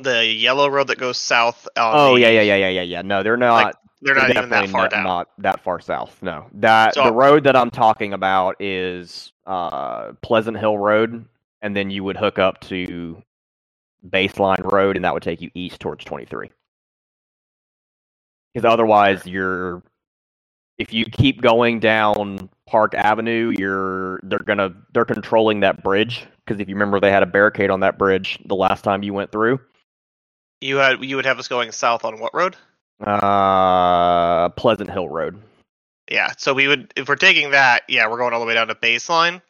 [0.00, 1.68] the yellow road that goes south.
[1.76, 3.02] Oh the- yeah, yeah, yeah, yeah, yeah, yeah.
[3.02, 3.64] No, they're not.
[3.66, 5.04] Like, They're not even that far not, down.
[5.04, 6.22] Not that far south.
[6.22, 11.24] No, that So- the road that I'm talking about is uh, Pleasant Hill Road,
[11.62, 13.22] and then you would hook up to
[14.08, 16.50] Baseline Road, and that would take you east towards 23.
[18.52, 19.82] Because otherwise, you're
[20.78, 26.26] if you keep going down Park Avenue, you're they're gonna they're controlling that bridge.
[26.44, 29.14] Because if you remember, they had a barricade on that bridge the last time you
[29.14, 29.60] went through.
[30.64, 32.56] You had you would have us going south on what road?
[32.98, 35.42] Uh, Pleasant Hill Road.
[36.10, 38.68] Yeah, so we would if we're taking that, yeah, we're going all the way down
[38.68, 39.42] to baseline,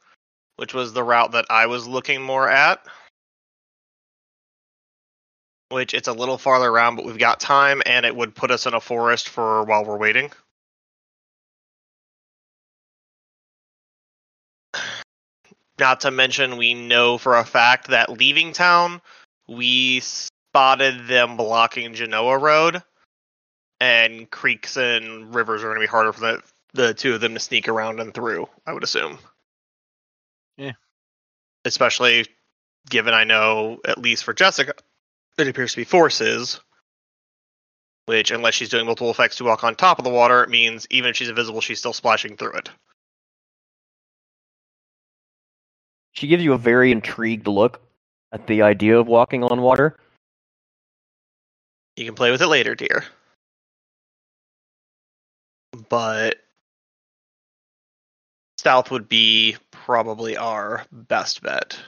[0.56, 2.84] which was the route that I was looking more at.
[5.68, 8.66] Which it's a little farther around, but we've got time and it would put us
[8.66, 10.32] in a forest for while we're waiting.
[15.78, 19.00] Not to mention we know for a fact that leaving town,
[19.46, 20.02] we
[20.55, 22.80] spotted them blocking Genoa Road
[23.80, 26.42] and creeks and rivers are going to be harder for the
[26.74, 28.48] the two of them to sneak around and through.
[28.64, 29.18] I would assume.
[30.57, 30.72] Yeah.
[31.64, 32.26] Especially
[32.88, 34.74] given I know at least for Jessica,
[35.38, 36.61] it appears to be forces.
[38.07, 40.86] Which, unless she's doing multiple effects to walk on top of the water, it means
[40.90, 42.70] even if she's invisible, she's still splashing through it.
[46.12, 47.80] She gives you a very intrigued look
[48.30, 49.98] at the idea of walking on water.
[51.97, 53.05] You can play with it later, dear.
[55.88, 56.38] But
[58.59, 61.78] stealth would be probably our best bet.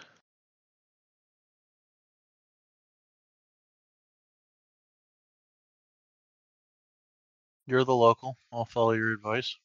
[7.66, 8.36] You're the local.
[8.52, 9.56] I'll follow your advice.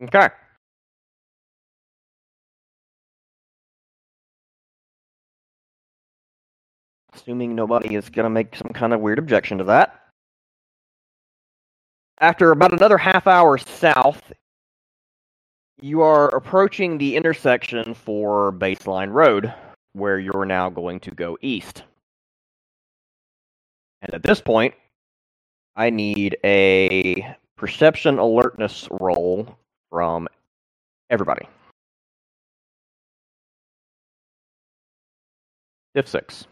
[0.00, 0.28] Okay.
[7.18, 10.00] Assuming nobody is going to make some kind of weird objection to that.
[12.20, 14.32] After about another half hour south,
[15.80, 19.52] you are approaching the intersection for Baseline Road,
[19.94, 21.82] where you're now going to go east.
[24.02, 24.74] And at this point,
[25.74, 29.58] I need a perception alertness roll
[29.90, 30.28] from
[31.10, 31.48] everybody.
[35.94, 36.46] Diff 6.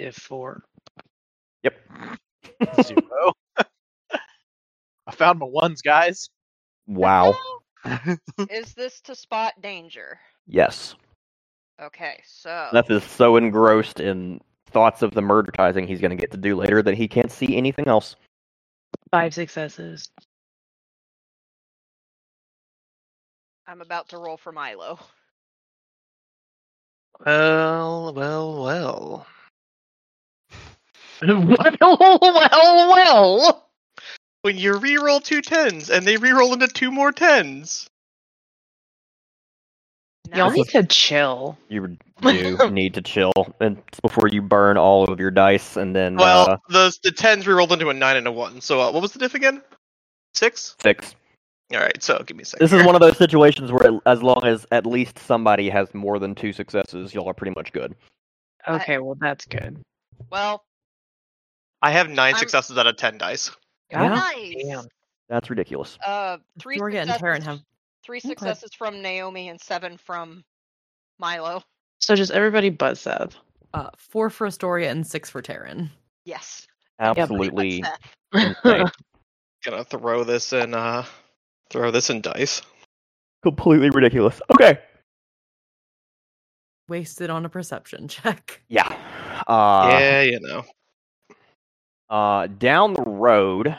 [0.00, 0.62] If four.
[1.62, 1.74] Yep.
[2.82, 3.32] Zero.
[5.06, 6.30] I found my ones, guys.
[6.86, 7.34] Wow.
[8.50, 10.18] Is this to spot danger?
[10.46, 10.94] yes.
[11.82, 16.30] Okay, so Seth is so engrossed in thoughts of the murdertizing he's going to get
[16.30, 18.16] to do later that he can't see anything else.
[19.10, 20.10] Five successes.
[23.66, 24.98] I'm about to roll for Milo.
[27.24, 29.26] Well, well, well.
[31.22, 33.66] Well, well, well.
[34.42, 37.88] When you re-roll two tens and they re-roll into two more tens.
[40.34, 41.58] Y'all need to chill.
[41.68, 46.16] You do need to chill and before you burn all of your dice and then
[46.16, 48.60] Well, uh, the the tens re-rolled into a nine and a one.
[48.60, 49.62] So uh, what was the diff again?
[50.34, 50.76] Six.
[50.80, 51.14] six.
[51.72, 52.02] All right.
[52.02, 52.64] So give me a second.
[52.64, 56.18] This is one of those situations where as long as at least somebody has more
[56.18, 57.94] than two successes, y'all are pretty much good.
[58.68, 59.80] Okay, well that's good.
[60.30, 60.62] Well,
[61.82, 63.50] I have 9 I'm- successes out of ten dice.
[63.90, 64.08] Yeah.
[64.08, 64.54] nice.
[64.62, 64.84] Damn.
[65.28, 65.98] That's ridiculous.
[66.04, 67.60] Uh, three Dorga and successes, Terran have
[68.04, 68.28] three Okay.
[68.28, 70.44] successes from Naomi and seven from
[71.18, 71.62] Milo.
[72.00, 73.36] So just everybody but Seth.
[73.74, 75.90] uh, four for Astoria and six for Terran.
[76.24, 76.66] Yes.
[76.98, 78.54] Absolutely Seth.
[78.64, 78.84] insane.
[79.64, 80.74] Gonna throw this in.
[80.74, 81.04] uh
[81.70, 82.62] Throw this in dice.
[83.44, 84.40] Completely ridiculous.
[84.52, 84.80] Okay.
[86.88, 88.62] Wasted on a perception check.
[88.68, 88.88] Yeah.
[89.46, 90.64] Uh, yeah, you know.
[92.10, 93.76] Uh, down the road,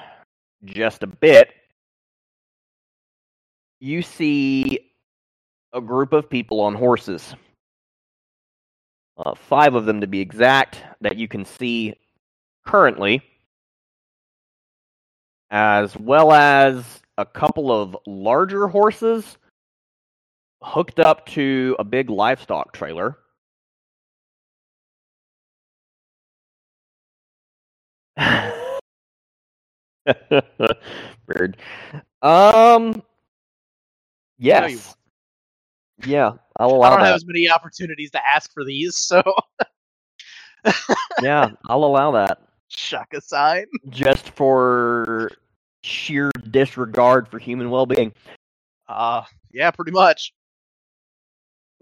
[0.64, 1.52] just a bit,
[3.82, 4.80] you see
[5.74, 7.36] a group of people on horses.
[9.18, 11.94] Uh, five of them to be exact, that you can see
[12.66, 13.22] currently,
[15.49, 19.38] as well as a couple of larger horses
[20.64, 23.18] hooked up to a big livestock trailer.
[31.28, 31.58] Bird.
[32.22, 33.02] Um.
[34.38, 34.96] Yes.
[36.06, 39.22] Yeah, I'll I don't have as many opportunities to ask for these, so
[41.22, 42.42] Yeah, I'll allow that.
[42.70, 43.68] shock aside.
[43.90, 45.30] Just for
[45.84, 48.14] sheer disregard for human well-being.
[48.88, 50.34] Uh yeah, pretty much.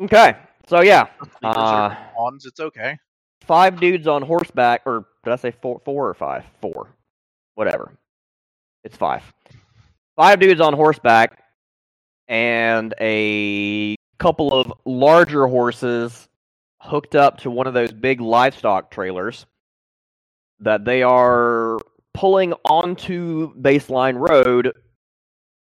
[0.02, 0.36] Okay,
[0.68, 1.08] so yeah,
[1.44, 1.96] Uh,
[2.46, 2.98] it's okay.
[3.42, 6.44] Five dudes on horseback, or did I say four, four or five?
[6.62, 6.88] Four,
[7.56, 7.92] whatever.
[8.84, 9.24] It's five.
[10.16, 11.44] Five dudes on horseback,
[12.28, 16.28] and a couple of larger horses
[16.82, 19.46] hooked up to one of those big livestock trailers
[20.60, 21.80] that they are
[22.14, 24.74] pulling onto baseline road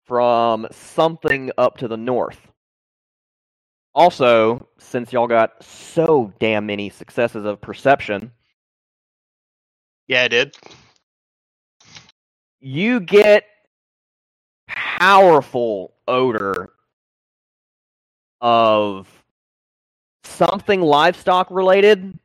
[0.05, 2.52] from something up to the north.
[3.94, 8.32] Also, since y'all got so damn many successes of perception,
[10.09, 10.56] Yeah, I did.
[12.60, 13.44] you get
[14.66, 16.73] powerful odor
[18.40, 19.09] of
[20.24, 22.19] something livestock related.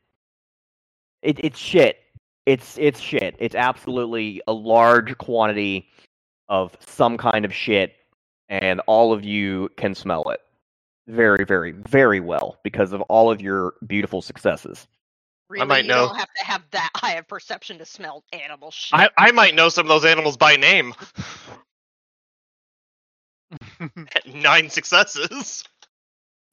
[1.21, 1.97] It, it's shit.
[2.45, 3.35] It's it's shit.
[3.39, 5.89] It's absolutely a large quantity
[6.47, 7.93] of some kind of shit,
[8.47, 10.39] and all of you can smell it
[11.07, 14.87] very, very, very well because of all of your beautiful successes.
[15.49, 16.07] Really, might you know.
[16.07, 18.99] don't have to have that high of perception to smell animal shit.
[18.99, 20.93] I, I might know some of those animals by name.
[24.33, 25.63] Nine successes.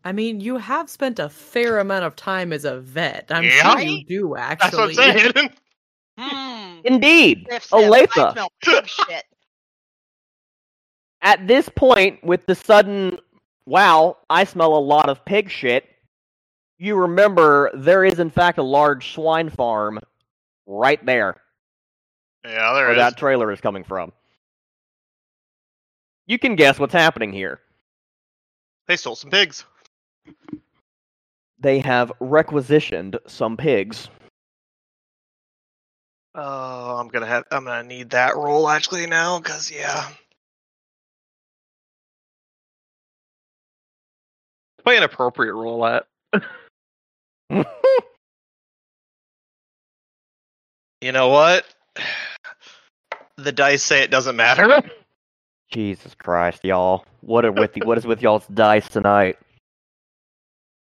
[0.05, 3.27] I mean, you have spent a fair amount of time as a vet.
[3.31, 3.73] I'm Yeah.
[3.73, 5.05] sure you do That's what actually.
[5.05, 5.51] I'm saying.
[6.19, 6.81] Hmm.
[6.85, 8.33] Indeed, Sniff, sniff, Olathe.
[8.33, 9.25] smell pig shit.
[11.23, 13.19] at this point, with the sudden,
[13.67, 15.85] wow, I smell a lot of pig shit,
[16.79, 20.01] you remember there is, in fact, a large swine farm
[20.67, 21.37] right there
[22.45, 22.97] Yeah, there where is.
[22.97, 24.13] that trailer is coming from.
[26.27, 27.61] You can guess what's happening here.
[28.87, 29.65] They stole some pigs.
[31.59, 34.09] They have requisitioned some pigs.
[36.35, 37.45] Oh, I'm gonna have.
[37.51, 40.09] I'm gonna need that roll actually now, cause yeah.
[44.85, 46.07] Play an appropriate role at.
[51.05, 51.67] You know what?
[53.37, 54.81] The dice say it doesn't matter.
[55.71, 57.05] Jesus Christ, y'all!
[57.21, 59.37] What are with what is with y'all's dice tonight?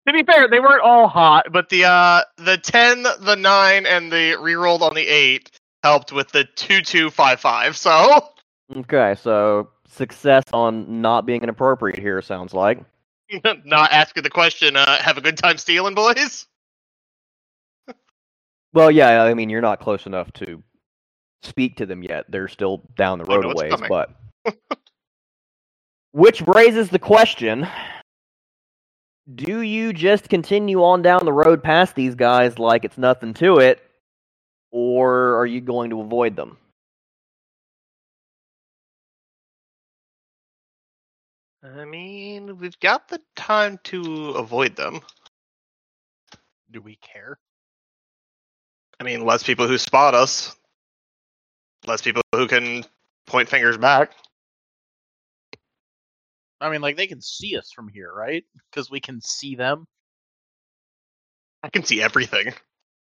[0.07, 4.11] To be fair, they weren't all hot, But the uh the ten, the nine, and
[4.11, 5.49] the rerolled on the eight
[5.81, 7.75] helped with the two two five five.
[7.75, 8.29] So
[8.77, 12.79] Okay, so success on not being inappropriate here sounds like.
[13.65, 14.75] not asking the question.
[14.75, 16.45] Uh, have a good time stealing, boys.
[18.73, 20.61] Well, yeah, I mean, you're not close enough to
[21.43, 22.25] speak to them yet.
[22.29, 24.09] They're still down the road a ways, but.
[26.11, 27.67] Which raises the question
[29.33, 33.59] Do you just continue on down the road past these guys like it's nothing to
[33.59, 33.81] it,
[34.71, 36.57] or are you going to avoid them?
[41.73, 45.01] I mean, we've got the time to avoid them.
[46.71, 47.39] Do we care?
[48.99, 50.55] I mean, less people who spot us,
[51.87, 52.83] less people who can
[53.25, 54.11] point fingers back.
[56.61, 58.43] I mean, like they can see us from here, right?
[58.69, 59.87] Because we can see them.
[61.63, 62.53] I can see everything.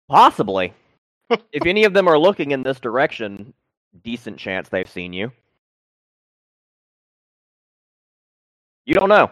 [0.09, 0.73] Possibly.
[1.29, 3.53] if any of them are looking in this direction,
[4.03, 5.31] decent chance they've seen you.
[8.85, 9.31] You don't know.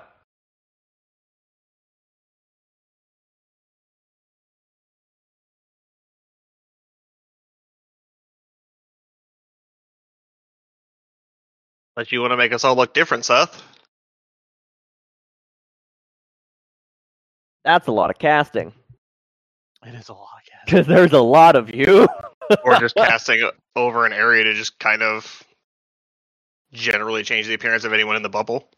[11.98, 13.62] Unless you want to make us all look different, Seth.
[17.66, 18.74] That's a lot of casting.
[19.86, 20.62] It is a lot of gas.
[20.66, 22.08] Because there's a lot of you.
[22.64, 25.44] or just casting over an area to just kind of
[26.74, 28.70] generally change the appearance of anyone in the bubble.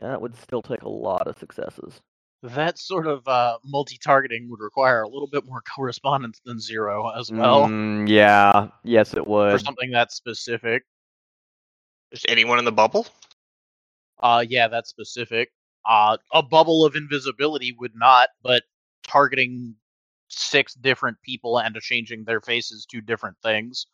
[0.00, 2.00] That would still take a lot of successes.
[2.42, 7.32] That sort of uh, multi-targeting would require a little bit more correspondence than zero as
[7.32, 8.68] well Mm, yeah.
[8.84, 9.50] Yes, it would.
[9.50, 10.84] for something that specific.
[12.12, 13.06] Is anyone in the bubble?
[14.20, 15.50] Uh, yeah, that's specific.
[15.84, 18.62] Uh, a bubble of invisibility would not, but
[19.06, 19.74] targeting
[20.28, 23.86] six different people and changing their faces to different things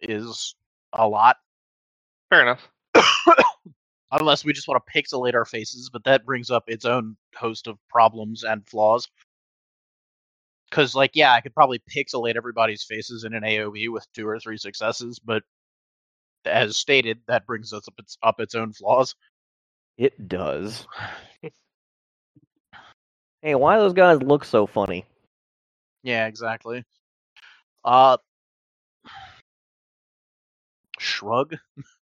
[0.00, 0.54] is
[0.92, 1.36] a lot.
[2.30, 2.68] Fair enough.
[4.10, 7.66] Unless we just want to pixelate our faces, but that brings up its own host
[7.66, 9.06] of problems and flaws.
[10.70, 14.38] Because, like, yeah, I could probably pixelate everybody's faces in an AOE with two or
[14.38, 15.42] three successes, but
[16.44, 19.14] as stated, that brings us up its up its own flaws.
[19.96, 20.86] It does.
[23.42, 25.04] hey, why do those guys look so funny?
[26.02, 26.84] Yeah, exactly.
[27.84, 28.16] Uh,
[30.98, 31.56] shrug.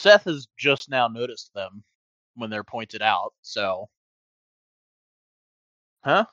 [0.00, 1.84] Seth has just now noticed them
[2.34, 3.90] when they're pointed out, so.
[6.02, 6.24] Huh?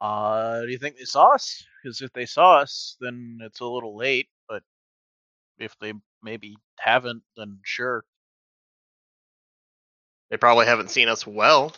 [0.00, 1.62] Uh, do you think they saw us?
[1.82, 4.62] Because if they saw us, then it's a little late, but
[5.58, 5.92] if they
[6.22, 8.04] maybe haven't, then sure.
[10.30, 11.74] They probably haven't seen us well.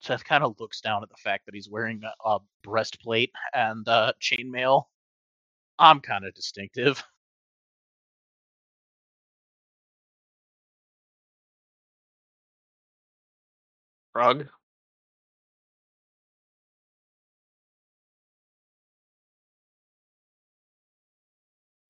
[0.00, 3.86] Seth kind of looks down at the fact that he's wearing a, a breastplate and
[3.86, 4.84] uh, chainmail.
[5.78, 7.02] I'm kind of distinctive.
[14.14, 14.48] Rug.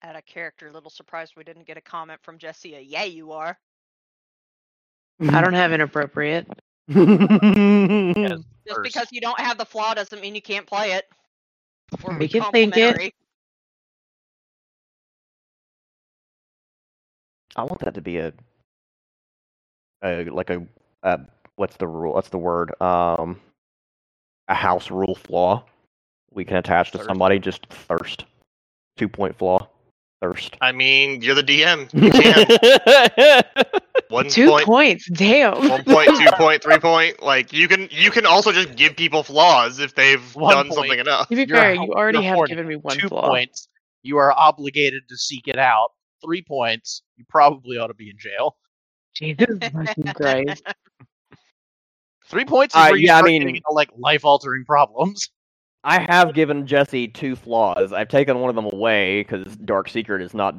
[0.03, 2.75] Out of character, little surprised we didn't get a comment from Jesse.
[2.75, 3.59] A, yeah, you are.
[5.29, 6.47] I don't have inappropriate.
[6.89, 11.07] Yes, Just because you don't have the flaw doesn't mean you can't play it.
[12.05, 12.95] Or We can think it.
[12.95, 13.15] complimentary.
[17.57, 18.33] I want that to be a,
[20.05, 20.62] a like a,
[21.03, 21.16] uh
[21.57, 22.15] what's the rule?
[22.15, 22.81] What's the word?
[22.81, 23.41] Um,
[24.49, 25.65] a house rule flaw
[26.33, 27.09] we can attach to Thirst.
[27.09, 27.39] somebody.
[27.39, 28.24] Just thirst.
[28.97, 29.69] Two point flaw.
[30.23, 30.57] Thirst.
[30.61, 31.89] I mean, you're the DM.
[31.95, 33.43] You can.
[34.09, 35.11] One Two point, points.
[35.11, 35.69] Damn.
[35.69, 37.23] one point, two point, three point.
[37.23, 40.74] Like you can, you can also just give people flaws if they've One done point.
[40.77, 41.28] something enough.
[41.28, 43.27] To be You're fair, you already have given me one Two flaw.
[43.28, 43.69] points.
[44.03, 45.89] You are obligated to seek it out.
[46.25, 47.03] Three points.
[47.17, 48.57] You probably ought to be in jail.
[49.15, 50.63] Jesus fucking Christ.
[52.29, 54.65] Three points is Uh, where you yeah, I start mean- getting into, like life altering
[54.65, 55.31] problems.
[55.85, 57.93] I have given Jesse two flaws.
[57.93, 60.57] I've taken one of them away because Dark Secret is not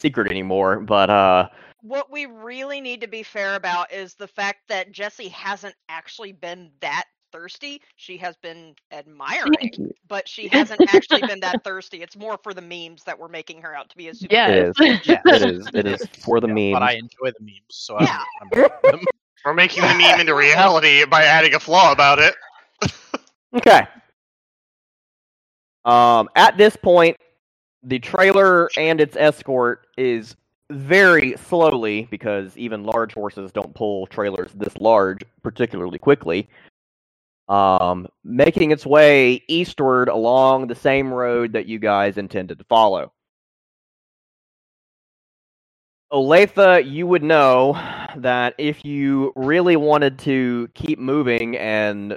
[0.00, 0.80] secret anymore.
[0.80, 1.48] But uh,
[1.82, 6.32] What we really need to be fair about is the fact that Jesse hasn't actually
[6.32, 7.80] been that thirsty.
[7.96, 12.02] She has been admiring, but she hasn't actually been that thirsty.
[12.02, 14.34] It's more for the memes that we're making her out to be a super.
[14.34, 14.74] Yes.
[14.78, 15.02] Yes.
[15.26, 15.68] it is.
[15.74, 16.72] It is for the Yeah, memes.
[16.74, 18.22] But I enjoy the memes, so Yeah.
[18.40, 19.00] I'm, I'm them.
[19.44, 22.34] We're making the meme into reality by adding a flaw about it.
[23.56, 23.86] Okay.
[25.84, 27.16] Um, at this point,
[27.82, 30.36] the trailer and its escort is
[30.70, 36.48] very slowly, because even large horses don't pull trailers this large particularly quickly,
[37.50, 43.12] um, making its way eastward along the same road that you guys intended to follow.
[46.12, 47.72] Olathe, you would know
[48.16, 52.16] that if you really wanted to keep moving and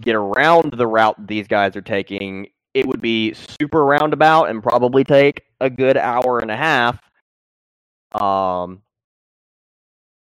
[0.00, 5.04] get around the route these guys are taking, it would be super roundabout and probably
[5.04, 7.00] take a good hour and a half
[8.12, 8.82] um,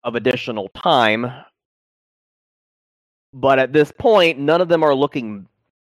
[0.03, 1.29] of additional time.
[3.37, 5.47] But at this point, none of them are looking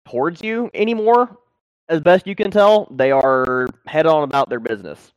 [0.05, 1.37] towards you anymore.
[1.87, 5.13] As best you can tell, they are head on about their business.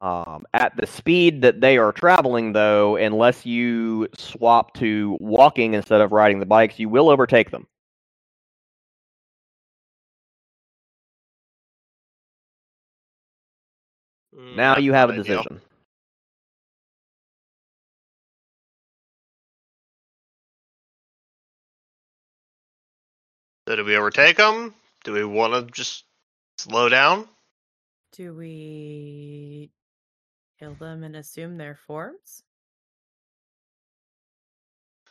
[0.00, 6.00] Um, at the speed that they are traveling, though, unless you swap to walking instead
[6.00, 7.66] of riding the bikes, you will overtake them.
[14.34, 15.60] Mm, Now you have a decision.
[15.60, 15.73] ideal.
[23.66, 24.74] So do we overtake them?
[25.04, 26.04] Do we want to just
[26.58, 27.26] slow down?
[28.12, 29.70] Do we
[30.58, 32.42] kill them and assume their forms?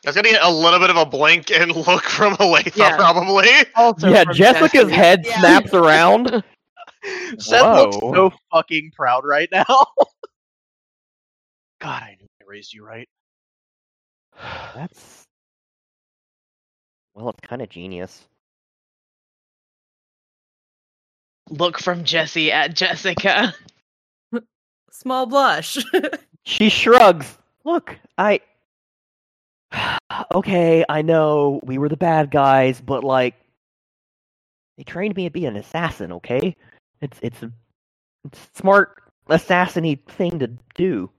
[0.04, 2.96] That's gonna get a little bit of a blink and look from Olathe, Yeah.
[2.96, 3.48] probably.
[3.74, 4.94] Also yeah, Jessica's Jesse.
[4.94, 5.40] head Yeah.
[5.40, 6.28] snaps around.
[7.38, 9.64] Seth looks so fucking proud right now.
[11.80, 13.08] God, I knew I raised you right.
[14.74, 15.24] That's
[17.14, 18.26] well, it's kind of genius.
[21.50, 23.54] Look from Jesse at Jessica.
[24.90, 25.78] Small blush.
[26.46, 27.38] She shrugs.
[27.64, 28.40] Look, I
[30.34, 33.34] okay, I know we were the bad guys, but like
[34.76, 36.54] they trained me to be an assassin, okay?
[37.00, 37.52] It's it's a
[38.24, 41.10] it's smart assassiny thing to do.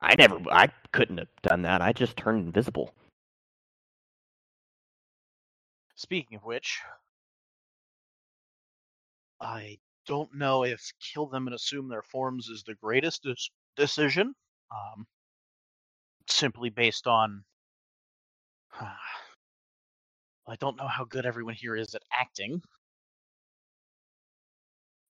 [0.00, 1.82] I never I couldn't have done that.
[1.82, 2.94] I just turned invisible.
[5.94, 6.80] Speaking of which,
[9.40, 14.34] I don't know if kill them and assume their forms is the greatest des- decision.
[14.70, 15.06] Um,
[16.28, 17.44] simply based on.
[18.80, 22.60] I don't know how good everyone here is at acting,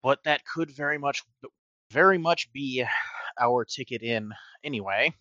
[0.02, 1.22] but that could very much,
[1.90, 2.84] very much be
[3.40, 4.32] our ticket in
[4.62, 5.14] anyway.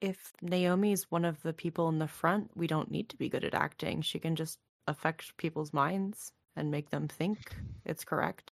[0.00, 3.28] If Naomi is one of the people in the front, we don't need to be
[3.28, 4.02] good at acting.
[4.02, 4.58] She can just
[4.88, 7.38] affect people's minds and make them think
[7.84, 8.50] it's correct.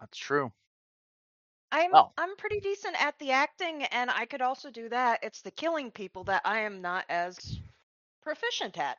[0.00, 0.52] That's true.
[1.70, 5.22] I'm Well- I'm pretty decent at the acting, and I could also do that.
[5.22, 7.60] It's the killing people that I am not as
[8.22, 8.98] proficient at,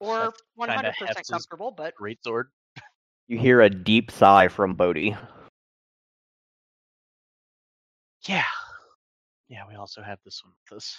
[0.00, 1.70] or Seth one kinda hundred percent comfortable.
[1.70, 2.50] But Great sword.
[3.28, 5.16] You hear a deep sigh from Bodhi.
[8.22, 8.44] Yeah.
[9.48, 10.98] Yeah, we also have this one with us.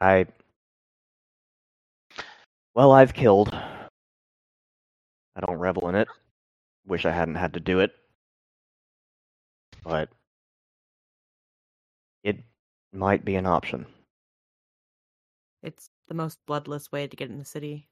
[0.00, 0.26] I
[2.74, 3.52] well, I've killed.
[3.52, 6.08] I don't revel in it.
[6.86, 7.92] Wish I hadn't had to do it.
[9.82, 10.10] But
[12.22, 12.38] it
[12.92, 13.86] might be an option.
[15.62, 17.88] It's the most bloodless way to get in the city.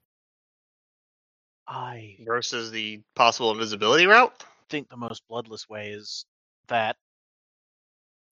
[1.67, 4.45] I versus the possible invisibility route.
[4.71, 6.25] think the most bloodless way is
[6.69, 6.97] that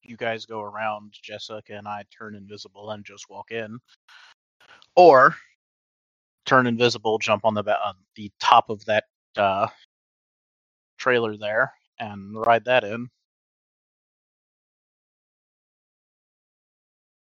[0.06, 3.78] you guys go around, Jessica and I turn invisible and just walk in,
[4.96, 5.34] or
[6.46, 9.04] turn invisible, jump on the on the top of that
[9.36, 9.68] uh,
[10.98, 13.08] trailer there, and ride that in.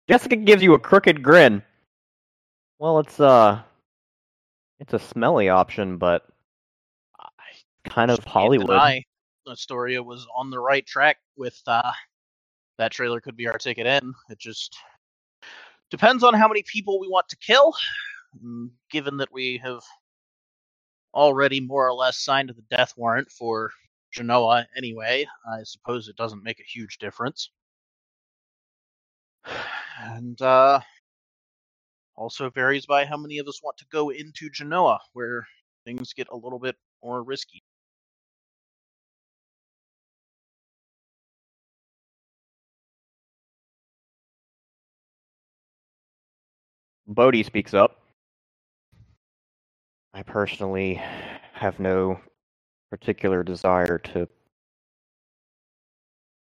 [0.09, 1.63] Jessica gives you a crooked grin.
[2.79, 3.61] Well, it's uh
[4.81, 6.23] it's a smelly option, but
[7.19, 8.71] I kind of Hollywood.
[9.49, 11.93] Astoria was on the right track with uh,
[12.79, 14.15] that trailer could be our ticket in.
[14.31, 14.77] It just
[15.91, 17.75] depends on how many people we want to kill.
[18.45, 19.81] Mm, Given that we have
[21.15, 23.71] already more or less signed the death warrant for
[24.13, 27.51] Genoa anyway, I suppose it doesn't make a huge difference.
[30.01, 30.81] And uh,
[32.17, 35.47] also varies by how many of us want to go into Genoa, where
[35.85, 37.63] things get a little bit more risky.
[47.09, 48.03] Bodhi speaks up.
[50.13, 51.01] I personally
[51.55, 52.21] have no
[52.91, 54.29] particular desire to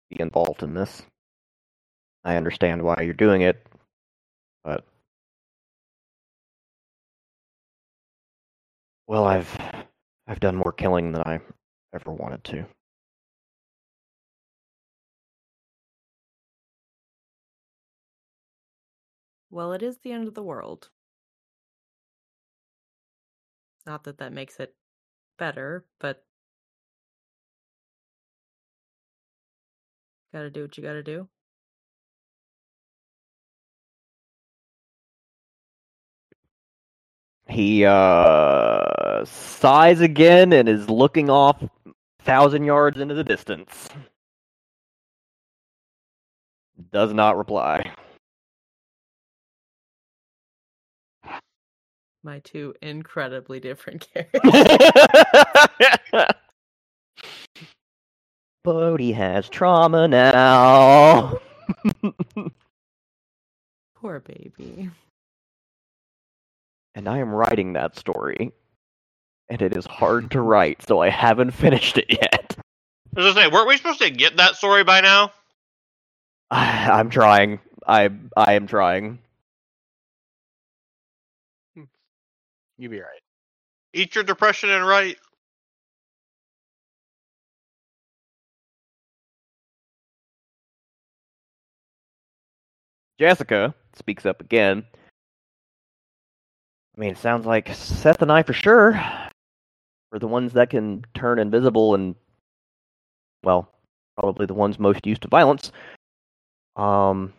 [0.09, 1.03] be involved in this.
[2.23, 3.65] I understand why you're doing it,
[4.63, 4.85] but
[9.07, 9.57] well, I've
[10.27, 11.41] I've done more killing than I
[11.93, 12.65] ever wanted to.
[19.53, 20.89] Well, it is the end of the world.
[23.85, 24.73] Not that that makes it
[25.37, 26.25] better, but
[30.33, 31.27] gotta do what you gotta do.
[37.47, 41.63] He uh sighs again and is looking off
[42.23, 43.87] thousand yards into the distance.
[46.91, 47.93] Does not reply.
[52.23, 54.07] My two incredibly different
[54.43, 54.53] characters.
[58.63, 61.39] Bodhi has trauma now.
[63.95, 64.89] Poor baby.
[66.95, 68.51] and I am writing that story.
[69.49, 72.57] And it is hard to write, so I haven't finished it yet.
[73.15, 75.31] I was gonna say, weren't we supposed to get that story by now?
[76.51, 77.59] I'm trying.
[77.87, 79.19] I I am trying.
[82.83, 83.21] You'll be right.
[83.93, 85.15] Eat your depression and write.
[93.17, 94.83] Jessica speaks up again.
[96.97, 101.05] I mean, it sounds like Seth and I for sure are the ones that can
[101.13, 102.15] turn invisible and,
[103.45, 103.71] well,
[104.19, 105.71] probably the ones most used to violence.
[106.75, 107.31] Um,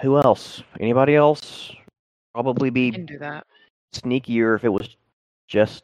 [0.00, 0.64] who else?
[0.80, 1.72] Anybody else?
[2.34, 3.46] Probably be can do that.
[3.94, 4.96] sneakier if it was
[5.48, 5.82] just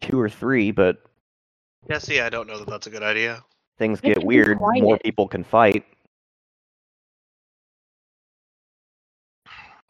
[0.00, 1.02] two or three, but
[1.88, 3.44] Jesse, I don't know that that's a good idea.
[3.78, 4.60] things They get can be weird.
[4.60, 5.02] More quiet.
[5.02, 5.84] people can fight.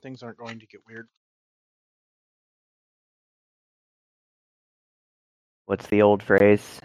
[0.03, 1.09] Things aren't going to get weird.
[5.67, 6.81] What's the old phrase?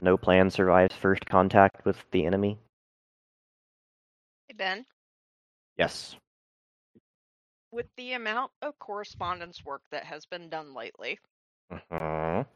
[0.00, 2.58] No plan survives first contact with the enemy.
[4.48, 4.86] Hey, Ben,
[5.78, 6.16] Yes.
[7.70, 11.18] With the amount of correspondence work that has been done lately,
[11.70, 12.46] Mhm.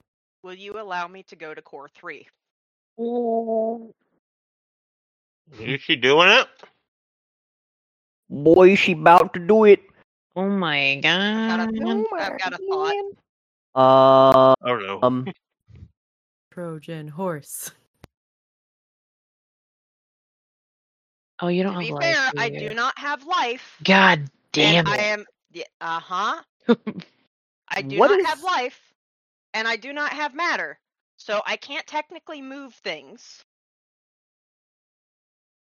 [0.43, 2.29] will you allow me to go to core three?
[5.61, 6.49] Is she doing it?
[8.31, 9.83] Boy, she about to do it.
[10.35, 11.61] Oh my god.
[11.61, 12.97] I've got a, I've got a thought.
[13.75, 15.01] Uh, I don't know.
[15.03, 15.27] um,
[16.51, 17.71] Trojan horse.
[21.41, 22.17] Oh, you don't have To have be life.
[22.17, 23.77] fair, I do not have life.
[23.83, 25.25] God damn and I am.
[25.53, 26.43] Yeah, uh huh.
[27.69, 28.81] I do What not is- have life,
[29.55, 30.79] and I do not have matter,
[31.17, 33.45] so I can't technically move things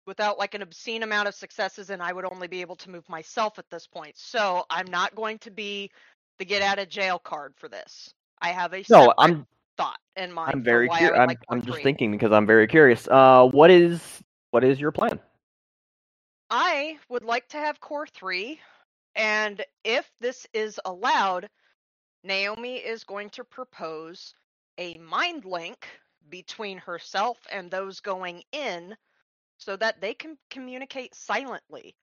[0.06, 3.08] without like an obscene amount of successes, and I would only be able to move
[3.10, 4.18] myself at this point.
[4.18, 5.92] So I'm not going to be
[6.40, 8.14] the get out of jail card for this.
[8.42, 9.46] I have a no, I'm
[9.78, 10.52] thought in mind.
[10.54, 11.20] I'm very curious.
[11.20, 13.08] I'm like I'm just thinking because I'm very curious.
[13.08, 14.02] Uh, what is
[14.52, 15.20] what is your plan?
[16.50, 18.60] I would like to have core three,
[19.16, 21.48] and if this is allowed,
[22.24, 24.34] Naomi is going to propose
[24.78, 25.88] a mind link
[26.30, 28.96] between herself and those going in
[29.58, 31.96] so that they can communicate silently.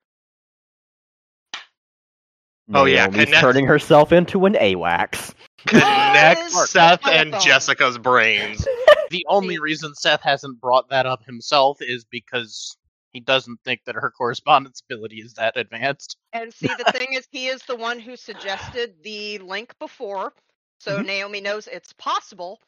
[2.75, 5.35] Oh, yeah, Naomi's connect- turning herself into an AWACS.
[5.67, 7.33] Connect Seth and.
[7.41, 8.67] Jessica's brains.
[9.09, 12.77] The only reason Seth hasn't brought that up himself is because
[13.17, 16.19] he doesn't think that her correspondence ability is that advanced.
[16.33, 20.35] And see, the thing is, he is the one who suggested the link before,
[20.81, 21.07] so Mhm.
[21.07, 22.61] Naomi knows it's possible.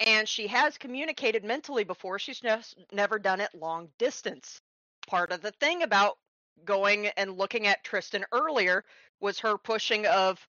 [0.00, 2.18] And she has communicated mentally before.
[2.18, 4.60] She's just never done it long distance.
[5.08, 6.18] Part of the thing about
[6.64, 8.84] going and looking at Tristan earlier
[9.20, 10.46] was her pushing of,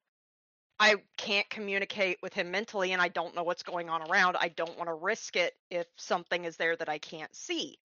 [0.80, 4.36] I can't communicate with him mentally, and I don't know what's going on around.
[4.38, 7.78] I don't want to risk it if something is there that I can't see.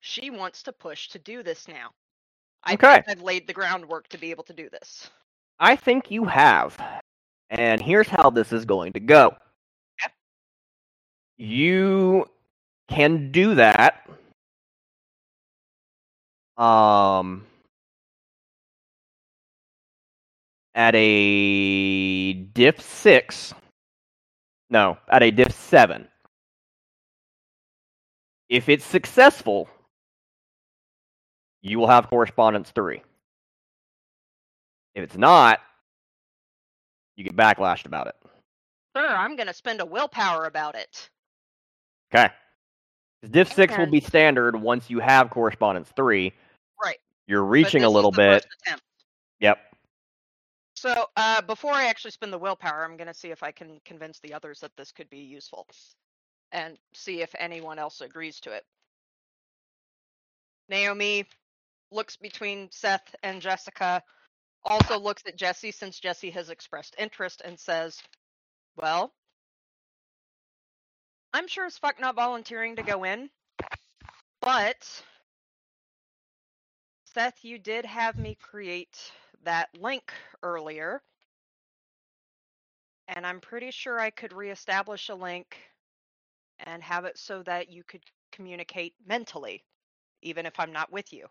[0.00, 1.90] She wants to push to do this now.
[2.64, 2.94] I Okay.
[2.94, 5.10] think I've laid the groundwork to be able to do this.
[5.58, 6.78] I think you have.
[7.50, 9.36] And here's how this is going to go.
[10.02, 10.12] Yep.
[11.36, 12.26] You
[12.88, 14.08] can do that.
[16.56, 17.46] Um
[20.74, 23.54] at a diff 6.
[24.70, 26.06] No, at a diff 7.
[28.48, 29.68] If it's successful,
[31.62, 33.02] you will have correspondence 3.
[34.94, 35.60] If it's not,
[37.16, 38.16] you get backlashed about it.
[38.96, 41.10] Sir, I'm going to spend a willpower about it.
[42.12, 42.32] Okay.
[43.30, 46.32] Diff 6 will be standard once you have correspondence 3.
[46.82, 46.98] Right.
[47.26, 48.46] You're reaching a little bit.
[49.40, 49.58] Yep.
[50.74, 53.78] So, uh, before I actually spend the willpower, I'm going to see if I can
[53.84, 55.66] convince the others that this could be useful
[56.52, 58.64] and see if anyone else agrees to it.
[60.70, 61.26] Naomi
[61.90, 64.02] looks between Seth and Jessica,
[64.64, 68.00] also looks at Jesse since Jesse has expressed interest and says,
[68.76, 69.12] Well,
[71.32, 73.30] I'm sure as fuck not volunteering to go in,
[74.40, 75.02] but
[77.14, 79.12] Seth, you did have me create
[79.44, 80.12] that link
[80.42, 81.02] earlier.
[83.08, 85.56] And I'm pretty sure I could reestablish a link
[86.60, 89.64] and have it so that you could communicate mentally,
[90.22, 91.26] even if I'm not with you.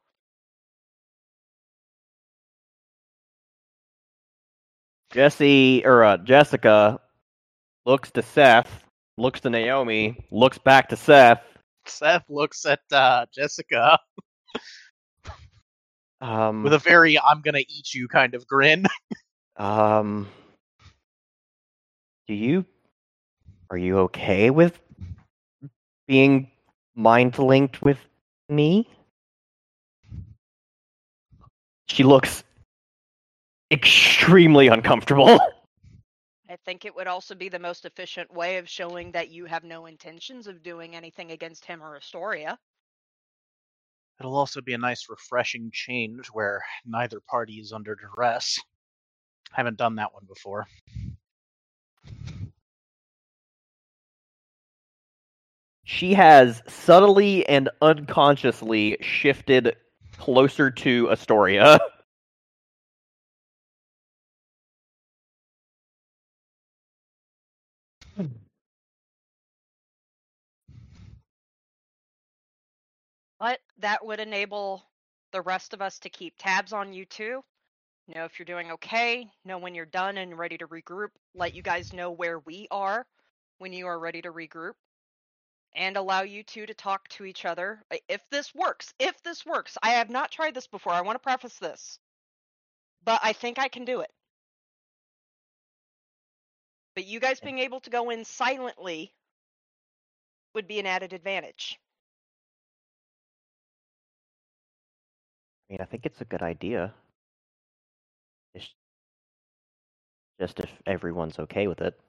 [5.11, 6.99] Jesse or uh, Jessica
[7.85, 8.83] looks to Seth,
[9.17, 11.41] looks to Naomi, looks back to Seth.
[11.85, 13.99] Seth looks at uh, Jessica
[16.21, 18.85] Um, with a very "I'm gonna eat you" kind of grin.
[19.57, 20.27] um,
[22.27, 22.65] do you
[23.69, 24.77] are you okay with
[26.07, 26.51] being
[26.95, 27.99] mind linked with
[28.49, 28.89] me?
[31.87, 32.43] She looks
[33.71, 35.39] extremely uncomfortable.
[36.49, 39.63] I think it would also be the most efficient way of showing that you have
[39.63, 42.57] no intentions of doing anything against him or Astoria.
[44.19, 48.59] It'll also be a nice, refreshing change where neither party is under duress.
[49.53, 50.65] I Haven't done that one before.
[55.89, 59.75] she has subtly and unconsciously shifted
[60.19, 61.79] closer to Astoria.
[73.79, 74.83] that would enable
[75.31, 77.43] the rest of us to keep tabs on you too.
[78.07, 81.61] Know if you're doing okay, know when you're done and ready to regroup, let you
[81.61, 83.05] guys know where we are
[83.59, 84.73] when you are ready to regroup,
[85.75, 87.83] and allow you two to talk to each other.
[88.07, 90.93] If this works, if this works, I have not tried this before.
[90.93, 91.99] I want to preface this,
[93.03, 94.09] but I think I can do it.
[96.95, 99.13] But you guys being able to go in silently
[100.55, 101.79] would be an added advantage.
[105.69, 106.93] I mean, I think it's a good idea.
[108.55, 108.73] It's
[110.39, 111.99] just if everyone's okay with it.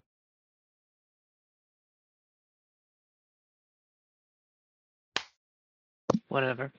[6.29, 6.73] Whatever.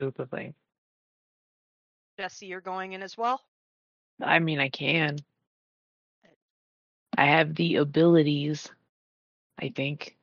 [0.00, 0.54] Do the thing.
[2.18, 3.40] Jesse, you're going in as well.
[4.20, 5.16] I mean, I can.
[6.24, 6.28] Eh.
[7.16, 8.68] I have the abilities.
[9.58, 10.16] I think.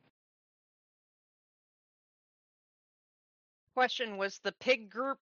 [3.76, 5.18] Question was the pig group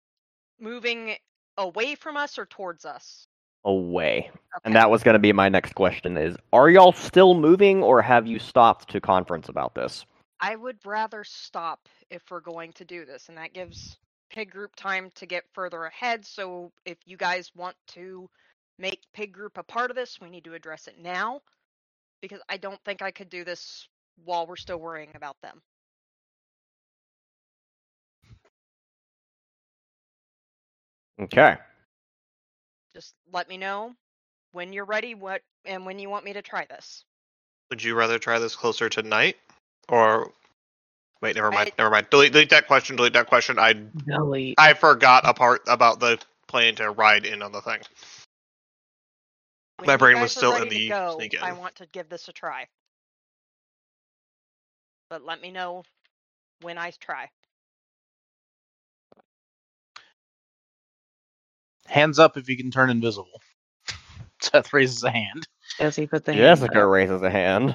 [0.59, 1.15] moving
[1.57, 3.27] away from us or towards us?
[3.65, 4.31] Away.
[4.65, 8.03] And that was going to be my next question is are y'all still moving or
[8.03, 10.05] have you stopped to conference about this?
[10.41, 13.99] I would rather stop if we're going to do this, and that gives
[14.31, 16.25] pig group time to get further ahead.
[16.25, 18.29] So if you guys want to
[18.79, 21.43] make pig group a part of this, we need to address it now
[22.23, 23.87] because I don't think I could do this
[24.25, 25.61] while we're still worrying about them.
[31.21, 31.57] Okay.
[32.95, 33.95] Just let me know
[34.53, 37.05] when you're ready what and when you want me to try this.
[37.71, 39.37] Would you rather try this closer to night,
[39.89, 40.33] or
[41.23, 41.37] wait?
[41.37, 41.71] Never mind.
[41.71, 42.09] I- Never mind.
[42.11, 42.97] Delete, delete that question.
[42.97, 43.59] Delete that question.
[43.59, 43.75] I
[44.07, 44.59] Delete.
[44.59, 46.19] I forgot a part about the
[46.49, 47.81] plan to ride in on the thing.
[49.79, 52.33] When My brain was still in the go, sneak I want to give this a
[52.33, 52.69] try.
[55.09, 55.85] But let me know
[56.63, 57.31] when I try.
[61.91, 63.43] Hands up if you can turn invisible.
[64.41, 65.49] Seth raises a hand.
[65.77, 66.89] Jesse put the hand Jessica up.
[66.89, 67.75] raises a hand.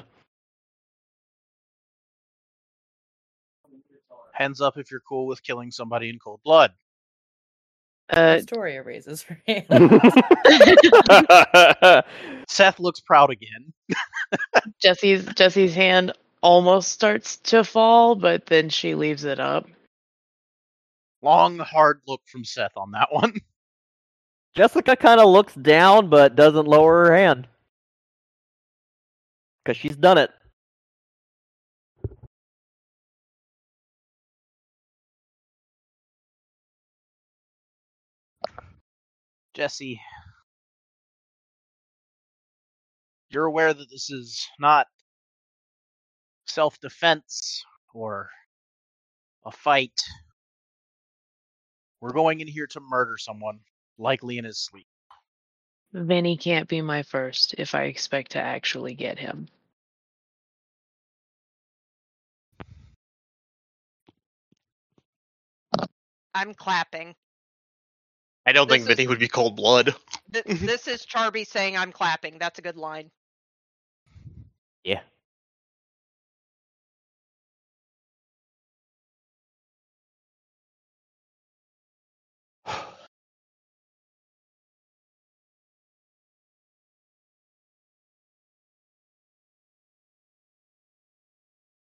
[4.32, 6.72] Hands up if you're cool with killing somebody in cold blood.
[8.10, 9.66] Uh, Astoria raises her hand.
[12.48, 13.70] Seth looks proud again.
[14.80, 19.66] Jesse's Jesse's hand almost starts to fall, but then she leaves it up.
[21.20, 23.34] Long, hard look from Seth on that one.
[24.56, 27.46] Jessica kind of looks down but doesn't lower her hand.
[29.64, 30.30] Because she's done it.
[39.54, 40.00] Jesse,
[43.30, 44.86] you're aware that this is not
[46.46, 47.64] self defense
[47.94, 48.30] or
[49.46, 50.02] a fight.
[52.00, 53.60] We're going in here to murder someone,
[53.98, 54.86] likely in his sleep.
[55.92, 59.48] Vinny can't be my first if I expect to actually get him.
[66.34, 67.14] I'm clapping.
[68.44, 69.94] I don't think This is- Vinny would be cold blood.
[70.32, 72.38] Th- this is Charby saying I'm clapping.
[72.38, 73.10] That's a good line.
[74.84, 75.02] Yeah.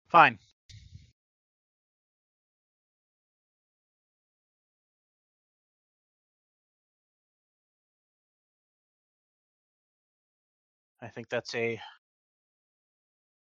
[0.10, 0.40] Fine.
[11.02, 11.80] I think that's a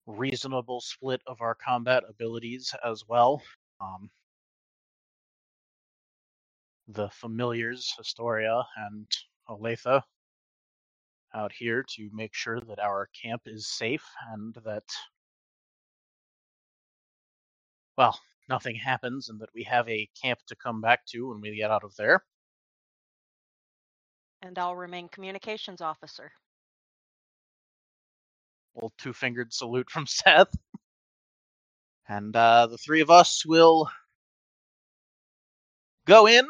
[0.07, 3.43] reasonable split of our combat abilities as well.
[3.81, 4.11] Um,
[6.89, 9.07] the familiars, Astoria and
[9.49, 10.03] Olathe,
[11.35, 14.85] out here to make sure that our camp is safe and that,
[17.97, 18.19] well,
[18.49, 21.71] nothing happens and that we have a camp to come back to when we get
[21.71, 22.25] out of there.
[24.43, 26.31] And I'll remain communications officer.
[28.75, 30.55] Little two fingered salute from Seth.
[32.09, 33.89] And uh, the three of us will
[36.07, 36.47] go in,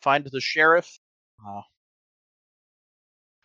[0.00, 0.98] find the sheriff.
[1.46, 1.60] Uh,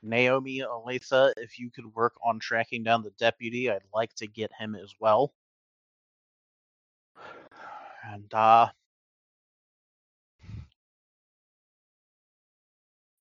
[0.01, 4.51] Naomi, Olathe, if you could work on tracking down the deputy, I'd like to get
[4.57, 5.33] him as well
[8.13, 8.67] and uh,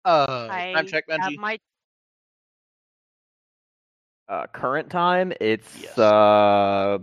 [0.05, 1.39] uh I, time check, Benji.
[1.39, 1.59] My...
[4.29, 5.99] Uh, current time, it's yes.
[5.99, 6.99] uh,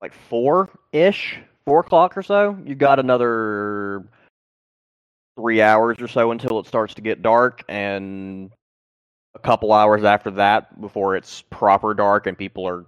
[0.00, 2.58] like four ish, four o'clock or so.
[2.64, 4.04] You got another
[5.38, 8.50] three hours or so until it starts to get dark, and
[9.34, 12.86] a couple hours after that before it's proper dark and people are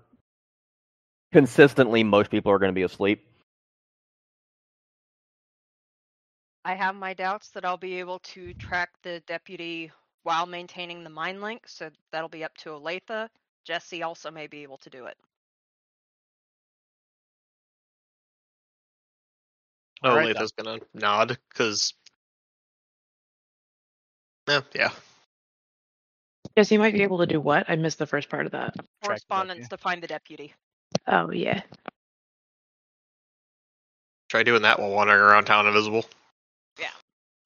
[1.35, 3.27] consistently most people are going to be asleep.
[6.65, 9.91] I have my doubts that I'll be able to track the deputy
[10.23, 13.29] while maintaining the mind link, so that'll be up to Olathe.
[13.67, 15.17] Jesse also may be able to do it.
[20.05, 21.95] Oh, Alright, Latha's gonna nod because.
[24.49, 24.91] Yeah, yeah.
[26.57, 27.65] Jesse might be able to do what?
[27.69, 28.75] I missed the first part of that.
[28.77, 30.55] Track Correspondence to find the deputy.
[31.07, 31.63] Oh yeah.
[34.29, 36.05] Try doing that while wandering around town invisible.
[36.79, 36.87] Yeah.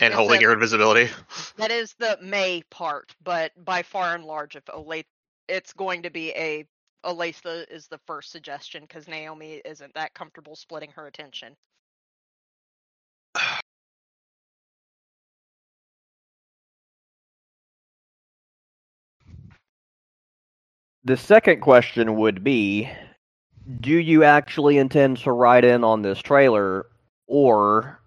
[0.00, 1.12] And It's holding a- your invisibility.
[1.56, 5.04] That is the may part, but by far and large, if Olathe,
[5.48, 6.64] it's going to be a
[7.04, 11.56] Olathe is the first suggestion because Naomi isn't that comfortable splitting her attention.
[21.04, 22.90] The second question would be
[23.68, 26.86] Do you actually intend to ride in on this trailer,
[27.26, 28.00] or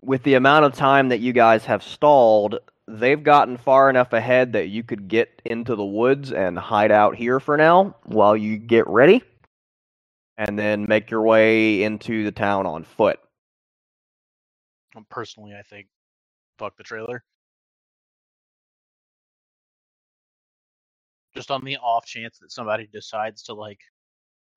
[0.00, 2.58] with the amount of time that you guys have stalled,
[2.88, 7.14] they've gotten far enough ahead that you could get into the woods and hide out
[7.14, 9.22] here for now while you get ready,
[10.38, 13.18] and then make your way into the town on foot?
[15.10, 15.88] Personally, I think
[16.58, 17.22] fuck the trailer.
[21.36, 23.80] Just on the off chance that somebody decides to like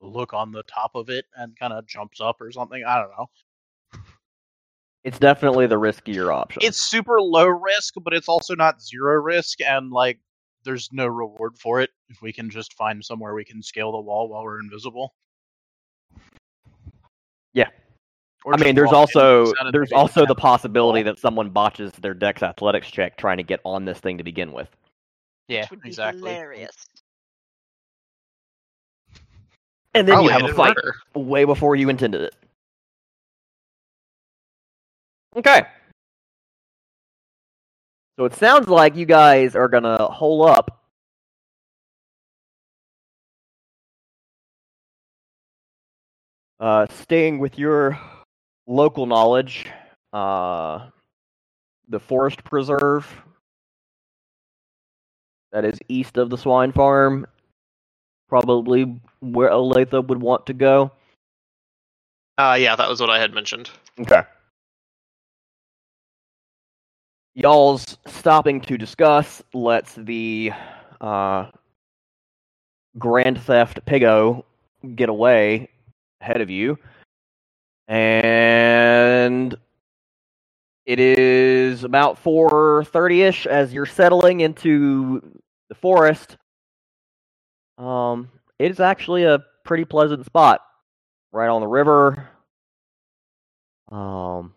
[0.01, 2.83] look on the top of it and kind of jumps up or something.
[2.87, 3.27] I don't know.
[5.03, 6.61] It's definitely the riskier option.
[6.63, 10.19] It's super low risk, but it's also not zero risk, and like
[10.63, 13.99] there's no reward for it if we can just find somewhere we can scale the
[13.99, 15.13] wall while we're invisible.
[17.53, 17.69] Yeah.
[18.45, 21.91] Or I mean, there's also the center of there's also the possibility that someone botches
[21.93, 24.69] their Dex Athletics check trying to get on this thing to begin with.
[25.49, 26.31] Yeah, which would be exactly.
[26.31, 26.75] hilarious.
[29.93, 30.95] And then you have a fight murder.
[31.15, 32.35] way before you intended it.
[35.35, 35.63] Okay.
[38.17, 40.83] So it sounds like you guys are gonna hole up.
[46.59, 47.97] Uh, staying with your
[48.67, 49.65] local knowledge,
[50.13, 50.89] uh,
[51.87, 53.07] the forest preserve
[55.51, 57.25] that is east of the swine farm,
[58.27, 60.91] probably where Olathe would want to go.
[62.37, 63.69] Uh, yeah, that was what I had mentioned.
[63.99, 64.21] Okay.
[67.35, 70.51] Y'all's stopping to discuss lets the
[71.01, 71.47] uh,
[72.97, 74.43] Grand Theft Pigo
[74.95, 75.69] get away
[76.21, 76.77] ahead of you.
[77.87, 79.55] And
[80.89, 85.21] it is about 4.30ish as you're settling into
[85.69, 86.35] the forest.
[87.77, 90.61] Um, it is actually a pretty pleasant spot
[91.31, 92.27] right on the river.
[93.91, 94.55] Um,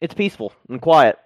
[0.00, 1.18] it's peaceful and quiet.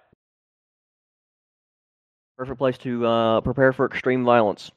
[2.37, 4.71] Perfect place to uh, prepare for extreme violence.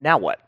[0.00, 0.40] Now what?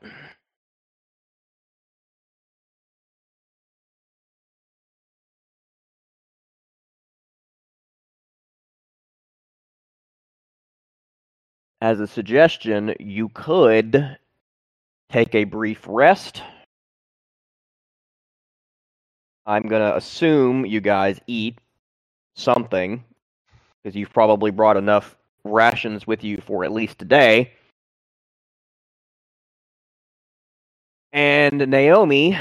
[11.81, 14.19] As a suggestion, you could
[15.11, 16.43] take a brief rest.
[19.47, 21.59] I'm going to assume you guys eat
[22.35, 23.05] something
[23.83, 27.51] because you've probably brought enough rations with you for at least a
[31.13, 32.39] And Naomi,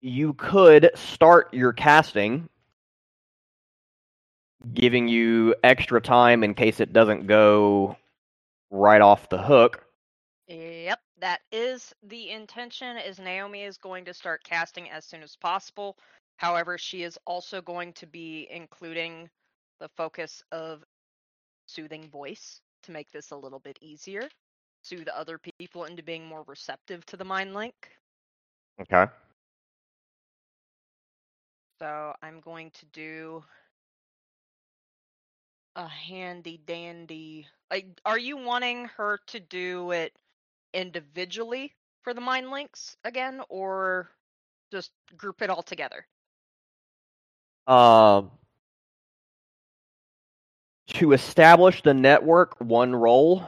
[0.00, 2.48] you could start your casting,
[4.74, 7.96] giving you extra time in case it doesn't go
[8.70, 9.84] right off the hook.
[10.48, 12.96] Yep, that is the intention.
[12.96, 15.96] Is Naomi is going to start casting as soon as possible.
[16.38, 19.30] However, she is also going to be including
[19.78, 20.82] the focus of
[21.66, 24.28] soothing voice to make this a little bit easier.
[24.82, 27.74] Soothe other people into being more receptive to the mind link.
[28.80, 29.06] Okay.
[31.80, 33.42] So I'm going to do
[35.76, 37.46] a handy dandy.
[37.70, 40.12] Like, are you wanting her to do it
[40.74, 44.10] individually for the mind links again, or
[44.72, 46.06] just group it all together?
[47.66, 48.30] Um,
[50.88, 53.44] to establish the network, one roll.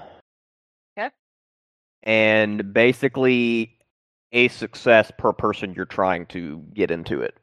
[2.03, 3.79] And basically,
[4.33, 7.37] a success per person you're trying to get into it,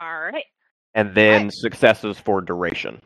[0.00, 0.44] All right.
[0.94, 1.52] and then Right.
[1.52, 3.00] successes for duration.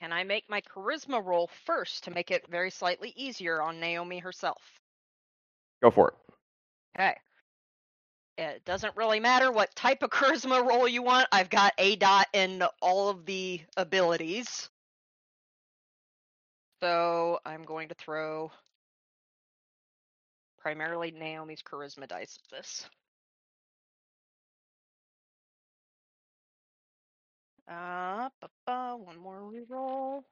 [0.00, 4.18] Can I make my charisma roll first to make it very slightly easier on Naomi
[4.18, 4.78] herself?
[5.82, 6.14] Go for it.
[6.96, 7.16] Okay.
[8.36, 11.28] It doesn't really matter what type of charisma roll you want.
[11.32, 14.68] I've got a dot in all of the abilities.
[16.82, 18.50] So I'm going to throw
[20.64, 22.88] primarily Naomi's charisma dice at this.
[27.68, 30.22] Uh, ba, ba, one more reroll.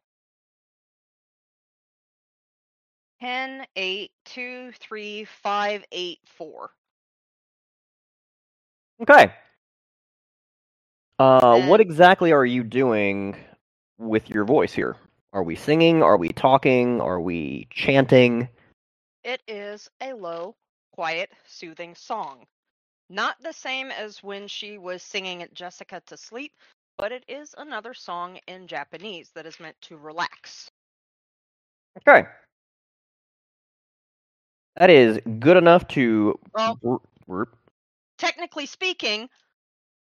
[3.20, 6.70] 10, 8, 2, 3, 5, 8, 4.
[9.02, 9.32] Okay.
[11.18, 13.36] Uh, what exactly are you doing
[13.98, 14.96] with your voice here?
[15.34, 16.02] Are we singing?
[16.02, 17.02] Are we talking?
[17.02, 18.48] Are we chanting?
[19.24, 20.56] It is a low,
[20.92, 22.46] quiet, soothing song.
[23.10, 26.52] Not the same as when she was singing Jessica to sleep,
[26.98, 30.70] but it is another song in Japanese that is meant to relax.
[32.08, 32.28] Okay.
[34.76, 36.38] That is good enough to.
[36.54, 36.80] Well-
[38.18, 39.28] Technically speaking,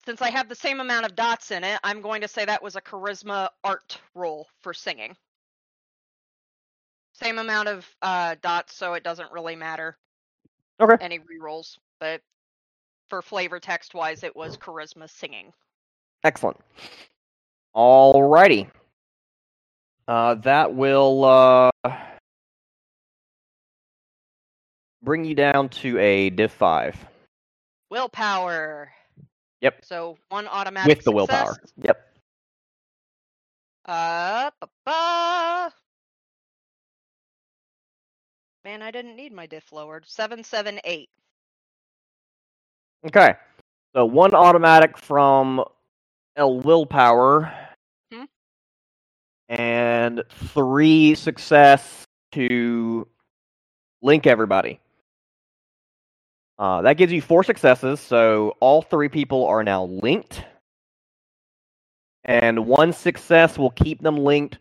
[0.06, 2.62] since I have the same amount of dots in it, I'm going to say that
[2.62, 5.16] was a charisma art roll for singing.
[7.14, 9.96] Same amount of uh, dots, so it doesn't really matter
[10.80, 10.96] Okay.
[11.00, 12.20] any rerolls, but
[13.08, 15.52] for flavor text wise, it was charisma singing.
[16.24, 16.58] Excellent.
[17.76, 18.68] Alrighty.
[20.08, 21.70] Uh, that will uh,
[25.02, 26.96] bring you down to a diff 5
[27.90, 28.90] Willpower.
[29.60, 29.84] Yep.
[29.84, 31.56] So one automatic with the willpower.
[31.82, 32.00] Yep.
[33.86, 34.50] Uh.
[38.64, 40.04] Man, I didn't need my diff lowered.
[40.06, 41.10] Seven, seven, eight.
[43.06, 43.34] Okay.
[43.94, 45.62] So one automatic from
[46.36, 47.52] L willpower,
[48.12, 48.24] Hmm.
[49.48, 53.06] and three success to
[54.02, 54.80] link everybody.
[56.58, 60.44] Uh, that gives you four successes, so all three people are now linked,
[62.24, 64.58] and one success will keep them linked.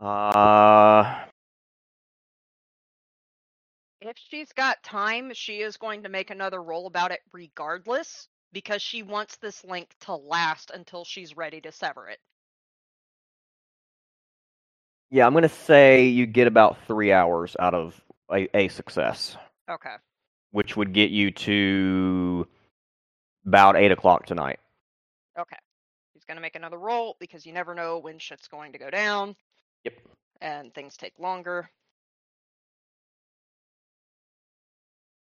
[0.00, 1.24] Uh,
[4.04, 8.82] If she's got time, she is going to make another roll about it regardless, because
[8.82, 12.18] she wants this link to last until she's ready to sever it.
[15.10, 18.00] yeah, I'm gonna say you get about three hours out of
[18.32, 19.36] a, a success.
[19.70, 19.94] Okay.
[20.50, 22.46] which would get you to
[23.46, 24.60] about eight o'clock tonight.
[25.38, 25.56] Okay.
[26.12, 28.88] He's going to make another roll because you never know when shit's going to go
[28.90, 29.34] down.
[29.84, 29.94] Yep.
[30.40, 31.68] And things take longer.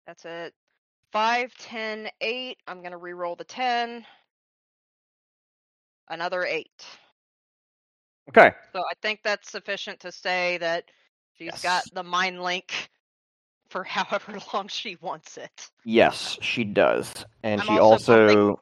[0.08, 0.54] That's it.
[1.12, 2.58] 5, 10, 8.
[2.68, 4.06] I'm going to re-roll the 10.
[6.10, 6.66] Another 8.
[8.30, 8.52] Okay.
[8.74, 10.86] So I think that's sufficient to say that
[11.38, 12.90] she's got the mind link
[13.70, 15.70] for however long she wants it.
[15.84, 18.56] Yes, she does, and I'm she also also bumping-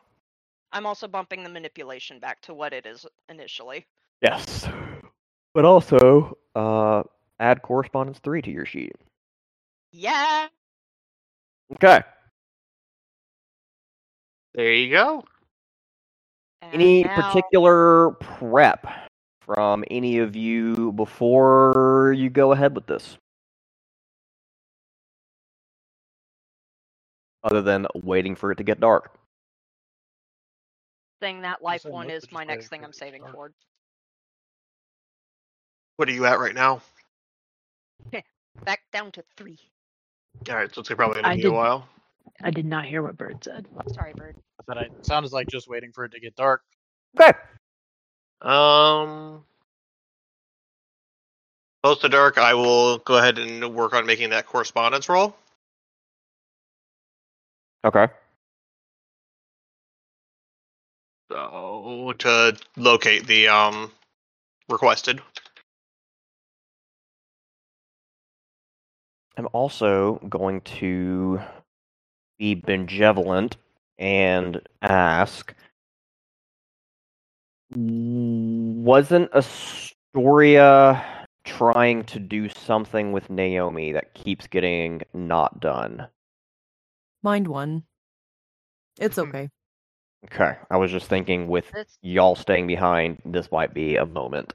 [0.71, 3.85] I'm also bumping the manipulation back to what it is initially.
[4.21, 4.67] yes,
[5.53, 7.03] but also uh,
[7.39, 8.93] add correspondence three to your sheet.
[9.91, 10.47] Yeah.
[11.73, 12.01] Okay.
[14.53, 15.23] There you go.
[16.61, 18.87] And Any now- particular prep
[19.41, 23.17] from any of you before you go ahead with this?
[27.43, 29.11] Other than waiting for it to get dark.
[31.21, 33.33] thing that life one is my next thing I'm saving start.
[33.35, 33.51] for.
[35.95, 36.81] What are you at right now?
[38.65, 39.57] Back down to three.
[40.49, 41.87] All right, so it's probably gonna I be a did- while.
[42.43, 43.65] I did not hear what Bird said.
[43.93, 44.35] Sorry, bird.
[44.67, 46.61] That I sounded like just waiting for it to get dark.
[47.19, 47.31] Okay.
[48.41, 49.45] Um,
[51.83, 52.37] close to dark.
[52.37, 55.35] I will go ahead and work on making that correspondence roll.
[57.85, 58.07] Okay.
[61.31, 63.91] So to locate the um
[64.69, 65.21] requested.
[69.37, 71.41] I'm also going to
[72.39, 73.57] be benevolent
[73.97, 75.53] and ask
[77.75, 81.03] wasn't Astoria
[81.43, 86.07] trying to do something with Naomi that keeps getting not done?
[87.23, 87.83] Mind one.
[88.99, 89.29] It's Mhm.
[89.29, 89.49] okay.
[90.25, 90.57] Okay.
[90.71, 91.71] I was just thinking with
[92.01, 94.53] y'all staying behind, this might be a moment.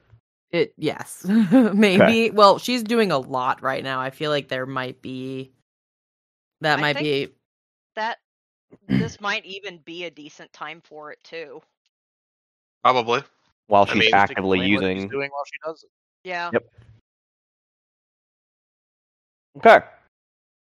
[0.51, 1.23] It yes,
[1.73, 2.29] maybe.
[2.31, 4.01] Well, she's doing a lot right now.
[4.01, 5.51] I feel like there might be
[6.59, 7.33] that I might think- be
[7.95, 8.17] that
[8.87, 11.61] this might even be a decent time for it too.
[12.83, 13.23] Probably.
[13.67, 15.09] While I she's mean, actively Explain what she's using.
[15.09, 15.89] doing while she does it.
[16.23, 16.49] Yeah.
[16.53, 16.63] Yep.
[19.57, 19.79] Okay.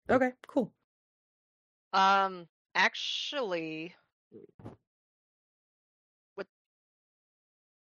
[0.10, 0.32] okay.
[0.48, 0.72] Cool.
[1.94, 3.96] Um actually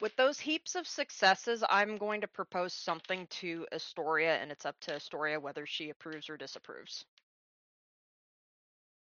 [0.02, 4.80] with those heaps of successes, I'm going to propose something to Astoria and it's up
[4.82, 7.06] to Astoria whether she approves or disapproves.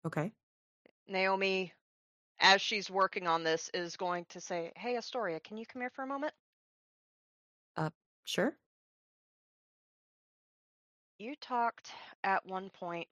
[0.04, 0.32] Okay.
[1.08, 1.72] Naomi
[2.40, 5.90] as she's working on this is going to say, "Hey Astoria, can you come here
[5.90, 6.34] for a moment?"
[7.76, 7.90] Uh,
[8.24, 8.56] Sure.
[11.18, 11.92] You talked
[12.24, 13.08] at one point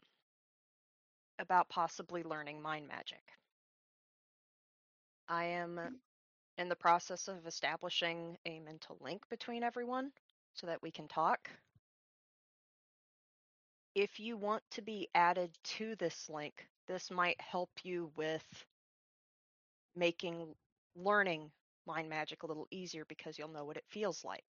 [1.38, 3.22] about possibly learning mind magic.
[5.28, 6.00] I am
[6.60, 10.12] in the process of establishing a mental link between everyone
[10.54, 11.50] so that we can talk.
[13.94, 18.44] If you want to be added to this link, this might help you with
[19.96, 20.54] making
[20.94, 21.50] learning
[21.86, 24.44] mind magic a little easier because you'll know what it feels like.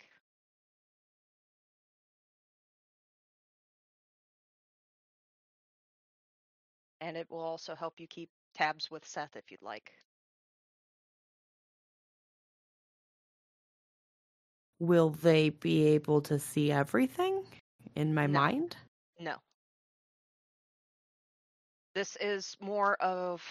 [7.01, 9.91] and it will also help you keep tabs with Seth if you'd like.
[14.81, 17.45] Will they be able to see everything
[17.95, 18.41] in my No.
[18.41, 18.77] mind?
[19.19, 19.41] No.
[21.93, 23.43] This is more of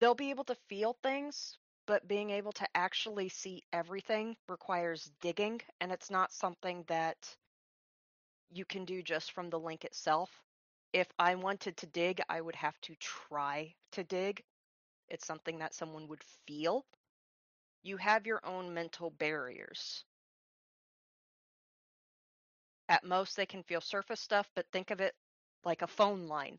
[0.00, 5.60] they'll be able to feel things, but being able to actually see everything requires digging,
[5.80, 7.36] and it's not something that
[8.50, 10.30] you can do just from the link itself.
[10.92, 14.44] If I wanted to dig, I would have to try to dig.
[15.08, 16.86] It's something that someone would feel.
[17.86, 20.04] You have your own mental barriers.
[22.88, 25.14] At most, they can feel surface stuff, but think of it
[25.62, 26.58] like a phone line.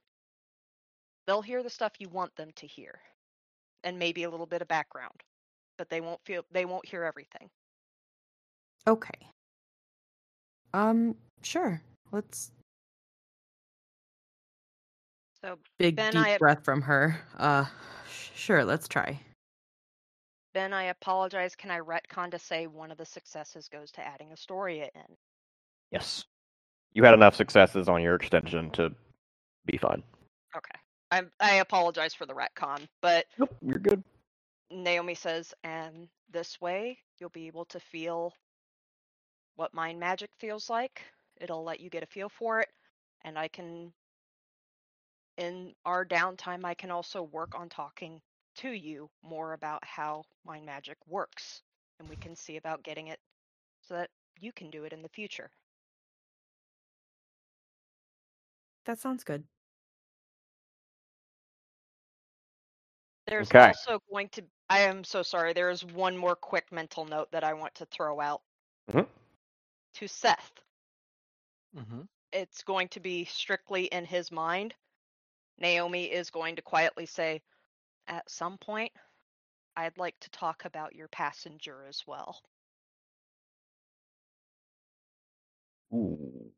[1.25, 3.01] They'll hear the stuff you want them to hear,
[3.83, 5.21] and maybe a little bit of background,
[5.77, 7.49] but they won't feel they won't hear everything.
[8.87, 9.31] Okay.
[10.73, 11.81] Um, sure.
[12.11, 12.51] Let's
[15.41, 17.21] So big Ben, deep I- breath from her.
[17.37, 17.65] Uh
[18.09, 19.21] sh- sure, let's try.
[20.57, 21.55] Ben, I apologize.
[21.55, 25.15] Can I retcon to say one of the successes goes to adding Astoria in?
[25.91, 26.25] Yes.
[26.93, 28.89] You had enough successes on your extension to
[29.67, 30.01] be fine.
[30.55, 30.79] Okay.
[31.11, 34.03] I I apologize for the retcon, but Nope, you're good.
[34.71, 38.33] Naomi says, and this way you'll be able to feel
[39.57, 41.03] what mind magic feels like.
[41.39, 42.69] It'll let you get a feel for it,
[43.23, 43.93] and I can,
[45.37, 48.19] in our downtime, I can also work on talking
[48.57, 51.63] to you more about how mind magic works,
[51.99, 53.19] and we can see about getting it
[53.81, 54.09] so that
[54.39, 55.51] you can do it in the future.
[58.85, 59.47] That sounds good.
[63.27, 63.61] There's Okay.
[63.61, 64.43] also going to.
[64.69, 65.53] I am so sorry.
[65.53, 68.41] There is one more quick mental note that I want to throw out
[68.87, 69.05] Mhm.
[69.95, 70.61] to Seth.
[71.77, 72.01] Mm-hmm.
[72.31, 74.75] it's going to be strictly in his mind.
[75.57, 77.41] Naomi is going to quietly say,
[78.07, 78.91] At some point,
[79.75, 82.41] I'd like to talk about your passenger as well.
[85.93, 86.51] Ooh.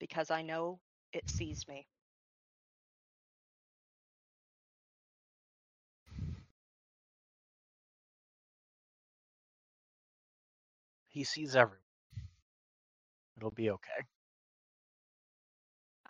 [0.00, 0.80] Because I know
[1.12, 1.86] it sees me.
[11.08, 11.82] He sees everyone.
[13.36, 14.06] It'll be okay.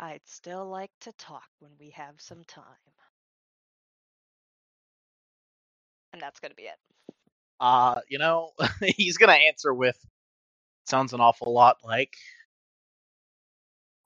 [0.00, 2.64] I'd still like to talk when we have some time.
[6.14, 6.78] And that's going to be it.
[7.60, 8.52] Uh, you know,
[8.96, 9.98] he's gonna answer with
[10.86, 12.14] sounds an awful lot like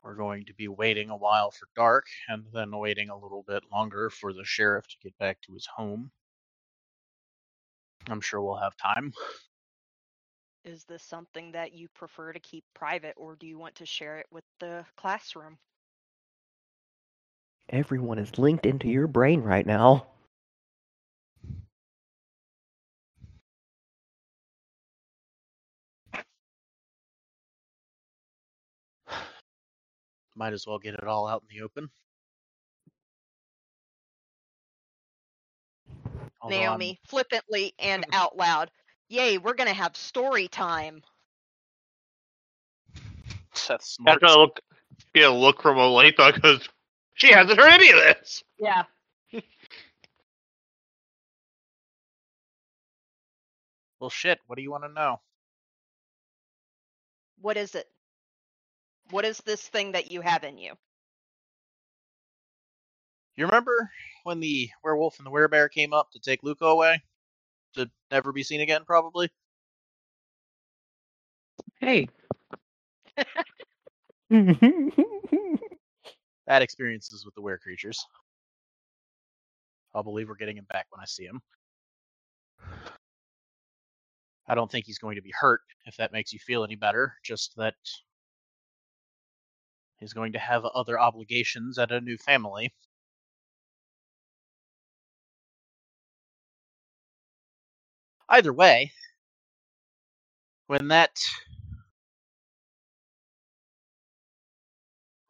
[0.03, 3.63] we're going to be waiting a while for dark and then waiting a little bit
[3.73, 6.11] longer for the sheriff to get back to his home.
[8.09, 9.13] I'm sure we'll have time.
[10.65, 14.19] Is this something that you prefer to keep private, or do you want to share
[14.19, 15.59] it with the classroom?
[17.71, 20.07] Everyone is linked into your brain right now.
[30.37, 31.91] Might as well get it all out in the open.
[36.41, 38.15] Although I'm- Naomi, flippantly and hmm.
[38.15, 38.71] out loud,
[39.09, 41.03] Yay, we're going to have story time.
[43.55, 44.21] Seth snorts.
[44.21, 44.61] gonna look.
[45.15, 46.69] Get a look from Olathe because
[47.15, 48.45] She hasn't heard any of this.
[48.59, 48.85] Yeah.
[54.01, 54.39] Well, shit.
[54.47, 55.21] What do you want to know?
[57.41, 57.87] What is it?
[59.11, 60.75] What is this thing that you have in you?
[63.37, 63.91] You remember
[64.25, 67.03] when the werewolf and the werebear came up to take Luca away?
[67.77, 69.31] To never be seen again, probably?
[71.81, 72.09] Hey,
[76.47, 78.05] Bad experiences with the were creatures.
[79.95, 81.41] I'll believe we're getting him back when I see him.
[84.47, 87.15] I don't think he's going to be hurt, if that makes you feel any better.
[87.25, 87.75] Just that
[89.99, 92.75] he's going to have other obligations at a new family.
[98.29, 98.93] Either way,
[100.67, 101.19] when that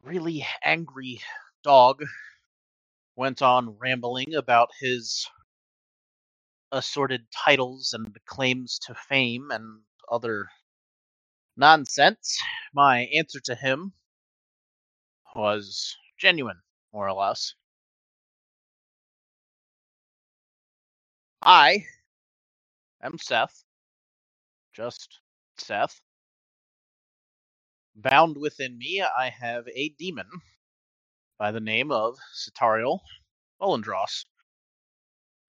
[0.05, 1.21] really angry
[1.63, 2.03] dog
[3.17, 5.27] went on rambling about his
[6.71, 10.47] assorted titles and claims to fame and other
[11.57, 12.39] nonsense,
[12.73, 13.93] my answer to him
[15.35, 16.59] was genuine,
[16.93, 17.55] more or less.
[21.43, 21.85] I
[23.03, 23.63] am Seth,
[24.75, 25.19] just
[25.57, 26.01] Seth.
[27.95, 30.27] Bound within me, I have a demon
[31.37, 32.99] by the name of Citariel
[33.61, 34.25] Olendross.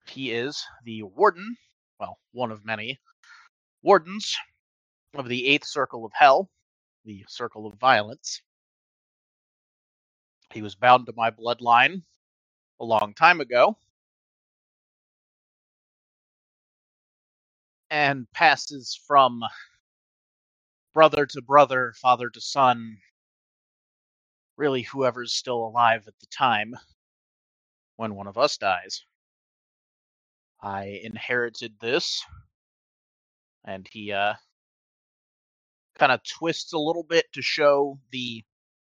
[0.07, 1.57] He is the warden,
[1.99, 2.99] well, one of many
[3.81, 4.37] wardens
[5.13, 6.49] of the eighth circle of hell,
[7.05, 8.41] the circle of violence.
[10.53, 12.03] He was bound to my bloodline
[12.79, 13.77] a long time ago
[17.89, 19.41] and passes from
[20.97, 22.97] brother to brother, father to son,
[24.57, 26.73] really whoever's still alive at the time
[27.97, 29.03] when one of us dies.
[30.59, 32.25] I inherited this,
[33.63, 34.33] and he uh,
[35.99, 38.43] kind of twists a little bit to show the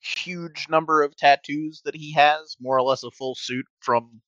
[0.00, 4.20] huge number of tattoos that he has, more or less a full suit from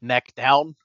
[0.00, 0.76] neck down.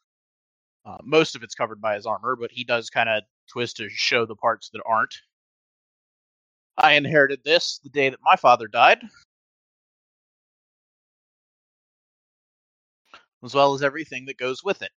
[0.83, 3.89] Uh, most of it's covered by his armor, but he does kind of twist to
[3.89, 5.13] show the parts that aren't.
[6.77, 8.99] I inherited this the day that my father died,
[13.43, 14.91] as well as everything that goes with it.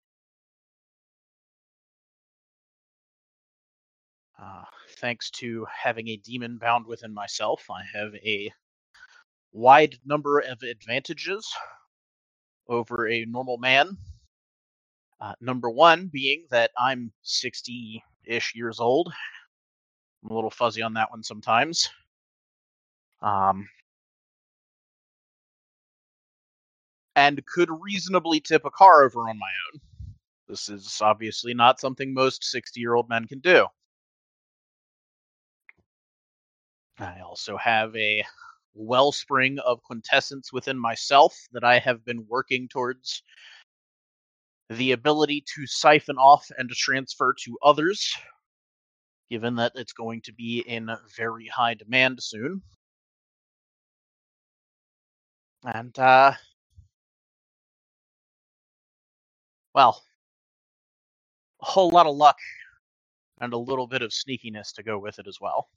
[4.40, 4.64] Uh,
[4.98, 8.50] thanks to having a demon bound within myself, I have a
[9.52, 11.46] wide number of advantages
[12.68, 13.96] over a normal man.
[15.20, 19.12] Uh, number one being that I'm 60 ish years old.
[20.24, 21.88] I'm a little fuzzy on that one sometimes.
[23.20, 23.68] Um,
[27.16, 29.80] and could reasonably tip a car over on my own.
[30.48, 33.66] This is obviously not something most 60 year old men can do.
[36.98, 38.24] I also have a
[38.74, 43.22] wellspring of quintessence within myself that I have been working towards
[44.76, 48.16] the ability to siphon off and to transfer to others,
[49.30, 52.62] given that it's going to be in very high demand soon.
[55.64, 56.32] And, uh,
[59.74, 60.02] well,
[61.62, 62.36] a whole lot of luck
[63.40, 65.68] and a little bit of sneakiness to go with it as well.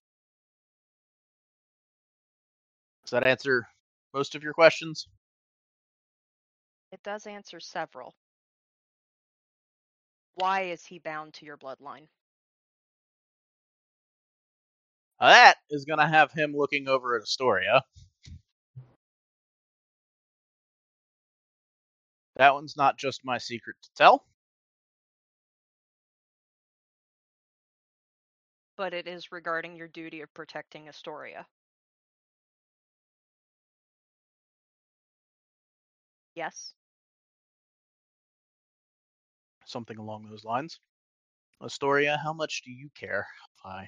[3.03, 3.67] Does that answer
[4.13, 5.07] most of your questions?
[6.91, 8.15] It does answer several.
[10.35, 12.07] Why is he bound to your bloodline?
[15.19, 17.83] That is going to have him looking over at Astoria.
[22.37, 24.25] That one's not just my secret to tell.
[28.77, 31.47] But it is regarding your duty of protecting Astoria.
[36.35, 36.73] Yes.
[39.65, 40.79] Something along those lines.
[41.63, 43.25] Astoria, how much do you care
[43.57, 43.87] if I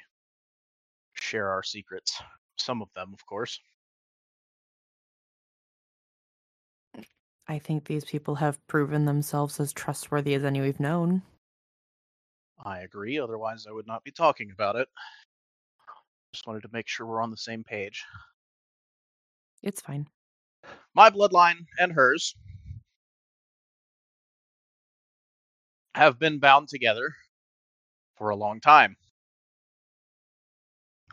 [1.13, 2.21] share our secrets?
[2.57, 3.59] Some of them, of course.
[7.47, 11.21] I think these people have proven themselves as trustworthy as any we've known.
[12.63, 14.89] I agree, otherwise, I would not be talking about it.
[16.33, 18.03] Just wanted to make sure we're on the same page.
[19.63, 20.07] It's fine.
[20.93, 22.35] My bloodline and hers
[25.97, 27.15] have been bound together
[28.17, 28.95] for a long time.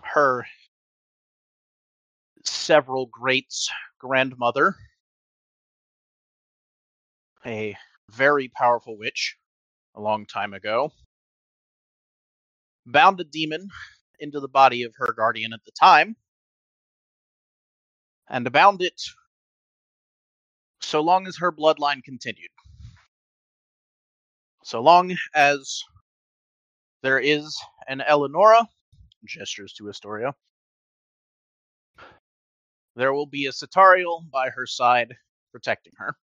[0.02, 0.46] Her
[2.44, 4.76] several greats grandmother,
[7.46, 7.76] a
[8.10, 9.36] very powerful witch
[9.96, 10.92] a long time ago,
[12.86, 13.68] bound a demon
[14.20, 16.16] into the body of her guardian at the time,
[18.28, 19.00] and bound it
[20.80, 22.53] so long as her bloodline continued.
[24.64, 25.82] So long as
[27.02, 27.54] there is
[27.86, 28.66] an Eleonora,
[29.22, 30.34] gestures to Astoria,
[32.96, 35.14] there will be a Cetariel by her side
[35.52, 36.16] protecting her.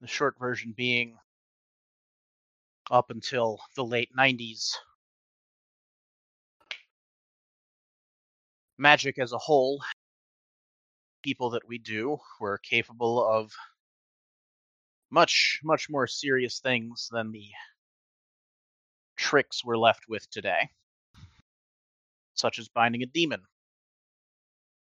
[0.00, 1.16] The short version being
[2.92, 4.70] up until the late 90s,
[8.78, 9.80] magic as a whole,
[11.22, 13.52] people that we do were capable of
[15.10, 17.48] much, much more serious things than the
[19.16, 20.68] tricks we're left with today,
[22.34, 23.40] such as binding a demon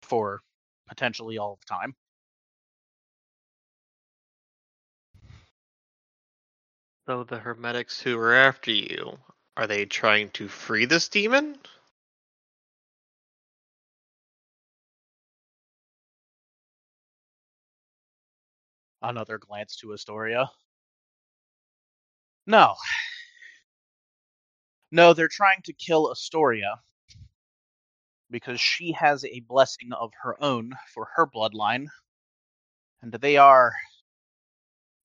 [0.03, 0.41] for
[0.89, 1.95] potentially all of time.
[7.07, 9.19] So the Hermetics who are after you,
[9.57, 11.57] are they trying to free this demon?
[19.03, 20.51] Another glance to Astoria.
[22.47, 22.75] No.
[24.91, 26.81] No, they're trying to kill Astoria
[28.31, 31.87] because she has a blessing of her own for her bloodline,
[33.03, 33.73] and they are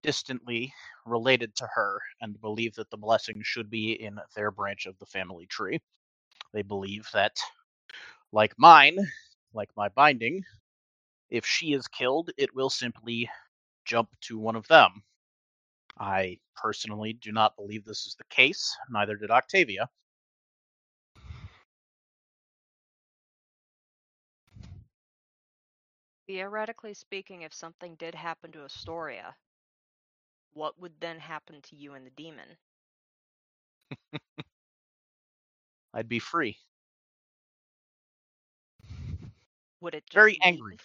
[0.01, 0.73] distantly
[1.05, 5.05] related to her and believe that the blessing should be in their branch of the
[5.05, 5.79] family tree.
[6.53, 7.37] They believe that,
[8.31, 8.97] like mine,
[9.53, 10.43] like my binding,
[11.29, 13.29] if she is killed, it will simply
[13.85, 15.03] jump to one of them.
[15.99, 19.89] I personally do not believe this is the case, neither did Octavia.
[26.27, 29.35] Theoretically speaking, if something did happen to Astoria,
[30.53, 32.57] what would then happen to you and the demon?
[35.93, 36.57] I'd be free.
[39.81, 40.77] Would it just Very angry.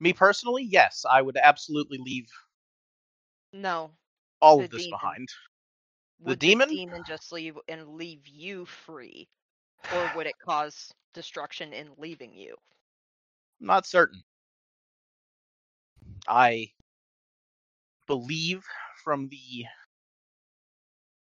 [0.00, 2.28] Me personally, yes, I would absolutely leave
[3.52, 3.96] No.
[4.40, 4.88] all of this demon.
[4.88, 5.28] behind.
[6.24, 6.68] The demon?
[6.70, 9.28] the demon just leave and leave you free?
[9.90, 12.56] Or would it cause destruction in leaving you?
[13.60, 14.24] I'm not certain.
[16.28, 16.72] I
[18.06, 18.64] believe
[19.04, 19.66] from the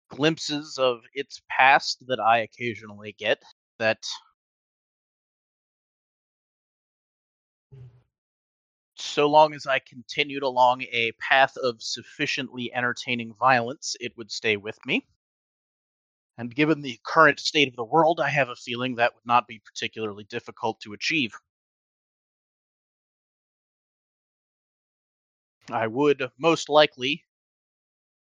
[0.09, 3.43] glimpses of its past that I occasionally get
[3.79, 4.03] that
[9.03, 14.57] so long as I continued along a path of sufficiently entertaining violence, it would stay
[14.57, 15.05] with me.
[16.37, 19.47] And given the current state of the world, I have a feeling that would not
[19.47, 21.33] be particularly difficult to achieve.
[25.69, 27.23] I would most likely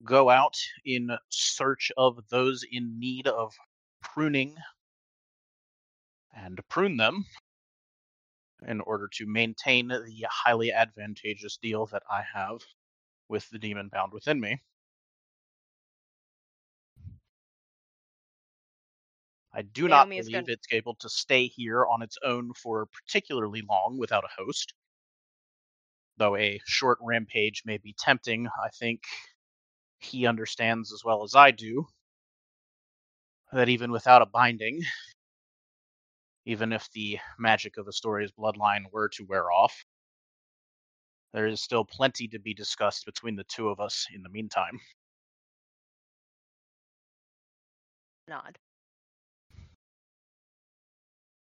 [0.04, 3.54] go out in search of those in need of
[4.02, 4.56] pruning
[6.34, 7.26] and prune them
[8.66, 12.60] in order to maintain the highly advantageous deal that I have
[13.28, 14.62] with the demon bound within me.
[19.52, 22.52] I do not Naomi is believe gonna- it's able to stay here on its own
[22.54, 24.74] for particularly long without a host.
[26.18, 29.04] Though a short rampage may be tempting, I think
[29.98, 31.88] he understands as well as I do
[33.52, 34.82] that even without a binding,
[36.46, 39.84] even if the magic of Astoria's bloodline were to wear off,
[41.34, 44.78] there is still plenty to be discussed between the two of us in the meantime.
[48.28, 48.58] Nod.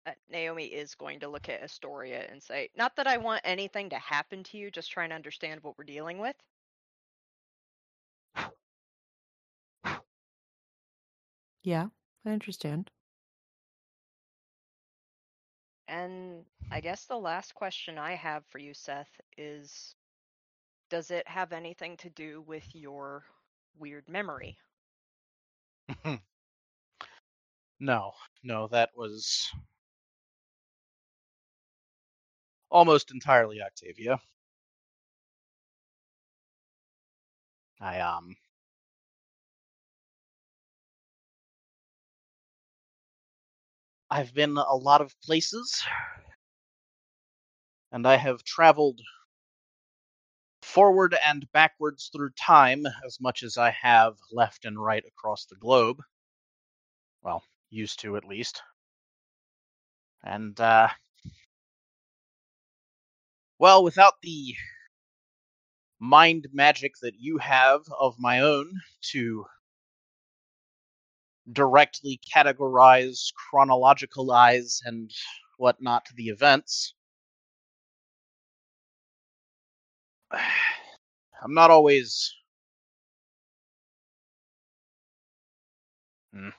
[0.06, 3.90] Uh, Naomi is going to look at Astoria and say, Not that I want anything
[3.90, 6.36] to happen to you, just trying to understand what we're dealing with.
[11.62, 11.88] Yeah,
[12.24, 12.90] I understand.
[15.90, 19.94] And I guess the last question I have for you, Seth, is
[20.90, 23.26] Does it have anything to do with your
[23.78, 24.58] weird memory?
[27.80, 28.12] no,
[28.44, 29.50] no, that was
[32.70, 34.20] almost entirely Octavia.
[37.80, 38.36] I um
[44.10, 45.84] I've been a lot of places
[47.92, 49.00] and I have traveled
[50.62, 55.56] forward and backwards through time as much as I have left and right across the
[55.56, 55.98] globe.
[57.22, 58.62] Well, used to at least.
[60.24, 60.88] And, uh,
[63.58, 64.54] well, without the
[66.00, 68.72] mind magic that you have of my own
[69.02, 69.44] to
[71.52, 75.10] directly categorize, chronologicalize, and
[75.58, 76.94] whatnot the events,
[81.42, 82.34] I'm not always.
[86.34, 86.50] Hmm.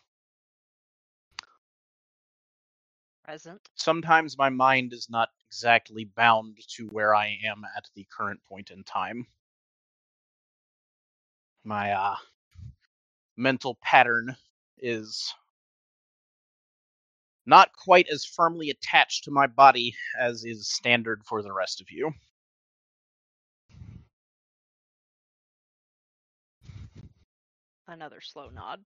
[3.24, 3.62] Present.
[3.76, 8.72] Sometimes my mind is not exactly bound to where I am at the current point
[8.72, 9.26] in time.
[11.64, 12.16] My uh,
[13.38, 14.36] mental pattern
[14.82, 15.34] is
[17.46, 21.92] not quite as firmly attached to my body as is standard for the rest of
[21.92, 22.12] you.
[27.88, 28.80] Another slow nod.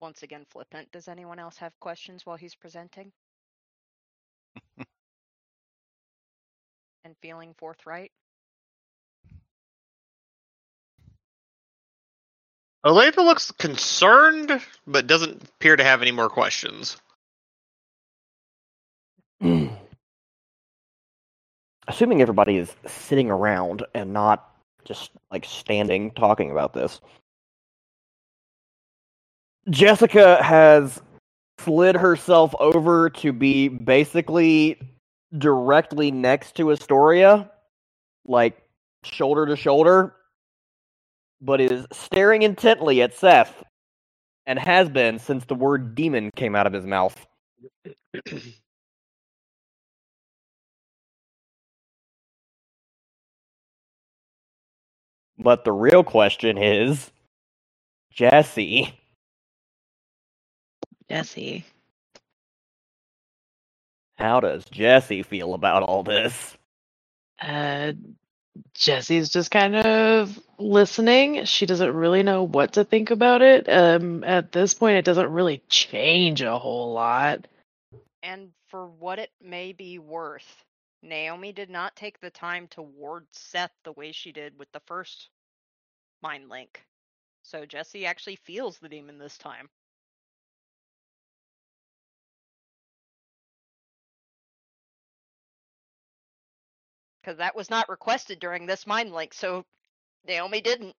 [0.00, 0.90] Once again, flippant.
[0.92, 3.12] Does anyone else have questions while he's presenting?
[7.04, 8.10] and feeling forthright?
[12.86, 16.96] Olathe looks concerned, but doesn't appear to have any more questions.
[21.88, 24.54] Assuming everybody is sitting around and not
[24.84, 27.00] just like standing talking about this.
[29.70, 31.00] Jessica has
[31.60, 34.80] slid herself over to be basically
[35.36, 37.50] directly next to Astoria,
[38.26, 38.56] like
[39.04, 40.14] shoulder to shoulder,
[41.40, 43.62] but is staring intently at Seth
[44.46, 47.26] and has been since the word demon came out of his mouth.
[55.38, 57.10] But the real question is
[58.12, 58.97] Jesse.
[61.10, 61.64] Jesse.
[64.16, 66.56] How does Jesse feel about all this?
[67.40, 67.92] Uh,
[68.74, 71.44] Jesse's just kind of listening.
[71.44, 73.68] She doesn't really know what to think about it.
[73.68, 77.46] Um, at this point, it doesn't really change a whole lot.
[78.22, 80.64] And for what it may be worth,
[81.02, 84.82] Naomi did not take the time to ward Seth the way she did with the
[84.86, 85.28] first
[86.22, 86.82] mind link.
[87.44, 89.68] So Jesse actually feels the demon this time.
[97.22, 99.64] Because that was not requested during this mind link, so
[100.26, 100.94] Naomi didn't.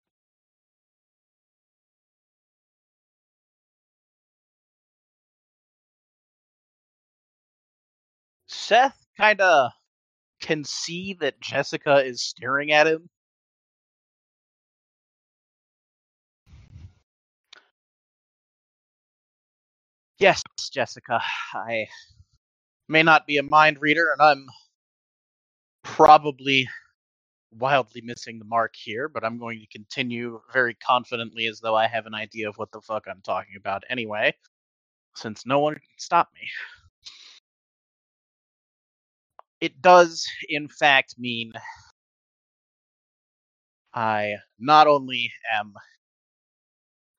[8.48, 9.72] Seth kind of
[10.40, 13.08] can see that Jessica is staring at him.
[20.18, 20.42] Yes,
[20.72, 21.20] Jessica,
[21.54, 21.88] I
[22.88, 24.46] may not be a mind reader, and I'm
[25.96, 26.68] probably
[27.50, 31.86] wildly missing the mark here, but I'm going to continue very confidently as though I
[31.86, 34.34] have an idea of what the fuck I'm talking about anyway,
[35.16, 36.48] since no one can stop me.
[39.60, 41.52] It does, in fact, mean
[43.94, 45.72] I not only am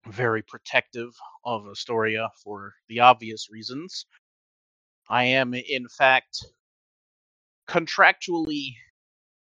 [0.07, 1.09] very protective
[1.43, 4.05] of Astoria for the obvious reasons,
[5.09, 6.45] I am, in fact,
[7.69, 8.75] contractually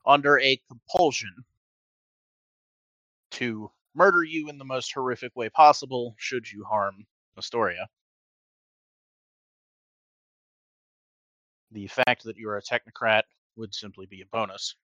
[0.06, 1.45] under a compulsion
[3.30, 7.06] to murder you in the most horrific way possible should you harm
[7.38, 7.88] Astoria.
[11.72, 13.23] The fact that you're a technocrat
[13.56, 14.76] would simply be a bonus.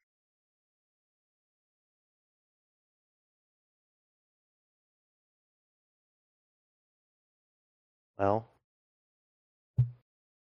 [8.19, 8.47] Well,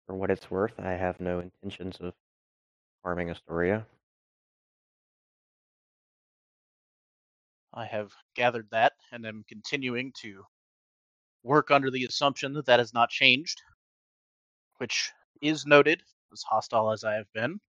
[0.07, 2.13] for what it's worth, I have no intentions of
[3.03, 3.85] harming Astoria.
[7.73, 10.43] I have gathered that and am continuing to
[11.43, 13.61] work under the assumption that that has not changed,
[14.77, 15.11] which
[15.41, 17.59] is noted, as hostile as I have been.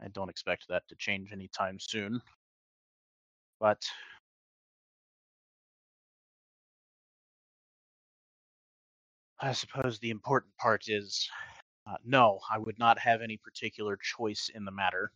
[0.00, 2.20] I don't expect that to change anytime soon.
[3.58, 3.82] But
[9.40, 11.28] I suppose the important part is
[11.86, 15.12] uh, no, I would not have any particular choice in the matter.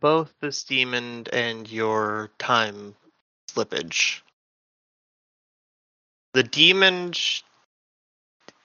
[0.00, 2.96] Both this demon and your time
[3.50, 4.22] slippage.
[6.32, 7.12] The demon,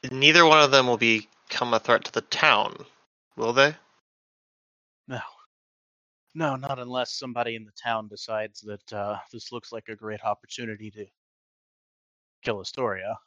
[0.10, 2.86] neither one of them will become a threat to the town,
[3.36, 3.76] will they?
[5.08, 5.20] No.
[6.34, 10.24] No, not unless somebody in the town decides that uh, this looks like a great
[10.24, 11.06] opportunity to
[12.44, 13.18] kill Astoria.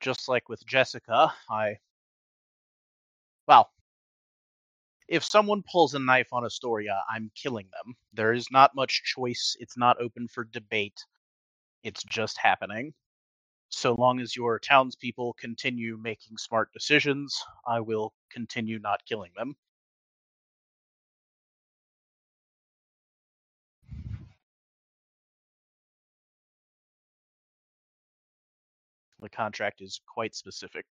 [0.00, 1.78] Just like with Jessica, I.
[3.48, 3.70] Well,
[5.08, 7.94] if someone pulls a knife on Astoria, I'm killing them.
[8.12, 9.56] There is not much choice.
[9.60, 11.04] It's not open for debate.
[11.84, 12.94] It's just happening.
[13.72, 19.56] So long as your townspeople continue making smart decisions, I will continue not killing them.
[29.20, 30.84] The contract is quite specific.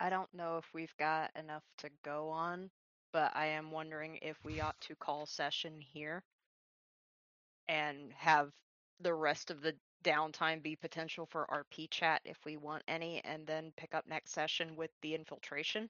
[0.00, 2.70] I don't know if we've got enough to go on,
[3.12, 6.22] but I am wondering if we ought to call session here
[7.68, 8.52] and have
[9.00, 13.46] the rest of the downtime be potential for RP chat if we want any, and
[13.46, 15.88] then pick up next session with the infiltration.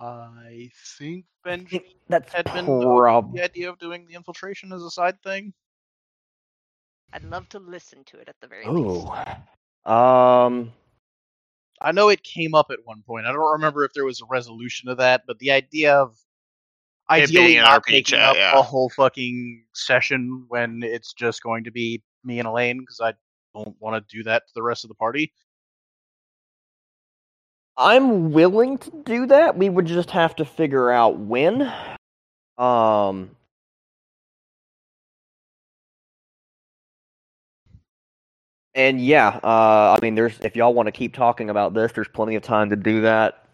[0.00, 4.90] I think Benjamin That's had been prob- the idea of doing the infiltration as a
[4.90, 5.52] side thing.
[7.12, 9.06] I'd love to listen to it at the very least.
[9.86, 10.72] Um.
[11.80, 13.26] I know it came up at one point.
[13.26, 16.16] I don't remember if there was a resolution to that, but the idea of
[17.10, 18.58] It ideally being an not RP taking up yeah.
[18.58, 23.14] a whole fucking session when it's just going to be me and Elaine because I
[23.54, 25.32] don't want to do that to the rest of the party.
[27.76, 29.56] I'm willing to do that.
[29.56, 31.72] We would just have to figure out when.
[32.58, 33.30] Um.
[38.80, 42.08] And yeah, uh, I mean, there's if y'all want to keep talking about this, there's
[42.08, 43.44] plenty of time to do that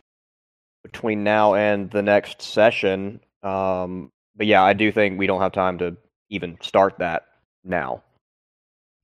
[0.84, 3.18] between now and the next session.
[3.42, 5.96] Um, but yeah, I do think we don't have time to
[6.30, 7.24] even start that
[7.64, 8.04] now.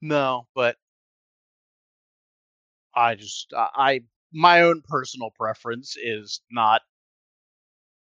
[0.00, 0.76] No, but
[2.94, 6.82] I just I my own personal preference is not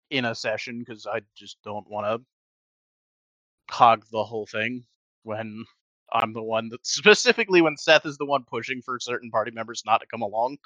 [0.08, 4.84] in a session because I just don't want to hog the whole thing
[5.24, 5.66] when
[6.12, 9.82] I'm the one that specifically when Seth is the one pushing for certain party members
[9.86, 10.58] not to come along.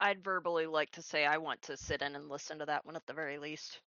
[0.00, 2.96] I'd verbally like to say I want to sit in and listen to that one
[2.96, 3.78] at the very least.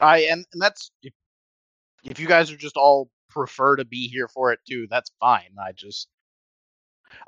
[0.00, 1.12] I and, and that's if,
[2.04, 5.56] if you guys are just all prefer to be here for it too, that's fine.
[5.60, 6.08] I just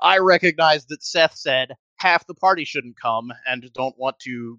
[0.00, 4.58] I recognize that Seth said half the party shouldn't come and don't want to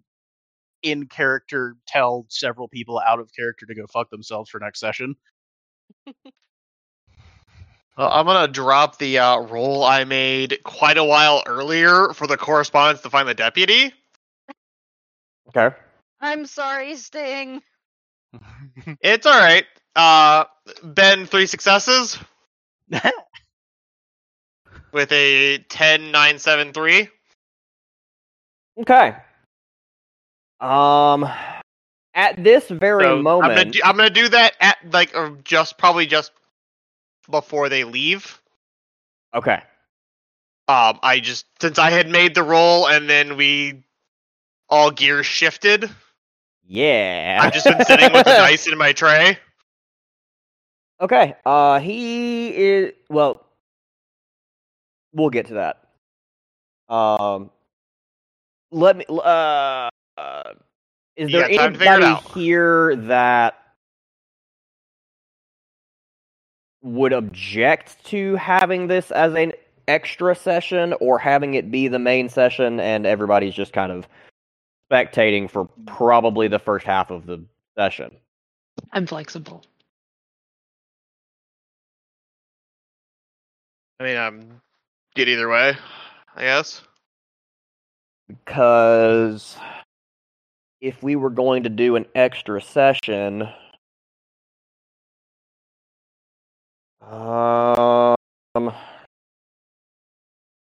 [0.83, 5.15] in character tell several people out of character to go fuck themselves for next session.
[7.99, 12.37] Well, I'm gonna drop the uh, roll I made quite a while earlier for the
[12.37, 13.93] correspondence to find the deputy.
[15.49, 15.75] Okay.
[16.21, 17.61] I'm sorry, Sting.
[19.01, 19.65] It's all right.
[19.95, 20.45] Uh,
[20.81, 22.17] Ben, three successes
[24.93, 27.09] with a 10, 9, 7, 3.
[28.81, 29.15] Okay.
[30.61, 31.29] Um.
[32.15, 35.37] At this very So moment, I'm gonna do, I'm gonna do that at like or
[35.43, 36.31] just probably just
[37.29, 38.41] before they leave.
[39.33, 39.61] okay.
[40.67, 43.83] Um, I just since I had made the roll and then we
[44.69, 45.89] all gears shifted.
[46.67, 47.39] Yeah.
[47.41, 49.37] I've just been sitting with the dice in my tray.
[51.01, 51.35] Okay.
[51.45, 53.45] Uh, he is well.
[55.13, 55.83] We'll get to that.
[56.93, 57.49] Um,
[58.71, 59.05] let me.
[59.09, 60.53] Uh, uh
[61.19, 63.55] is there got time to figure it anybody here that
[66.81, 69.51] would object to having this as an
[69.89, 74.07] extra session, or having it be the main session, and everybody's just kind of
[74.89, 77.43] spectating for probably the first half of the
[77.77, 78.15] session?
[78.93, 79.61] I'm flexible.
[83.99, 84.61] I mean, um, I'm
[85.15, 85.75] good either way.
[86.35, 86.81] I guess.
[88.29, 89.57] because
[90.81, 93.47] if we were going to do an extra session,
[97.01, 98.15] um,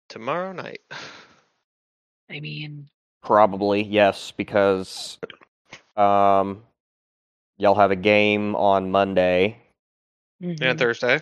[0.09, 0.81] Tomorrow night.
[2.29, 2.87] I mean,
[3.21, 5.17] Probably yes, because
[5.97, 6.63] um,
[7.57, 9.57] y'all have a game on Monday.
[10.41, 10.77] And mhm.
[10.77, 11.21] Thursday.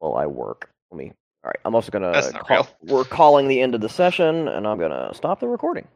[0.00, 0.70] Well, I work.
[0.90, 1.12] Let me.
[1.42, 2.12] All right, I'm also gonna.
[2.12, 5.48] That's not call, we're calling the end of the session, and I'm gonna stop the
[5.48, 5.88] recording.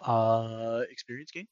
[0.00, 1.46] Uh, experience game.